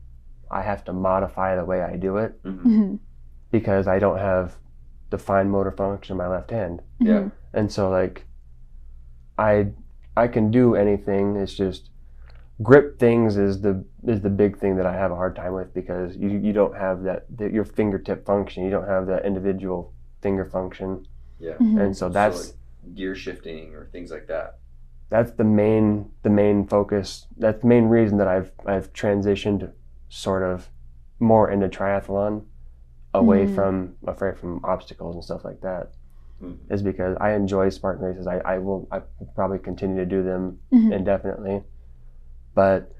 I 0.49 0.61
have 0.61 0.85
to 0.85 0.93
modify 0.93 1.55
the 1.55 1.65
way 1.65 1.81
I 1.81 1.97
do 1.97 2.17
it 2.17 2.41
Mm-hmm. 2.43 2.69
Mhm. 2.69 2.99
because 3.51 3.85
I 3.87 3.99
don't 3.99 4.17
have 4.19 4.55
the 5.09 5.17
fine 5.17 5.49
motor 5.49 5.71
function 5.71 6.13
in 6.13 6.17
my 6.17 6.27
left 6.27 6.51
hand. 6.51 6.81
Yeah. 6.99 7.19
Mhm. 7.21 7.31
and 7.53 7.71
so 7.71 7.89
like 7.89 8.25
i 9.37 9.67
i 10.15 10.27
can 10.27 10.51
do 10.51 10.75
anything 10.75 11.35
it's 11.35 11.53
just 11.53 11.89
grip 12.63 12.97
things 12.99 13.37
is 13.37 13.61
the 13.61 13.83
is 14.05 14.21
the 14.21 14.29
big 14.29 14.57
thing 14.57 14.75
that 14.75 14.85
i 14.87 14.93
have 14.93 15.11
a 15.11 15.15
hard 15.15 15.35
time 15.35 15.53
with 15.53 15.71
because 15.73 16.15
you 16.17 16.29
you 16.29 16.51
don't 16.51 16.75
have 16.75 17.03
that 17.03 17.25
the, 17.37 17.51
your 17.51 17.63
fingertip 17.63 18.25
function 18.25 18.63
you 18.63 18.69
don't 18.71 18.87
have 18.87 19.05
that 19.05 19.25
individual 19.25 19.93
finger 20.21 20.43
function 20.45 21.05
Yeah. 21.39 21.53
Mhm. 21.59 21.79
and 21.81 21.95
so 21.95 22.09
that's 22.09 22.37
So, 22.47 22.53
like, 22.53 22.95
gear 22.95 23.13
shifting 23.15 23.75
or 23.75 23.85
things 23.91 24.09
like 24.11 24.27
that. 24.27 24.57
that's 25.09 25.31
the 25.31 25.43
main 25.43 26.09
the 26.23 26.29
main 26.31 26.65
focus 26.67 27.27
that's 27.37 27.61
the 27.61 27.67
main 27.67 27.85
reason 27.89 28.17
that 28.17 28.27
i've 28.27 28.51
i've 28.65 28.91
transitioned 28.93 29.71
sort 30.09 30.41
of 30.43 30.69
more 31.19 31.49
into 31.51 31.67
triathlon 31.69 32.43
away 33.13 33.45
Mm. 33.45 33.55
from 33.55 33.95
afraid 34.07 34.37
from 34.37 34.59
obstacles 34.63 35.13
and 35.15 35.23
stuff 35.23 35.45
like 35.45 35.61
that 35.61 35.91
Mhm. 36.41 36.57
is 36.71 36.81
because 36.81 37.15
i 37.21 37.33
enjoy 37.33 37.69
spartan 37.69 38.03
races 38.05 38.25
i, 38.25 38.37
I 38.39 38.57
will 38.57 38.87
i 38.91 38.99
probably 39.35 39.59
continue 39.59 39.97
to 39.97 40.05
do 40.05 40.23
them 40.23 40.59
Mhm. 40.73 40.91
indefinitely 40.93 41.63
but 42.57 42.91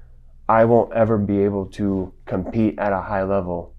I 0.48 0.66
won't 0.66 0.92
ever 0.92 1.18
be 1.18 1.40
able 1.40 1.66
to 1.70 2.14
compete 2.26 2.78
at 2.78 2.92
a 2.92 3.02
high 3.02 3.24
level 3.24 3.74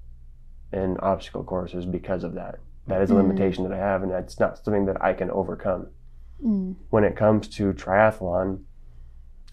in 0.73 0.97
obstacle 0.97 1.45
courses 1.45 1.85
because 1.85 2.25
of 2.25 2.33
that. 2.33 2.59
That 2.87 3.01
is 3.01 3.11
a 3.11 3.13
mm. 3.13 3.17
limitation 3.23 3.63
that 3.63 3.71
I 3.71 3.77
have, 3.77 4.03
and 4.03 4.11
that's 4.11 4.37
not 4.41 4.57
something 4.57 4.85
that 4.87 5.01
I 5.01 5.13
can 5.13 5.31
overcome. 5.31 5.87
Mm. 6.45 6.75
When 6.89 7.05
it 7.05 7.15
comes 7.15 7.47
to 7.59 7.71
triathlon, 7.71 8.63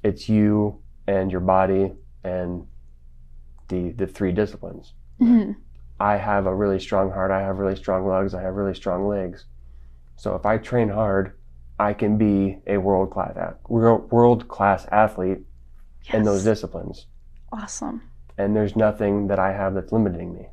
it's 0.03 0.29
you 0.29 0.81
and 1.07 1.31
your 1.31 1.43
body 1.43 1.93
and 2.25 2.67
the 3.69 3.93
the 3.93 4.09
three 4.09 4.33
disciplines. 4.33 4.95
Mm-hmm. 5.21 5.53
I 6.01 6.17
have 6.17 6.47
a 6.47 6.55
really 6.55 6.81
strong 6.81 7.13
heart. 7.13 7.31
I 7.31 7.41
have 7.41 7.59
really 7.59 7.77
strong 7.77 8.05
legs. 8.09 8.35
I 8.35 8.43
have 8.43 8.55
really 8.55 8.75
strong 8.75 9.07
legs. 9.07 9.45
So 10.17 10.35
if 10.35 10.45
I 10.45 10.59
train 10.59 10.89
hard, 10.89 11.39
I 11.79 11.93
can 11.93 12.19
be 12.19 12.59
a 12.67 12.79
world 12.79 13.13
class 13.13 13.55
world 13.69 14.49
class 14.49 14.87
athlete 14.91 15.43
yes. 16.07 16.15
in 16.15 16.23
those 16.23 16.45
disciplines. 16.45 17.07
Awesome. 17.53 18.03
And 18.39 18.55
there's 18.55 18.77
nothing 18.77 19.29
that 19.29 19.39
I 19.39 19.53
have 19.53 19.75
that's 19.75 19.93
limiting 19.93 20.35
me. 20.35 20.49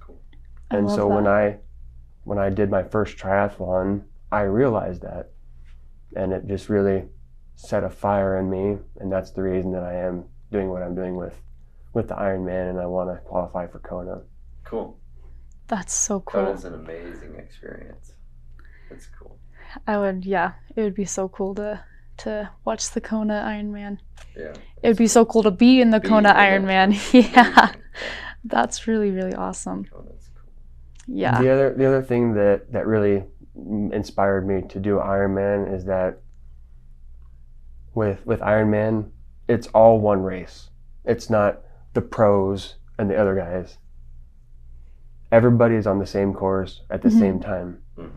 Cool. 0.00 0.20
And 0.70 0.88
so 0.90 0.96
that. 0.96 1.06
when 1.06 1.26
I 1.26 1.58
when 2.24 2.38
I 2.38 2.50
did 2.50 2.70
my 2.70 2.82
first 2.82 3.16
triathlon, 3.16 4.04
I 4.30 4.42
realized 4.42 5.02
that, 5.02 5.30
and 6.14 6.32
it 6.32 6.46
just 6.46 6.68
really 6.68 7.04
set 7.56 7.84
a 7.84 7.90
fire 7.90 8.38
in 8.38 8.50
me, 8.50 8.78
and 8.98 9.10
that's 9.10 9.30
the 9.30 9.42
reason 9.42 9.72
that 9.72 9.82
I 9.82 9.94
am 9.94 10.24
doing 10.52 10.68
what 10.68 10.82
I'm 10.82 10.94
doing 10.94 11.16
with 11.16 11.40
with 11.92 12.08
the 12.08 12.14
Ironman, 12.14 12.70
and 12.70 12.78
I 12.78 12.86
want 12.86 13.10
to 13.10 13.16
qualify 13.24 13.66
for 13.66 13.80
Kona. 13.80 14.22
Cool. 14.64 14.98
That's 15.66 15.94
so 15.94 16.20
cool. 16.20 16.44
That 16.44 16.54
is 16.54 16.64
an 16.64 16.74
amazing 16.74 17.36
experience. 17.36 18.12
That's 18.88 19.06
cool. 19.18 19.38
I 19.86 19.98
would, 19.98 20.24
yeah, 20.24 20.54
it 20.74 20.82
would 20.82 20.94
be 20.94 21.04
so 21.04 21.28
cool 21.28 21.54
to 21.56 21.84
to 22.24 22.50
watch 22.64 22.90
the 22.90 23.00
Kona 23.00 23.42
Ironman. 23.46 23.98
Yeah. 24.36 24.54
It 24.82 24.88
would 24.88 24.96
be 24.96 25.06
so 25.06 25.24
cool 25.24 25.42
to 25.42 25.50
be 25.50 25.80
in 25.80 25.90
the 25.90 26.00
be 26.00 26.08
Kona 26.08 26.32
Ironman. 26.32 26.92
yeah. 27.12 27.30
yeah. 27.34 27.72
That's 28.44 28.86
really 28.86 29.10
really 29.10 29.34
awesome. 29.34 29.86
Oh, 29.92 29.98
cool. 29.98 30.18
Yeah. 31.06 31.40
The 31.40 31.50
other 31.50 31.74
the 31.74 31.86
other 31.86 32.02
thing 32.02 32.34
that 32.34 32.72
that 32.72 32.86
really 32.86 33.24
inspired 33.54 34.46
me 34.46 34.62
to 34.68 34.78
do 34.78 34.96
Ironman 34.96 35.74
is 35.74 35.84
that 35.86 36.20
with 37.94 38.24
with 38.24 38.40
Ironman, 38.40 39.10
it's 39.48 39.66
all 39.68 40.00
one 40.00 40.22
race. 40.22 40.70
It's 41.04 41.28
not 41.28 41.60
the 41.94 42.00
pros 42.00 42.76
and 42.98 43.10
the 43.10 43.16
other 43.16 43.34
guys. 43.34 43.78
Everybody 45.32 45.74
is 45.74 45.86
on 45.86 45.98
the 45.98 46.06
same 46.06 46.34
course 46.34 46.82
at 46.90 47.02
the 47.02 47.08
mm-hmm. 47.08 47.18
same 47.18 47.40
time. 47.40 47.82
Mm-hmm. 47.96 48.16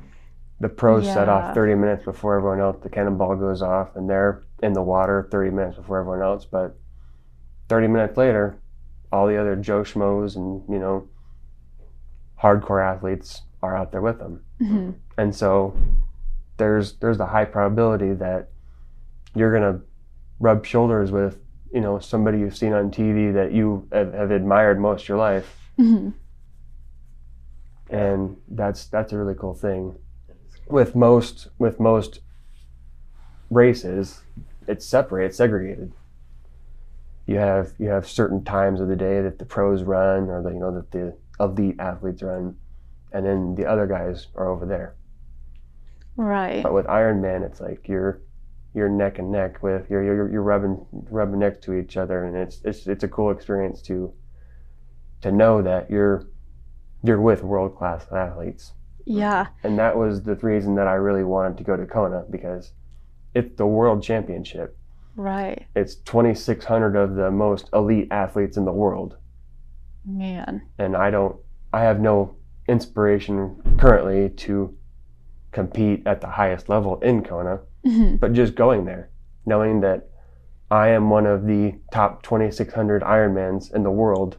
The 0.64 0.70
pros 0.70 1.03
yeah. 1.03 1.14
set 1.14 1.28
off 1.28 1.53
30 1.53 1.76
minutes 1.76 2.05
before 2.05 2.38
everyone 2.38 2.61
else. 2.61 2.78
The 2.82 2.88
cannonball 2.88 3.36
goes 3.36 3.61
off, 3.61 3.97
and 3.97 4.09
they're 4.09 4.43
in 4.61 4.72
the 4.72 4.82
water 4.82 5.28
30 5.30 5.49
minutes 5.49 5.76
before 5.76 5.99
everyone 5.99 6.22
else. 6.22 6.45
But 6.45 6.78
30 7.68 7.89
minutes 7.89 8.16
later, 8.16 8.61
all 9.11 9.28
the 9.28 9.36
other 9.36 9.57
Joe 9.57 9.82
Schmoes 9.82 10.38
and 10.38 10.64
you 10.70 10.80
know 10.80 11.09
hardcore 12.41 12.82
athletes 12.82 13.41
are 13.61 13.76
out 13.76 13.91
there 13.91 13.99
with 13.99 14.20
them. 14.20 14.41
Mm-hmm. 14.61 14.91
And 15.18 15.36
so 15.36 15.78
there's 16.55 16.93
there's 16.93 17.20
a 17.20 17.26
high 17.26 17.43
probability 17.43 18.14
that 18.14 18.47
you're 19.36 19.51
gonna 19.51 19.82
rub 20.39 20.66
shoulders 20.66 21.11
with 21.11 21.39
you 21.74 21.82
know 21.82 21.99
somebody 21.99 22.39
you've 22.39 22.55
seen 22.55 22.72
on 22.72 22.89
TV 22.89 23.34
that 23.34 23.51
you 23.51 23.86
have, 23.91 24.14
have 24.14 24.32
admired 24.32 24.80
most 24.80 25.09
your 25.09 25.18
life, 25.18 25.57
mm-hmm. 25.78 26.11
and 27.93 28.38
that's 28.47 28.88
that's 28.88 29.11
a 29.11 29.18
really 29.18 29.36
cool 29.36 29.55
thing. 29.55 29.97
With 30.68 30.95
most 30.95 31.49
with 31.57 31.80
most 31.80 32.22
races, 33.49 34.22
it's 34.68 34.86
separated, 34.86 35.36
segregated. 35.36 35.93
You 37.26 37.38
have 37.38 37.74
you 37.78 37.89
have 37.89 38.07
certain 38.07 38.43
times 38.43 38.82
of 38.82 38.88
the 38.88 38.95
day 38.95 39.22
that 39.22 39.39
the 39.39 39.45
pros 39.45 39.84
run, 39.84 40.30
or 40.30 40.41
the 40.41 40.49
you 40.49 40.59
know 40.59 40.74
that 40.74 40.91
the 40.91 41.16
elite 41.39 41.76
athletes 41.80 42.22
run, 42.22 42.57
and 43.11 43.26
then 43.26 43.55
the 43.55 43.66
other 43.66 43.88
guys 43.88 44.28
are 44.36 44.49
over 44.49 44.66
there. 44.66 44.95
Right. 46.16 46.64
But 46.64 46.74
with 46.74 46.86
Ironman, 46.88 47.45
it's 47.45 47.59
like 47.59 47.88
you're 47.88 48.22
you're 48.74 48.89
neck 48.89 49.20
and 49.20 49.32
neck 49.32 49.61
with 49.61 49.89
you're 49.89 50.03
you're, 50.03 50.32
you're 50.32 50.41
rubbing 50.41 50.86
rubbing 50.91 51.39
next 51.39 51.64
to 51.64 51.74
each 51.74 51.97
other, 51.97 52.26
and 52.26 52.36
it's 52.36 52.61
it's 52.64 52.88
it's 52.88 53.03
a 53.03 53.07
cool 53.07 53.32
experience 53.32 53.82
to 53.84 54.14
to 55.22 55.32
know 55.32 55.61
that 55.61 55.89
you're 55.89 56.28
you're 57.03 57.22
with 57.22 57.43
world 57.43 57.76
class 57.78 58.05
athletes. 58.11 58.74
Yeah. 59.06 59.47
And 59.64 59.78
that 59.80 59.97
was 59.97 60.24
the 60.24 60.36
reason 60.36 60.76
that 60.76 60.88
I 60.88 60.93
really 60.93 61.24
wanted 61.24 61.58
to 61.58 61.64
go 61.64 61.76
to 61.76 61.86
Kona 61.86 62.26
because 62.30 62.72
it's 63.34 63.56
the 63.58 63.66
world 63.66 64.04
championship. 64.04 64.78
Right. 65.16 65.66
It's 65.76 65.95
2,600 65.95 66.95
of 66.95 67.16
the 67.16 67.32
most 67.32 67.70
elite 67.74 68.08
athletes 68.12 68.58
in 68.58 68.66
the 68.66 68.72
world. 68.72 69.18
Man. 70.06 70.64
And 70.78 70.95
I 70.95 71.12
don't, 71.12 71.36
I 71.72 71.82
have 71.82 71.99
no 71.99 72.36
inspiration 72.68 73.78
currently 73.78 74.30
to 74.30 74.76
compete 75.51 76.06
at 76.06 76.22
the 76.22 76.28
highest 76.28 76.70
level 76.70 76.99
in 77.01 77.24
Kona, 77.24 77.60
mm-hmm. 77.86 78.16
but 78.18 78.34
just 78.34 78.56
going 78.56 78.86
there, 78.86 79.10
knowing 79.45 79.82
that 79.82 80.10
I 80.72 80.89
am 80.89 81.10
one 81.10 81.28
of 81.28 81.45
the 81.45 81.76
top 81.91 82.24
2,600 82.24 83.04
Ironmans 83.04 83.74
in 83.74 83.84
the 83.84 83.91
world. 83.91 84.38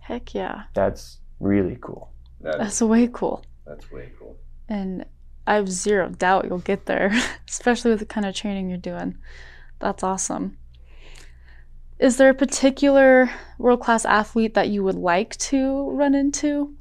Heck 0.00 0.34
yeah. 0.34 0.64
That's 0.74 1.18
really 1.40 1.78
cool. 1.80 2.12
That 2.42 2.58
that's 2.58 2.82
is, 2.82 2.82
way 2.82 3.08
cool. 3.10 3.44
That's 3.66 3.90
way 3.90 4.12
cool. 4.18 4.36
And 4.68 5.04
I 5.46 5.54
have 5.54 5.70
zero 5.70 6.08
doubt 6.08 6.46
you'll 6.48 6.58
get 6.58 6.86
there, 6.86 7.12
especially 7.48 7.90
with 7.90 8.00
the 8.00 8.06
kind 8.06 8.26
of 8.26 8.34
training 8.34 8.68
you're 8.68 8.78
doing. 8.78 9.18
That's 9.78 10.02
awesome. 10.02 10.58
Is 11.98 12.16
there 12.16 12.30
a 12.30 12.34
particular 12.34 13.30
world 13.58 13.80
class 13.80 14.04
athlete 14.04 14.54
that 14.54 14.68
you 14.68 14.82
would 14.82 14.96
like 14.96 15.36
to 15.36 15.90
run 15.90 16.14
into 16.14 16.74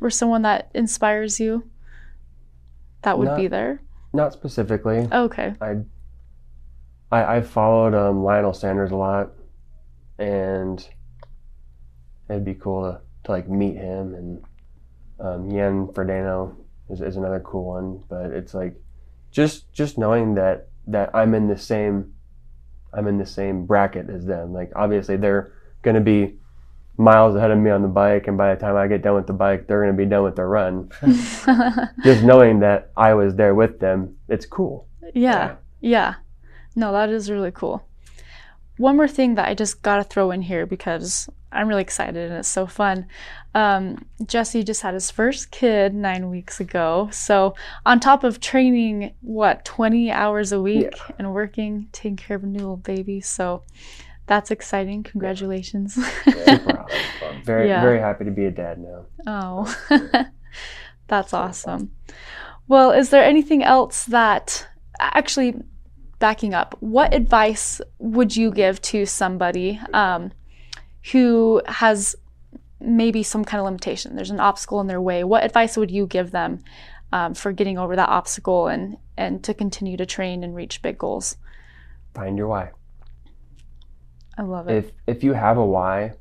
or 0.00 0.08
someone 0.08 0.42
that 0.42 0.70
inspires 0.74 1.38
you? 1.38 1.70
that 3.02 3.18
would 3.18 3.28
not, 3.28 3.36
be 3.36 3.48
there? 3.48 3.80
Not 4.12 4.32
specifically. 4.32 5.08
Okay. 5.12 5.54
I 5.60 5.76
I, 7.10 7.36
I 7.36 7.40
followed 7.42 7.94
um, 7.94 8.24
Lionel 8.24 8.54
Sanders 8.54 8.90
a 8.90 8.96
lot, 8.96 9.32
and 10.18 10.86
it'd 12.28 12.44
be 12.44 12.54
cool 12.54 12.90
to, 12.90 13.00
to 13.24 13.30
like 13.30 13.48
meet 13.48 13.76
him. 13.76 14.14
And 14.14 14.42
um, 15.20 15.50
Jan 15.50 15.88
Frodeno 15.88 16.56
is, 16.90 17.00
is 17.00 17.16
another 17.16 17.40
cool 17.40 17.64
one. 17.64 18.02
But 18.08 18.32
it's 18.32 18.54
like 18.54 18.74
just 19.30 19.72
just 19.72 19.98
knowing 19.98 20.34
that 20.34 20.68
that 20.86 21.10
I'm 21.14 21.34
in 21.34 21.48
the 21.48 21.58
same 21.58 22.14
I'm 22.92 23.06
in 23.06 23.18
the 23.18 23.26
same 23.26 23.66
bracket 23.66 24.10
as 24.10 24.26
them. 24.26 24.52
Like 24.52 24.72
obviously 24.76 25.16
they're 25.16 25.52
going 25.82 25.94
to 25.94 26.00
be 26.00 26.36
miles 26.96 27.34
ahead 27.34 27.50
of 27.50 27.58
me 27.58 27.70
on 27.70 27.82
the 27.82 27.88
bike, 27.88 28.28
and 28.28 28.36
by 28.36 28.54
the 28.54 28.60
time 28.60 28.76
I 28.76 28.86
get 28.86 29.02
done 29.02 29.14
with 29.14 29.26
the 29.26 29.32
bike, 29.32 29.66
they're 29.66 29.82
going 29.82 29.96
to 29.96 29.96
be 29.96 30.08
done 30.08 30.24
with 30.24 30.36
their 30.36 30.48
run. 30.48 30.90
Just 32.04 32.22
knowing 32.22 32.60
that 32.60 32.92
I 32.96 33.14
was 33.14 33.34
there 33.34 33.54
with 33.54 33.80
them, 33.80 34.16
it's 34.28 34.46
cool. 34.46 34.88
Yeah, 35.14 35.56
yeah. 35.80 36.16
No, 36.76 36.92
that 36.92 37.10
is 37.10 37.30
really 37.30 37.50
cool. 37.50 37.84
One 38.82 38.96
more 38.96 39.06
thing 39.06 39.36
that 39.36 39.46
I 39.46 39.54
just 39.54 39.80
got 39.82 39.98
to 39.98 40.02
throw 40.02 40.32
in 40.32 40.42
here 40.42 40.66
because 40.66 41.30
I'm 41.52 41.68
really 41.68 41.82
excited 41.82 42.30
and 42.30 42.40
it's 42.40 42.48
so 42.48 42.66
fun. 42.66 43.06
Um, 43.54 44.04
Jesse 44.26 44.64
just 44.64 44.82
had 44.82 44.94
his 44.94 45.08
first 45.08 45.52
kid 45.52 45.94
nine 45.94 46.30
weeks 46.30 46.58
ago. 46.58 47.08
So, 47.12 47.54
on 47.86 48.00
top 48.00 48.24
of 48.24 48.40
training, 48.40 49.14
what, 49.20 49.64
20 49.64 50.10
hours 50.10 50.50
a 50.50 50.60
week 50.60 50.90
yeah. 50.96 51.14
and 51.16 51.32
working, 51.32 51.90
taking 51.92 52.16
care 52.16 52.36
of 52.36 52.42
a 52.42 52.46
new 52.48 52.58
little 52.58 52.76
baby. 52.76 53.20
So, 53.20 53.62
that's 54.26 54.50
exciting. 54.50 55.04
Congratulations. 55.04 55.96
Yeah. 56.26 56.84
very, 57.44 57.68
yeah. 57.68 57.82
very 57.82 58.00
happy 58.00 58.24
to 58.24 58.32
be 58.32 58.46
a 58.46 58.50
dad 58.50 58.80
now. 58.80 59.06
Oh, 59.28 60.26
that's 61.06 61.32
awesome. 61.32 61.92
Well, 62.66 62.90
is 62.90 63.10
there 63.10 63.22
anything 63.22 63.62
else 63.62 64.06
that 64.06 64.66
actually 64.98 65.54
backing 66.22 66.54
up? 66.54 66.76
What 66.78 67.12
advice 67.12 67.80
would 67.98 68.36
you 68.36 68.52
give 68.52 68.80
to 68.82 69.04
somebody 69.04 69.80
um, 69.92 70.30
who 71.10 71.60
has 71.66 72.14
maybe 72.80 73.24
some 73.24 73.44
kind 73.44 73.58
of 73.58 73.64
limitation? 73.64 74.14
There's 74.14 74.30
an 74.30 74.38
obstacle 74.38 74.80
in 74.80 74.86
their 74.86 75.00
way. 75.00 75.24
What 75.24 75.42
advice 75.42 75.76
would 75.76 75.90
you 75.90 76.06
give 76.06 76.30
them 76.30 76.62
um, 77.12 77.34
for 77.34 77.50
getting 77.50 77.76
over 77.76 77.96
that 77.96 78.08
obstacle 78.08 78.68
and 78.68 78.96
and 79.16 79.42
to 79.42 79.52
continue 79.52 79.96
to 79.96 80.06
train 80.06 80.44
and 80.44 80.54
reach 80.54 80.80
big 80.80 80.96
goals? 80.96 81.36
Find 82.14 82.38
your 82.38 82.46
why. 82.46 82.70
I 84.38 84.42
love 84.42 84.68
it. 84.68 84.76
If 84.76 84.92
if 85.08 85.24
you 85.24 85.32
have 85.32 85.58
a 85.58 85.66
why, 85.66 86.12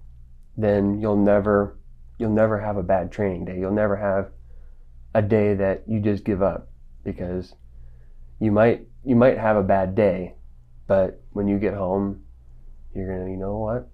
then 0.58 1.00
you'll 1.00 1.16
never 1.16 1.78
you'll 2.18 2.32
never 2.32 2.60
have 2.60 2.76
a 2.76 2.84
bad 2.84 3.12
training 3.12 3.46
day. 3.46 3.60
You'll 3.60 3.72
never 3.72 3.96
have 3.98 4.32
a 5.14 5.22
day 5.22 5.54
that 5.54 5.84
you 5.88 6.00
just 6.00 6.24
give 6.24 6.42
up 6.42 6.70
because 7.04 7.54
you 8.40 8.52
might 8.52 8.88
you 9.04 9.16
might 9.16 9.38
have 9.38 9.58
a 9.58 9.64
bad 9.64 9.96
day, 9.96 10.36
but 10.88 11.22
when 11.32 11.48
you 11.48 11.58
get 11.58 11.74
home, 11.74 12.24
you're 12.94 13.08
gonna 13.08 13.30
you 13.30 13.38
know 13.38 13.58
what? 13.58 13.90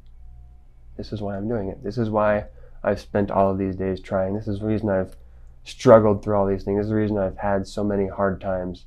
This 0.97 1.13
is 1.13 1.21
why 1.21 1.37
I'm 1.37 1.47
doing 1.47 1.69
it. 1.69 1.83
This 1.83 1.97
is 1.97 2.09
why 2.09 2.45
I've 2.83 2.99
spent 2.99 3.31
all 3.31 3.51
of 3.51 3.57
these 3.57 3.75
days 3.75 4.01
trying. 4.01 4.33
This 4.33 4.47
is 4.47 4.59
the 4.59 4.65
reason 4.65 4.89
I've 4.89 5.15
struggled 5.63 6.23
through 6.23 6.35
all 6.35 6.47
these 6.47 6.63
things. 6.63 6.79
This 6.79 6.85
is 6.85 6.89
the 6.89 6.95
reason 6.95 7.17
I've 7.17 7.37
had 7.37 7.67
so 7.67 7.83
many 7.83 8.07
hard 8.07 8.41
times. 8.41 8.85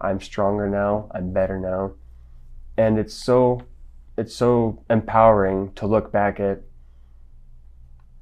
I'm 0.00 0.20
stronger 0.20 0.68
now. 0.68 1.10
I'm 1.12 1.32
better 1.32 1.58
now. 1.58 1.92
And 2.76 2.98
it's 2.98 3.14
so 3.14 3.62
it's 4.16 4.34
so 4.34 4.82
empowering 4.88 5.72
to 5.74 5.86
look 5.86 6.12
back 6.12 6.40
at 6.40 6.62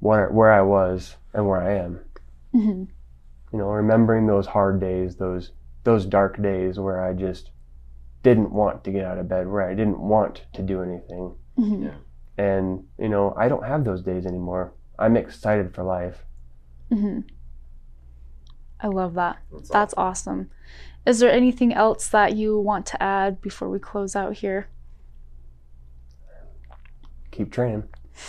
where 0.00 0.28
where 0.30 0.52
I 0.52 0.62
was 0.62 1.16
and 1.32 1.46
where 1.46 1.60
I 1.60 1.74
am. 1.74 2.00
Mm-hmm. 2.54 2.84
You 3.52 3.58
know, 3.58 3.68
remembering 3.68 4.26
those 4.26 4.46
hard 4.46 4.80
days, 4.80 5.16
those 5.16 5.52
those 5.84 6.04
dark 6.04 6.40
days 6.42 6.78
where 6.78 7.04
I 7.04 7.12
just 7.12 7.50
didn't 8.22 8.50
want 8.50 8.84
to 8.84 8.90
get 8.90 9.04
out 9.04 9.18
of 9.18 9.28
bed, 9.28 9.46
where 9.48 9.68
I 9.68 9.74
didn't 9.74 10.00
want 10.00 10.44
to 10.54 10.62
do 10.62 10.82
anything. 10.82 11.34
Mm-hmm. 11.58 11.84
Yeah. 11.84 11.94
And 12.36 12.84
you 12.98 13.08
know, 13.08 13.34
I 13.36 13.48
don't 13.48 13.64
have 13.64 13.84
those 13.84 14.02
days 14.02 14.26
anymore. 14.26 14.72
I'm 14.98 15.16
excited 15.16 15.74
for 15.74 15.84
life. 15.84 16.24
Mm-hmm. 16.90 17.20
I 18.80 18.86
love 18.88 19.14
that. 19.14 19.38
That's, 19.52 19.68
That's 19.68 19.94
awesome. 19.96 20.40
awesome. 20.40 20.50
Is 21.06 21.20
there 21.20 21.32
anything 21.32 21.72
else 21.72 22.08
that 22.08 22.36
you 22.36 22.58
want 22.58 22.86
to 22.86 23.02
add 23.02 23.40
before 23.40 23.68
we 23.70 23.78
close 23.78 24.14
out 24.14 24.34
here? 24.34 24.68
Keep 27.30 27.52
training. 27.52 27.84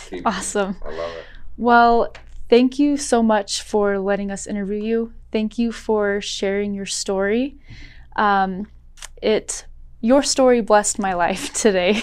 Keep 0.08 0.26
awesome. 0.26 0.76
I 0.84 0.90
love 0.90 1.16
it. 1.16 1.24
Well, 1.56 2.14
thank 2.48 2.78
you 2.78 2.96
so 2.96 3.22
much 3.22 3.62
for 3.62 3.98
letting 3.98 4.30
us 4.30 4.46
interview 4.46 4.82
you. 4.82 5.12
Thank 5.32 5.58
you 5.58 5.72
for 5.72 6.20
sharing 6.20 6.74
your 6.74 6.86
story. 6.86 7.58
Um, 8.16 8.66
it 9.22 9.66
your 10.00 10.22
story 10.22 10.60
blessed 10.62 10.98
my 10.98 11.12
life 11.14 11.52
today. 11.54 12.02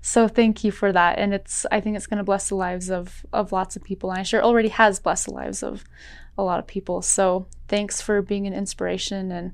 So 0.00 0.28
thank 0.28 0.64
you 0.64 0.70
for 0.70 0.92
that. 0.92 1.18
And 1.18 1.34
it's 1.34 1.66
I 1.70 1.80
think 1.80 1.96
it's 1.96 2.06
going 2.06 2.18
to 2.18 2.24
bless 2.24 2.48
the 2.48 2.54
lives 2.54 2.90
of 2.90 3.24
of 3.32 3.52
lots 3.52 3.76
of 3.76 3.82
people. 3.82 4.10
And 4.10 4.20
I 4.20 4.22
sure 4.22 4.42
already 4.42 4.68
has 4.68 5.00
blessed 5.00 5.26
the 5.26 5.34
lives 5.34 5.62
of 5.62 5.84
a 6.36 6.42
lot 6.42 6.58
of 6.58 6.66
people. 6.66 7.02
So 7.02 7.46
thanks 7.66 8.00
for 8.00 8.22
being 8.22 8.46
an 8.46 8.54
inspiration 8.54 9.32
and 9.32 9.52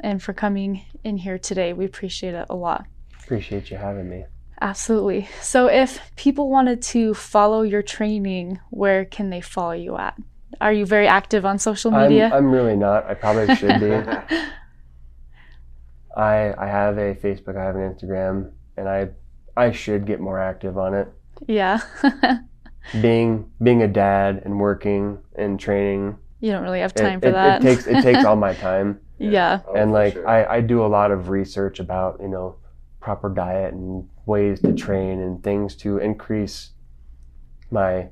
and 0.00 0.22
for 0.22 0.32
coming 0.32 0.84
in 1.02 1.18
here 1.18 1.38
today. 1.38 1.72
We 1.72 1.84
appreciate 1.84 2.34
it 2.34 2.46
a 2.48 2.54
lot. 2.54 2.86
Appreciate 3.24 3.70
you 3.70 3.76
having 3.76 4.08
me. 4.08 4.24
Absolutely. 4.60 5.28
So 5.40 5.66
if 5.68 6.00
people 6.16 6.50
wanted 6.50 6.82
to 6.82 7.14
follow 7.14 7.62
your 7.62 7.82
training, 7.82 8.58
where 8.70 9.04
can 9.04 9.30
they 9.30 9.40
follow 9.40 9.72
you 9.72 9.96
at? 9.96 10.16
Are 10.60 10.72
you 10.72 10.86
very 10.86 11.06
active 11.06 11.44
on 11.44 11.58
social 11.58 11.90
media? 11.90 12.26
I'm, 12.26 12.32
I'm 12.32 12.50
really 12.50 12.76
not. 12.76 13.06
I 13.06 13.14
probably 13.14 13.54
should 13.54 13.80
be. 13.80 13.92
I 16.16 16.52
I 16.58 16.66
have 16.66 16.98
a 16.98 17.14
Facebook, 17.14 17.56
I 17.56 17.64
have 17.64 17.76
an 17.76 17.94
Instagram, 17.94 18.50
and 18.76 18.88
I 18.88 19.10
I 19.56 19.70
should 19.70 20.06
get 20.06 20.20
more 20.20 20.40
active 20.40 20.76
on 20.78 20.94
it. 20.94 21.08
Yeah. 21.46 21.80
being 23.00 23.50
being 23.62 23.82
a 23.82 23.88
dad 23.88 24.42
and 24.44 24.58
working 24.58 25.18
and 25.36 25.60
training. 25.60 26.18
You 26.40 26.52
don't 26.52 26.62
really 26.62 26.80
have 26.80 26.94
time 26.94 27.18
it, 27.18 27.22
for 27.22 27.28
it, 27.28 27.32
that. 27.32 27.60
It 27.60 27.64
takes 27.64 27.86
it 27.86 28.02
takes 28.02 28.24
all 28.24 28.36
my 28.36 28.54
time. 28.68 29.00
Yeah. 29.18 29.30
yeah. 29.30 29.60
Oh, 29.66 29.74
and 29.74 29.92
like 29.92 30.14
sure. 30.14 30.28
I, 30.28 30.56
I 30.56 30.60
do 30.60 30.84
a 30.84 30.86
lot 30.86 31.10
of 31.10 31.28
research 31.28 31.80
about, 31.80 32.18
you 32.20 32.28
know, 32.28 32.56
proper 33.00 33.28
diet 33.28 33.74
and 33.74 34.08
ways 34.26 34.60
to 34.60 34.72
train 34.72 35.20
and 35.20 35.42
things 35.42 35.74
to 35.76 35.98
increase 35.98 36.70
my 37.70 38.08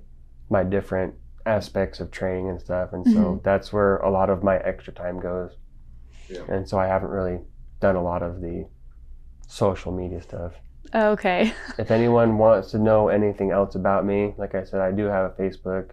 my 0.51 0.62
different 0.62 1.14
aspects 1.47 2.01
of 2.01 2.11
training 2.11 2.51
and 2.51 2.61
stuff. 2.61 2.92
And 2.92 3.05
so 3.07 3.18
mm-hmm. 3.18 3.42
that's 3.42 3.72
where 3.72 3.99
a 3.99 4.11
lot 4.11 4.28
of 4.28 4.42
my 4.42 4.57
extra 4.59 4.92
time 4.92 5.20
goes. 5.20 5.53
Yeah. 6.28 6.42
And 6.49 6.68
so 6.68 6.78
I 6.78 6.86
haven't 6.86 7.11
really 7.11 7.40
done 7.80 7.97
a 7.97 8.03
lot 8.03 8.22
of 8.22 8.40
the 8.40 8.66
social 9.47 9.92
media 9.92 10.20
stuff. 10.20 10.53
Okay. 10.94 11.53
if 11.78 11.90
anyone 11.90 12.36
wants 12.38 12.72
to 12.72 12.78
know 12.78 13.09
anything 13.09 13.51
else 13.51 13.74
about 13.74 14.05
me, 14.05 14.34
like 14.36 14.55
I 14.55 14.64
said, 14.64 14.80
I 14.80 14.90
do 14.90 15.05
have 15.05 15.30
a 15.30 15.34
Facebook. 15.40 15.92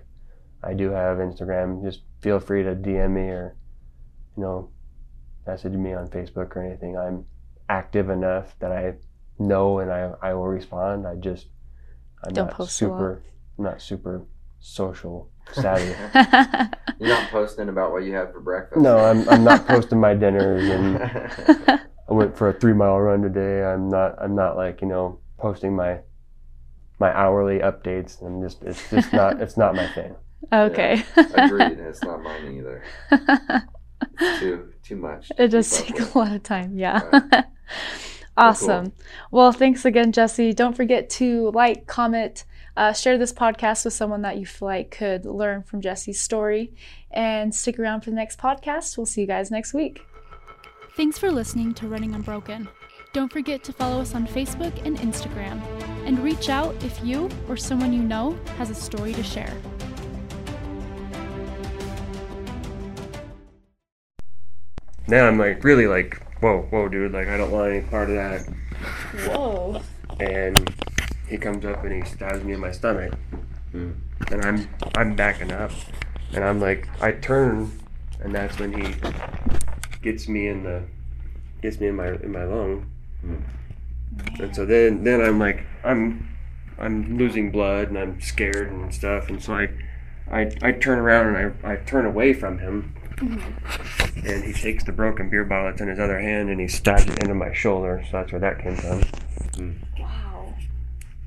I 0.64 0.74
do 0.74 0.90
have 0.90 1.18
Instagram. 1.18 1.84
Just 1.84 2.02
feel 2.22 2.40
free 2.40 2.64
to 2.64 2.76
DM 2.76 3.12
me 3.12 3.30
or, 3.30 3.56
you 4.36 4.44
know, 4.44 4.72
message 5.46 5.74
me 5.74 5.94
on 5.94 6.08
Facebook 6.08 6.56
or 6.56 6.64
anything. 6.64 6.98
I'm 6.98 7.26
active 7.70 8.10
enough 8.10 8.56
that 8.60 8.72
I 8.72 8.94
know 9.40 9.80
and 9.80 9.92
I, 9.92 10.14
I 10.22 10.34
will 10.34 10.48
respond. 10.48 11.06
I 11.06 11.16
just 11.16 11.48
I'm 12.24 12.34
Don't 12.34 12.58
not 12.58 12.70
super 12.70 13.22
I'm 13.58 13.66
not 13.66 13.82
super 13.82 14.26
social 14.60 15.30
savvy. 15.52 15.96
You're 17.00 17.10
not 17.10 17.30
posting 17.30 17.70
about 17.70 17.92
what 17.92 18.04
you 18.04 18.14
had 18.14 18.32
for 18.32 18.40
breakfast. 18.40 18.82
No, 18.82 18.98
I'm 18.98 19.28
I'm 19.30 19.44
not 19.44 19.68
posting 19.68 20.00
my 20.00 20.14
dinners 20.14 20.70
and 20.70 20.98
I 20.98 22.14
went 22.14 22.38
for 22.38 22.50
a 22.50 22.54
three 22.54 22.74
mile 22.74 23.00
run 23.00 23.22
today. 23.22 23.64
I'm 23.64 23.90
not 23.90 24.16
I'm 24.22 24.36
not 24.36 24.56
like, 24.56 24.82
you 24.82 24.88
know, 24.88 25.20
posting 25.38 25.76
my 25.76 26.00
my 27.00 27.12
hourly 27.14 27.60
updates. 27.60 28.22
I'm 28.26 28.42
just 28.42 28.64
it's 28.64 28.90
just 28.90 29.12
not 29.14 29.42
it's 29.42 29.58
not 29.58 29.76
my 29.76 29.88
thing. 29.88 30.16
Okay. 30.52 31.04
Yeah, 31.18 31.46
agreed. 31.46 31.80
It's 31.80 32.04
not 32.04 32.22
mine 32.22 32.58
either. 32.58 32.84
too 34.40 34.74
too 34.84 34.96
much. 34.96 35.32
It 35.38 35.50
does 35.50 35.82
take 35.82 36.00
a 36.00 36.18
lot 36.18 36.32
of 36.32 36.44
time. 36.44 36.78
Yeah. 36.78 37.02
Right. 37.12 37.46
awesome. 38.38 38.86
Cool. 38.86 38.94
Well, 39.32 39.52
thanks 39.52 39.86
again, 39.86 40.12
Jesse. 40.12 40.54
Don't 40.54 40.76
forget 40.76 41.10
to 41.12 41.52
like, 41.52 41.88
comment, 41.88 42.46
uh, 42.76 42.94
share 42.94 43.18
this 43.18 43.34
podcast 43.34 43.86
with 43.86 43.94
someone 43.94 44.22
that 44.22 44.38
you 44.38 44.46
feel 44.46 44.68
like 44.68 44.92
could 44.92 45.26
learn 45.26 45.64
from 45.64 45.82
Jesse's 45.82 46.20
story, 46.20 46.74
and 47.12 47.54
stick 47.54 47.80
around 47.80 48.02
for 48.02 48.10
the 48.10 48.16
next 48.16 48.40
podcast. 48.40 48.98
We'll 48.98 49.06
see 49.06 49.22
you 49.22 49.28
guys 49.28 49.52
next 49.52 49.74
week. 49.74 50.02
Thanks 50.96 51.18
for 51.18 51.32
listening 51.32 51.74
to 51.76 51.88
Running 51.88 52.14
Unbroken. 52.16 52.68
Don't 53.14 53.32
forget 53.32 53.64
to 53.66 53.74
follow 53.74 54.02
us 54.02 54.16
on 54.16 54.28
Facebook 54.28 54.74
and 54.86 54.98
Instagram, 54.98 55.62
and 56.06 56.20
reach 56.20 56.50
out 56.50 56.76
if 56.84 57.04
you 57.04 57.30
or 57.48 57.58
someone 57.58 57.94
you 57.94 58.02
know 58.02 58.38
has 58.58 58.70
a 58.70 58.76
story 58.76 59.14
to 59.14 59.24
share. 59.24 59.54
now 65.08 65.28
I'm 65.28 65.38
like 65.38 65.64
really 65.64 65.88
like, 65.88 66.22
whoa, 66.42 66.62
whoa, 66.70 66.90
dude, 66.90 67.12
like 67.12 67.28
I 67.28 67.38
don't 67.38 67.52
want 67.52 67.72
any 67.72 67.82
part 67.82 68.10
of 68.10 68.16
that. 68.16 68.42
Whoa. 69.28 69.82
And 70.20 70.74
he 71.28 71.38
comes 71.38 71.66
up 71.66 71.84
and 71.84 72.04
he 72.04 72.10
stabs 72.10 72.44
me 72.44 72.54
in 72.54 72.60
my 72.60 72.72
stomach, 72.72 73.14
mm. 73.74 73.96
and 74.32 74.46
I'm 74.46 74.70
I'm 74.96 75.16
backing 75.16 75.52
up, 75.52 75.72
and 76.34 76.44
I'm 76.44 76.60
like 76.60 76.88
I 77.02 77.14
turn, 77.14 77.72
and 78.20 78.34
that's 78.34 78.60
when 78.60 78.74
he 78.74 78.96
gets 80.02 80.28
me 80.28 80.48
in 80.48 80.64
the 80.64 80.84
gets 81.62 81.80
me 81.80 81.88
in 81.88 81.96
my 81.96 82.10
in 82.10 82.32
my 82.32 82.44
lung, 82.44 82.90
mm. 83.26 83.42
and 84.40 84.56
so 84.56 84.66
then 84.66 85.04
then 85.04 85.22
I'm 85.22 85.40
like 85.40 85.66
I'm 85.84 86.30
I'm 86.78 87.18
losing 87.18 87.52
blood 87.52 87.90
and 87.90 87.98
I'm 87.98 88.22
scared 88.22 88.72
and 88.72 88.94
stuff, 88.94 89.30
and 89.30 89.42
so 89.42 89.56
I 89.56 89.70
I, 90.32 90.52
I 90.62 90.72
turn 90.72 91.00
around 91.00 91.36
and 91.36 91.56
I, 91.64 91.74
I 91.74 91.76
turn 91.78 92.06
away 92.06 92.34
from 92.34 92.60
him 92.60 92.96
Mm-hmm. 93.18 94.28
And 94.28 94.44
he 94.44 94.54
takes 94.54 94.84
the 94.84 94.92
broken 94.92 95.30
beer 95.30 95.46
bottle 95.46 95.70
that's 95.70 95.82
in 95.82 95.88
his 95.88 96.00
other 96.00 96.20
hand 96.20 96.50
and 96.50 96.60
he 96.60 96.68
stabs 96.68 97.06
it 97.06 97.22
into 97.22 97.36
my 97.36 97.54
shoulder. 97.54 98.04
So 98.06 98.18
that's 98.18 98.32
where 98.32 98.42
that 98.42 98.60
came 98.60 98.76
from. 98.76 99.02
Mm. 99.54 99.76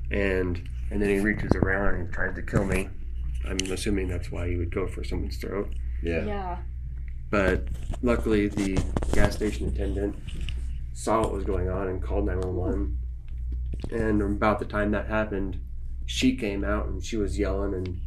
Wow. 0.09 0.17
And 0.17 0.69
and 0.91 1.01
then 1.01 1.09
he 1.09 1.19
reaches 1.19 1.51
around 1.55 1.95
and 1.95 2.11
tries 2.11 2.35
to 2.35 2.41
kill 2.41 2.65
me. 2.65 2.89
I'm 3.47 3.57
assuming 3.71 4.07
that's 4.07 4.31
why 4.31 4.47
he 4.49 4.55
would 4.55 4.73
go 4.73 4.87
for 4.87 5.03
someone's 5.03 5.37
throat. 5.37 5.73
Yeah. 6.01 6.25
Yeah. 6.25 6.57
But 7.29 7.67
luckily, 8.01 8.47
the 8.47 8.81
gas 9.11 9.35
station 9.35 9.67
attendant 9.67 10.15
saw 10.93 11.21
what 11.21 11.33
was 11.33 11.43
going 11.43 11.69
on 11.69 11.87
and 11.87 12.01
called 12.01 12.25
911. 12.25 12.97
And 13.91 14.21
about 14.21 14.59
the 14.59 14.65
time 14.65 14.91
that 14.91 15.07
happened, 15.07 15.59
she 16.05 16.35
came 16.35 16.63
out 16.63 16.87
and 16.87 17.03
she 17.03 17.17
was 17.17 17.37
yelling 17.37 17.73
and 17.73 18.01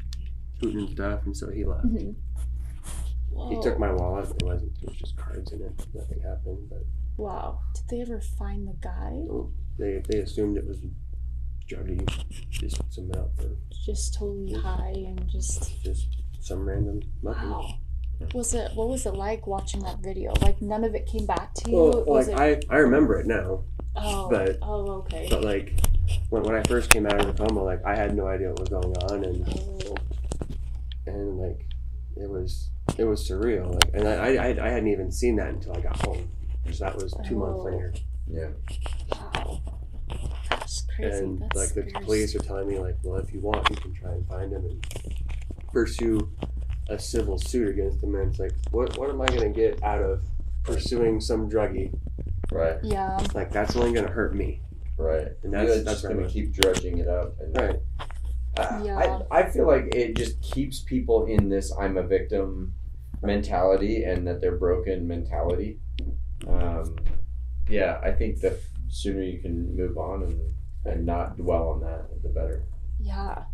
hooting 0.61 0.81
and 0.81 0.91
stuff, 0.91 1.25
and 1.27 1.37
so 1.37 1.51
he 1.51 1.65
left. 1.65 1.87
Mm-hmm. 1.87 3.51
He 3.51 3.63
took 3.63 3.79
my 3.79 3.93
wallet. 3.93 4.29
It 4.31 4.43
wasn't. 4.43 4.73
It 4.83 4.89
was 4.89 4.97
just 4.97 5.17
cards 5.17 5.53
in 5.53 5.63
it. 5.63 5.87
Nothing 5.95 6.21
happened. 6.21 6.69
But 6.69 6.85
wow, 7.17 7.61
did 7.75 7.85
they 7.89 8.01
ever 8.03 8.21
find 8.21 8.67
the 8.67 8.77
guy? 8.81 9.23
Oh, 9.31 9.53
they 9.79 10.03
they 10.09 10.19
assumed 10.19 10.57
it 10.57 10.67
was 10.67 10.79
druggy. 11.71 12.07
Just 12.51 12.83
some 12.93 13.11
out 13.17 13.31
for. 13.37 13.57
Just 13.85 14.15
totally 14.15 14.55
high 14.55 14.95
and 15.07 15.29
just. 15.29 15.83
Just 15.83 16.09
some 16.41 16.69
random. 16.69 17.01
Nothing. 17.23 17.51
Wow. 17.51 17.75
Was 18.35 18.53
it 18.53 18.73
what 18.75 18.89
was 18.89 19.07
it 19.07 19.15
like 19.15 19.47
watching 19.47 19.81
that 19.85 20.01
video? 20.01 20.33
Like 20.43 20.61
none 20.61 20.85
of 20.85 20.95
it 20.95 21.07
came 21.07 21.25
back 21.25 21.55
to 21.55 21.71
you. 21.71 21.77
Well, 21.77 22.05
like 22.07 22.29
it... 22.29 22.67
I 22.71 22.75
I 22.75 22.79
remember 22.79 23.19
it 23.19 23.27
now. 23.27 23.65
Oh. 23.97 24.29
But 24.29 24.59
oh 24.61 24.91
okay. 24.99 25.27
But 25.31 25.43
like 25.43 25.81
when 26.29 26.43
when 26.43 26.55
I 26.55 26.63
first 26.65 26.91
came 26.91 27.07
out 27.07 27.19
of 27.19 27.35
the 27.35 27.45
coma, 27.45 27.63
like 27.63 27.85
I 27.85 27.97
had 27.97 28.15
no 28.15 28.27
idea 28.27 28.51
what 28.51 28.61
was 28.61 28.69
going 28.69 28.97
on, 29.11 29.25
and 29.25 29.49
oh. 29.87 29.97
and 31.07 31.39
like 31.39 31.65
it 32.17 32.29
was 32.29 32.71
it 32.99 33.05
was 33.05 33.27
surreal. 33.27 33.73
Like, 33.73 33.95
and 33.95 34.07
I, 34.07 34.35
I, 34.35 34.67
I 34.67 34.69
hadn't 34.69 34.89
even 34.89 35.11
seen 35.11 35.37
that 35.37 35.49
until 35.49 35.77
I 35.77 35.81
got 35.81 36.05
home, 36.05 36.29
because 36.63 36.81
that 36.81 36.97
was 36.97 37.15
two 37.27 37.43
oh. 37.43 37.47
months 37.47 37.65
later. 37.65 37.95
Yeah. 38.29 38.51
Wow. 41.03 41.09
That's 41.09 41.21
crazy. 41.21 41.25
And 41.25 41.41
That's 41.41 41.57
like 41.57 41.75
the 41.75 42.01
police 42.01 42.35
are 42.35 42.41
telling 42.41 42.69
me, 42.69 42.79
like, 42.79 42.97
well, 43.03 43.19
if 43.19 43.33
you 43.33 43.41
want, 43.41 43.69
you 43.71 43.77
can 43.77 43.95
try 43.95 44.13
and 44.13 44.27
find 44.29 44.53
him 44.53 44.65
and 44.65 44.87
pursue 45.73 46.31
a 46.89 46.99
civil 46.99 47.39
suit 47.39 47.69
against 47.69 48.03
him. 48.03 48.15
And 48.15 48.31
it's 48.31 48.39
like, 48.39 48.53
what, 48.71 48.99
what 48.99 49.11
am 49.11 49.21
I 49.21 49.27
gonna 49.27 49.51
get 49.51 49.83
out 49.83 50.03
of 50.03 50.23
pursuing 50.65 51.21
some 51.21 51.49
druggie? 51.49 51.97
Right. 52.53 52.79
Yeah. 52.83 53.25
Like 53.35 53.53
that's 53.53 53.77
only 53.77 53.93
gonna 53.93 54.11
hurt 54.11 54.35
me. 54.35 54.61
Right. 54.97 55.29
And 55.43 55.55
that's 55.55 55.69
You're 55.69 55.85
that's 55.85 56.03
gonna 56.03 56.29
keep 56.29 56.53
dredging 56.53 56.99
it 56.99 57.09
up. 57.09 57.35
And, 57.41 57.57
right. 57.57 57.77
yeah. 58.85 59.23
I, 59.31 59.41
I 59.41 59.51
feel 59.51 59.67
like 59.67 59.95
it 59.95 60.17
just 60.17 60.41
keeps 60.43 60.81
people 60.81 61.27
in 61.27 61.49
this 61.49 61.73
I'm 61.79 61.97
a 61.97 62.03
victim 62.03 62.75
mentality 63.23 64.05
and 64.05 64.27
that 64.27 64.41
they're 64.41 64.57
broken 64.57 65.07
mentality. 65.07 65.79
Um, 66.49 66.97
yeah, 67.69 68.01
I 68.03 68.11
think 68.11 68.41
the 68.41 68.59
sooner 68.89 69.23
you 69.23 69.39
can 69.39 69.77
move 69.77 69.97
on 69.97 70.25
and 70.25 70.41
and 70.85 71.07
not 71.07 71.37
dwell 71.37 71.69
on 71.69 71.81
that, 71.81 72.23
the 72.23 72.29
better. 72.29 72.65
Yeah. 72.99 73.45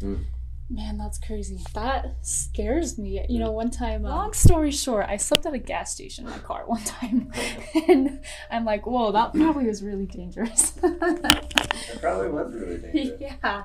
Mm. 0.00 0.24
Man, 0.70 0.96
that's 0.96 1.18
crazy. 1.18 1.60
That 1.74 2.16
scares 2.22 2.98
me. 2.98 3.24
You 3.28 3.38
know, 3.38 3.52
one 3.52 3.70
time, 3.70 4.02
long 4.02 4.32
story 4.32 4.70
short, 4.70 5.06
I 5.08 5.18
slept 5.18 5.44
at 5.44 5.52
a 5.52 5.58
gas 5.58 5.92
station 5.92 6.24
in 6.24 6.30
my 6.30 6.38
car 6.38 6.62
one 6.66 6.82
time. 6.82 7.30
and 7.88 8.20
I'm 8.50 8.64
like, 8.64 8.86
whoa, 8.86 9.12
that 9.12 9.34
probably 9.34 9.66
was 9.66 9.82
really 9.82 10.06
dangerous. 10.06 10.72
it 10.82 12.00
probably 12.00 12.28
was 12.28 12.54
really 12.54 12.78
dangerous. 12.92 13.20
Yeah. 13.20 13.64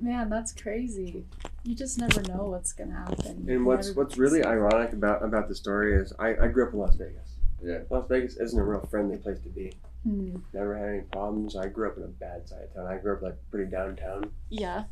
Man, 0.00 0.28
that's 0.28 0.52
crazy. 0.52 1.24
You 1.62 1.74
just 1.74 1.98
never 1.98 2.20
know 2.22 2.48
what's 2.48 2.74
gonna 2.74 2.92
happen. 2.92 3.46
And 3.48 3.64
what's 3.64 3.92
what's 3.92 4.18
really 4.18 4.44
ironic 4.44 4.92
about 4.92 5.24
about 5.24 5.48
the 5.48 5.54
story 5.54 5.94
is 5.94 6.12
I, 6.18 6.34
I 6.36 6.48
grew 6.48 6.66
up 6.66 6.74
in 6.74 6.78
Las 6.78 6.96
Vegas. 6.96 7.36
Yeah. 7.62 7.78
Las 7.88 8.06
Vegas 8.08 8.36
isn't 8.36 8.58
a 8.58 8.64
real 8.64 8.86
friendly 8.90 9.16
place 9.16 9.40
to 9.40 9.48
be. 9.48 9.72
Hmm. 10.04 10.36
Never 10.52 10.76
had 10.78 10.88
any 10.90 11.00
problems. 11.00 11.56
I 11.56 11.66
grew 11.66 11.88
up 11.88 11.96
in 11.96 12.02
a 12.04 12.08
bad 12.08 12.46
side 12.48 12.62
of 12.62 12.74
town. 12.74 12.86
I 12.86 12.98
grew 12.98 13.14
up 13.16 13.22
like 13.22 13.36
pretty 13.50 13.70
downtown. 13.70 14.30
Yeah. 14.50 14.84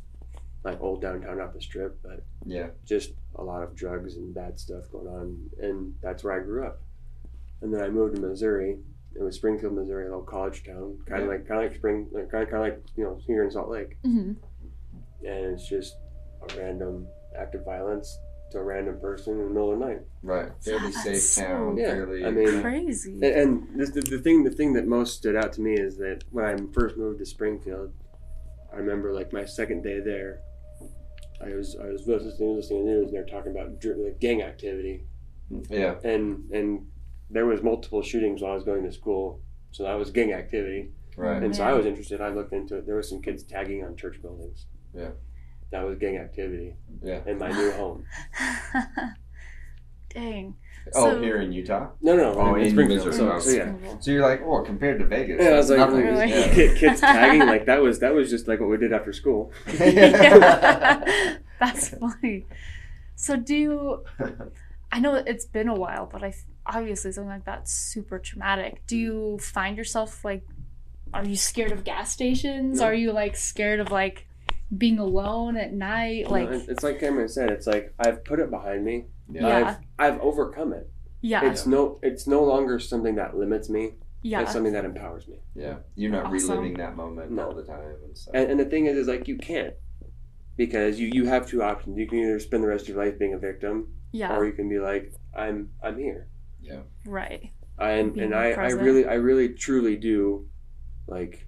Like 0.65 0.81
old 0.81 1.01
downtown 1.03 1.41
off 1.41 1.53
the 1.55 1.61
strip, 1.61 1.99
but 2.03 2.25
Yeah. 2.45 2.71
just 2.85 3.13
a 3.37 3.43
lot 3.45 3.63
of 3.63 3.75
drugs 3.75 4.17
and 4.17 4.35
bad 4.35 4.59
stuff 4.59 4.91
going 4.91 5.07
on 5.09 5.51
and 5.61 5.95
that's 6.03 6.25
where 6.25 6.35
I 6.35 6.43
grew 6.43 6.67
up. 6.67 6.81
And 7.61 7.73
then 7.73 7.83
I 7.83 7.89
moved 7.91 8.17
to 8.17 8.21
Missouri. 8.23 8.79
It 9.15 9.23
was 9.23 9.37
Springfield, 9.37 9.75
Missouri, 9.75 10.07
a 10.07 10.09
little 10.09 10.23
college 10.25 10.65
town, 10.65 10.99
kind 11.07 11.23
of 11.23 11.29
Yeah. 11.29 11.35
like 11.35 11.47
kind 11.47 11.65
of 11.65 11.71
like 11.71 11.79
Spring, 11.79 12.09
like, 12.13 12.31
kind 12.31 12.43
of 12.45 12.51
kind 12.51 12.63
of 12.67 12.71
like 12.73 12.83
you 12.97 13.05
know 13.05 13.17
here 13.27 13.45
in 13.45 13.51
Salt 13.51 13.69
Lake. 13.69 13.99
hmm 14.03 14.33
And 15.25 15.45
it's 15.55 15.69
just 15.69 15.97
a 16.51 16.59
random 16.59 17.07
act 17.37 17.55
of 17.55 17.65
violence 17.65 18.19
to 18.53 18.59
a 18.59 18.63
random 18.63 18.99
person 19.01 19.35
in 19.35 19.45
the 19.49 19.51
middle 19.51 19.73
of 19.73 19.79
the 19.79 19.87
night. 19.87 20.01
Right. 20.23 20.51
Fairly 20.65 20.91
That's 20.93 21.03
safe 21.05 21.21
so- 21.21 21.43
town. 21.43 21.77
Yeah, 21.77 21.89
Fairly. 21.91 22.25
I 22.25 22.31
mean- 22.31 22.61
Crazy. 22.63 23.13
And, 23.15 23.25
and 23.25 23.81
this, 23.81 23.91
the, 23.91 24.01
the 24.03 24.19
thing, 24.19 24.45
the 24.45 24.51
thing 24.51 24.73
that 24.75 24.87
most 24.87 25.17
stood 25.17 25.37
out 25.37 25.53
to 25.55 25.61
me 25.61 25.75
is 25.75 25.97
that 25.99 26.25
when 26.31 26.45
I 26.45 26.57
first 26.73 26.97
moved 26.97 27.19
to 27.19 27.27
Springfield, 27.27 27.93
I 28.73 28.77
remember 28.77 29.13
like 29.13 29.33
my 29.33 29.45
second 29.45 29.83
day 29.83 30.01
there, 30.01 30.41
I 31.45 31.55
was 31.55 31.77
I 31.83 31.87
was 31.89 32.07
listening 32.07 32.55
listening 32.57 32.85
to 32.85 32.85
the 32.85 32.91
news 32.91 33.05
and 33.09 33.15
they're 33.15 33.27
talking 33.27 33.51
about 33.53 33.81
dr- 33.81 33.99
like 33.99 34.21
gang 34.21 34.43
activity, 34.43 35.05
yeah. 35.69 35.97
and 36.05 36.49
and 36.53 36.87
there 37.29 37.47
was 37.47 37.63
multiple 37.63 38.01
shootings 38.03 38.43
while 38.43 38.53
I 38.53 38.55
was 38.55 38.63
going 38.65 38.85
to 38.85 38.93
school, 38.93 39.43
so 39.73 39.83
that 39.83 39.95
was 39.95 40.11
gang 40.13 40.33
activity, 40.33 40.91
Right. 41.17 41.43
and 41.43 41.55
so 41.55 41.65
I 41.65 41.73
was 41.73 41.85
interested. 41.85 42.21
I 42.21 42.29
looked 42.29 42.53
into 42.53 42.77
it. 42.77 42.87
There 42.87 42.95
was 42.97 43.09
some 43.09 43.21
kids 43.21 43.43
tagging 43.43 43.85
on 43.85 43.97
church 43.97 44.23
buildings. 44.23 44.67
Yeah. 44.95 45.11
That 45.73 45.83
was 45.85 45.99
gang 45.99 46.19
activity 46.19 46.75
Yeah. 47.03 47.21
in 47.27 47.39
my 47.39 47.51
new 47.51 47.73
home. 47.73 48.05
Dang. 50.15 50.55
Oh, 50.95 51.13
So- 51.13 51.23
here 51.23 51.41
in 51.41 51.53
Utah. 51.53 51.91
No, 52.03 52.17
no, 52.17 52.35
Oh, 52.35 52.55
in 52.57 52.71
Springfield. 52.71 53.07
Missouri. 53.07 53.41
So, 53.41 53.51
so 53.51 53.57
yeah. 53.57 53.73
So 54.01 54.11
you're 54.11 54.23
like, 54.23 54.43
oh, 54.45 54.63
compared 54.63 54.99
to 54.99 55.07
Vegas, 55.07 55.41
Yeah, 55.43 55.51
I 55.51 55.57
was 55.57 55.71
like, 55.71 55.79
nothing. 55.79 55.97
Really? 56.05 56.29
Yeah. 56.29 56.53
kid, 56.55 56.77
kids 56.77 57.01
tagging 57.15 57.47
like 57.47 57.67
that 57.67 57.81
was 57.81 58.01
that 58.01 58.13
was 58.15 58.29
just 58.31 58.47
like 58.49 58.61
what 58.61 58.69
we 58.69 58.77
did 58.77 58.93
after 58.93 59.13
school. 59.13 59.53
Yeah. 59.79 61.39
That's 61.61 61.91
funny. 61.91 62.45
So 63.15 63.37
do 63.37 63.55
you 63.55 64.05
I 64.91 64.99
know 65.01 65.15
it's 65.15 65.47
been 65.47 65.69
a 65.69 65.75
while, 65.75 66.07
but 66.13 66.23
I 66.25 66.35
obviously 66.67 67.13
something 67.13 67.31
like 67.31 67.45
that's 67.45 67.73
super 67.73 68.19
traumatic. 68.19 68.83
Do 68.89 68.97
you 68.99 69.39
find 69.41 69.79
yourself 69.79 70.25
like 70.25 70.43
are 71.15 71.25
you 71.25 71.37
scared 71.37 71.73
of 71.73 71.85
gas 71.85 72.11
stations? 72.13 72.81
No. 72.81 72.87
Are 72.87 72.95
you 72.95 73.13
like 73.13 73.37
scared 73.37 73.79
of 73.81 73.91
like 73.93 74.27
being 74.77 74.99
alone 74.99 75.57
at 75.57 75.73
night? 75.73 76.31
Like 76.31 76.51
No, 76.51 76.63
it's 76.69 76.83
like 76.83 77.01
Cameron 77.01 77.29
said. 77.29 77.51
It's 77.51 77.67
like 77.67 77.95
I've 77.99 78.25
put 78.25 78.41
it 78.41 78.51
behind 78.51 78.85
me. 78.85 79.07
Yeah. 79.31 79.47
Yeah. 79.49 79.77
I've 79.99 80.15
I've 80.15 80.21
overcome 80.21 80.73
it. 80.73 80.91
yeah. 81.21 81.45
It's 81.51 81.67
no 81.67 81.99
it's 82.03 82.27
no 82.27 82.43
longer 82.45 82.79
something 82.79 83.15
that 83.17 83.37
limits 83.37 83.69
me. 83.69 83.93
yeah. 84.23 84.43
It's 84.43 84.53
something 84.53 84.73
that 84.73 84.85
empowers 84.85 85.27
me. 85.29 85.37
Yeah. 85.55 85.77
You're 85.95 86.11
not 86.11 86.27
Awesome. 86.33 86.51
reliving 86.51 86.75
that 86.79 86.97
moment 86.97 87.31
No. 87.31 87.47
all 87.49 87.55
the 87.55 87.65
time 87.65 87.97
and 88.05 88.17
stuff. 88.17 88.35
And, 88.35 88.51
and 88.51 88.61
the 88.61 88.65
thing 88.67 88.87
is, 88.87 88.97
is 88.97 89.09
like 89.09 89.29
you 89.29 89.37
can't 89.39 89.75
because 90.57 90.99
you 91.01 91.09
you 91.13 91.27
have 91.27 91.47
two 91.47 91.63
options. 91.63 91.99
You 91.99 92.07
can 92.07 92.19
either 92.19 92.39
spend 92.41 92.63
the 92.65 92.69
rest 92.69 92.83
of 92.85 92.89
your 92.95 93.05
life 93.05 93.19
being 93.19 93.35
a 93.35 93.39
victim, 93.39 93.89
yeah. 94.13 94.37
or 94.37 94.45
you 94.47 94.53
can 94.53 94.69
be 94.69 94.79
like, 94.79 95.15
I'm 95.37 95.71
I'm 95.83 95.99
here. 95.99 96.29
Yeah. 96.63 96.81
Right. 97.07 97.51
And 97.79 98.13
Being 98.15 98.27
and 98.27 98.35
I, 98.35 98.51
I 98.53 98.55
present. 98.55 98.83
really 98.83 99.07
I 99.07 99.15
really 99.15 99.49
truly 99.51 99.97
do 99.97 100.47
like 101.09 101.47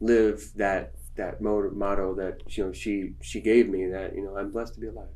live 0.00 0.50
that 0.56 0.92
that 1.16 1.40
motto, 1.40 1.70
motto 1.70 2.14
that 2.14 2.56
you 2.56 2.64
know 2.66 2.72
she 2.72 3.14
she 3.20 3.40
gave 3.40 3.68
me 3.68 3.86
that 3.86 4.14
you 4.14 4.22
know 4.24 4.36
I'm 4.36 4.50
blessed 4.50 4.74
to 4.74 4.80
be 4.80 4.88
alive. 4.88 5.08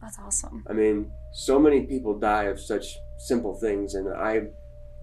That's 0.00 0.18
awesome. 0.18 0.64
I 0.68 0.72
mean, 0.72 1.10
so 1.32 1.58
many 1.58 1.86
people 1.86 2.18
die 2.18 2.44
of 2.44 2.60
such 2.60 2.86
simple 3.18 3.54
things, 3.54 3.94
and 3.94 4.08
I 4.08 4.48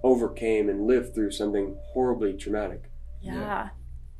overcame 0.03 0.69
and 0.69 0.85
lived 0.85 1.13
through 1.13 1.31
something 1.31 1.75
horribly 1.93 2.33
traumatic. 2.33 2.91
Yeah. 3.21 3.35
Yeah. 3.35 3.69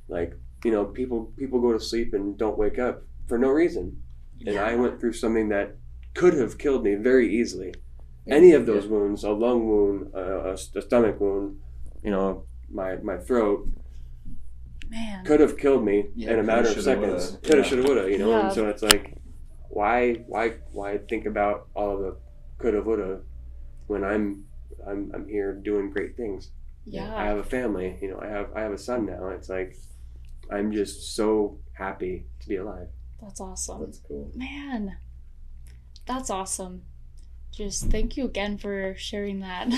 Like, 0.07 0.33
you 0.63 0.71
know, 0.71 0.85
people 0.85 1.33
people 1.37 1.61
go 1.61 1.73
to 1.73 1.79
sleep 1.79 2.13
and 2.13 2.37
don't 2.37 2.57
wake 2.57 2.79
up 2.79 3.03
for 3.27 3.37
no 3.37 3.49
reason, 3.49 4.01
and 4.45 4.57
I 4.57 4.75
went 4.75 4.99
through 4.99 5.13
something 5.13 5.49
that 5.49 5.75
could 6.13 6.33
have 6.33 6.57
killed 6.57 6.83
me 6.83 6.95
very 6.95 7.33
easily. 7.33 7.73
Any 8.27 8.53
of 8.53 8.65
those 8.65 8.85
wounds, 8.87 9.23
a 9.23 9.31
lung 9.31 9.67
wound, 9.67 10.13
a, 10.13 10.19
a, 10.19 10.53
a 10.53 10.81
stomach 10.81 11.19
wound, 11.19 11.59
you 12.03 12.11
know, 12.11 12.45
my 12.69 12.97
my 12.97 13.17
throat 13.17 13.67
Man. 14.91 15.23
could 15.25 15.39
have 15.39 15.57
killed 15.57 15.83
me 15.85 16.07
Yeah, 16.15 16.33
in 16.33 16.39
a 16.39 16.43
matter 16.43 16.67
of 16.69 16.81
seconds. 16.81 17.37
Coulda, 17.43 17.63
shoulda, 17.63 17.83
woulda. 17.87 18.11
You 18.11 18.17
know, 18.19 18.29
Yeah. 18.29 18.45
and 18.47 18.53
so 18.53 18.67
it's 18.67 18.83
like, 18.83 19.15
why, 19.69 20.15
why, 20.27 20.55
why 20.73 20.97
think 21.09 21.25
about 21.25 21.67
all 21.73 21.95
of 21.95 21.99
the 22.01 22.17
coulda, 22.59 22.81
woulda 22.81 23.21
when 23.87 24.03
I'm, 24.03 24.43
I'm, 24.85 25.11
I'm 25.15 25.27
here 25.27 25.53
doing 25.53 25.89
great 25.91 26.17
things. 26.17 26.51
Yeah, 26.85 27.15
I 27.15 27.25
have 27.25 27.37
a 27.37 27.43
family. 27.43 27.97
You 28.01 28.09
know, 28.11 28.19
I 28.21 28.27
have, 28.27 28.47
I 28.55 28.61
have 28.61 28.73
a 28.73 28.77
son 28.77 29.05
now. 29.05 29.29
It's 29.29 29.49
like, 29.49 29.77
I'm 30.51 30.71
just 30.73 31.15
so 31.15 31.59
happy 31.73 32.25
to 32.41 32.47
be 32.49 32.57
alive. 32.57 32.87
That's 33.21 33.39
awesome. 33.39 33.79
That's 33.81 33.99
cool. 33.99 34.29
Man. 34.35 34.97
That's 36.05 36.29
awesome. 36.29 36.81
Just 37.51 37.85
thank 37.91 38.17
you 38.17 38.25
again 38.25 38.57
for 38.57 38.95
sharing 38.97 39.39
that. 39.41 39.69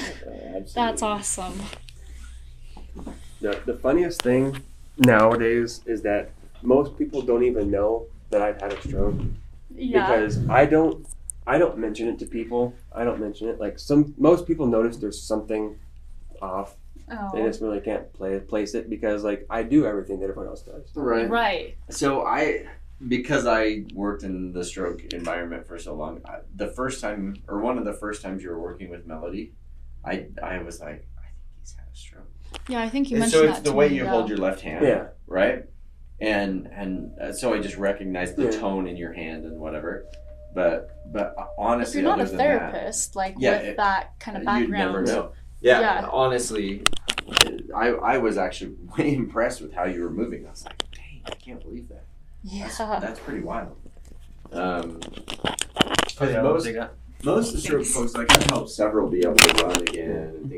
That's 0.74 1.02
awesome. 1.04 1.60
The, 3.42 3.60
the 3.66 3.74
funniest 3.76 4.22
thing 4.22 4.62
nowadays 4.98 5.82
is 5.86 6.02
that 6.04 6.32
most 6.62 6.98
people 6.98 7.22
don't 7.22 7.44
even 7.44 7.70
know 7.70 8.08
that 8.30 8.42
I've 8.42 8.60
had 8.60 8.74
a 8.74 8.82
stroke. 8.82 9.16
Yeah. 9.76 10.06
because 10.06 10.48
I 10.50 10.66
don't 10.66 11.06
I 11.46 11.58
don't 11.58 11.78
mention 11.78 12.08
it 12.08 12.20
to 12.20 12.26
people. 12.26 12.74
I 12.94 13.04
don't 13.04 13.20
mention 13.20 13.50
it. 13.50 13.60
Like 13.60 13.80
some 13.80 14.14
most 14.18 14.48
people 14.48 14.66
notice 14.66 14.98
there's 14.98 15.22
something 15.22 15.78
off. 16.42 16.76
They 17.08 17.42
oh. 17.42 17.48
just 17.48 17.62
really 17.62 17.82
can't 17.82 18.12
play 18.14 18.40
place 18.40 18.76
it 18.76 18.90
because 18.90 19.24
like 19.24 19.46
I 19.50 19.64
do 19.64 19.86
everything 19.86 20.20
that 20.20 20.30
everyone 20.30 20.48
else 20.48 20.62
does. 20.62 20.90
Right. 20.96 21.30
Right. 21.30 21.78
So 21.90 22.26
I, 22.26 22.66
because 23.08 23.46
I 23.46 23.84
worked 23.94 24.24
in 24.24 24.54
the 24.54 24.64
stroke 24.64 25.02
environment 25.14 25.68
for 25.68 25.78
so 25.78 25.96
long, 25.96 26.22
I, 26.26 26.40
the 26.56 26.68
first 26.68 27.02
time 27.02 27.36
or 27.48 27.60
one 27.60 27.78
of 27.78 27.84
the 27.84 27.94
first 27.94 28.22
times 28.22 28.42
you 28.42 28.50
were 28.50 28.62
working 28.62 28.90
with 28.90 29.06
Melody, 29.06 29.52
I 30.06 30.28
I 30.42 30.60
was 30.60 30.80
like, 30.80 31.06
I 31.18 31.24
think 31.24 31.36
he's 31.60 31.76
had 31.76 31.88
a 31.92 31.96
stroke. 31.96 32.30
Yeah, 32.68 32.82
I 32.82 32.90
think 32.90 33.10
you 33.10 33.16
And 33.18 33.22
mentioned 33.22 33.42
so 33.44 33.48
it's 33.50 33.58
that 33.58 33.64
the 33.66 33.70
to 33.72 33.76
way 33.76 33.90
me, 33.90 33.96
you 33.98 34.04
yeah. 34.04 34.10
hold 34.10 34.30
your 34.30 34.38
left 34.38 34.62
hand, 34.62 34.86
Yeah. 34.86 35.08
right? 35.28 35.66
And 36.22 36.68
and 36.68 37.12
uh, 37.20 37.34
so 37.34 37.54
I 37.54 37.60
just 37.60 37.78
recognize 37.78 38.36
the 38.36 38.46
Yeah. 38.46 38.52
tone 38.60 38.88
in 38.88 38.96
your 38.98 39.12
hand 39.14 39.46
and 39.46 39.60
whatever. 39.60 40.06
But 40.56 40.90
but 41.12 41.36
honestly, 41.58 42.00
If 42.00 42.04
you're 42.04 42.12
not 42.12 42.20
a 42.20 42.24
other 42.24 42.30
than 42.30 42.38
that- 42.38 42.72
therapist, 42.72 43.16
like 43.16 43.36
Yeah, 43.38 43.58
with 43.58 43.68
it- 43.70 43.78
that 43.78 44.20
kind 44.20 44.38
of 44.38 44.44
background, 44.46 44.62
You'd 44.68 44.72
background. 44.72 45.06
never 45.08 45.22
know. 45.22 45.32
Yeah, 45.62 45.80
Yeah. 45.82 46.10
honestly, 46.12 46.84
I 47.76 47.90
I 47.90 48.18
was 48.20 48.38
actually 48.38 48.76
way 48.98 49.14
impressed 49.16 49.62
with 49.62 49.74
how 49.74 49.86
you 49.86 50.02
were 50.04 50.10
moving. 50.12 50.46
I 50.48 50.52
was 50.52 50.64
like, 50.66 50.84
dang, 50.92 51.22
I 51.26 51.32
can't 51.32 51.62
believe 51.62 51.90
that. 51.90 52.04
Yeah. 52.44 52.64
That's, 52.68 52.78
that's 52.78 53.20
pretty 53.20 53.42
wild. 53.42 53.76
Um, 54.52 55.00
Yeah, 56.22 56.42
most 56.44 56.68
most 57.24 57.48
of 57.50 57.56
the 57.56 57.62
stroke 57.62 57.86
folks, 57.86 58.14
like 58.14 58.32
I've 58.32 58.44
helped 58.52 58.70
several 58.70 59.10
be 59.10 59.20
able 59.22 59.36
to 59.36 59.66
run 59.66 59.82
again 59.82 60.50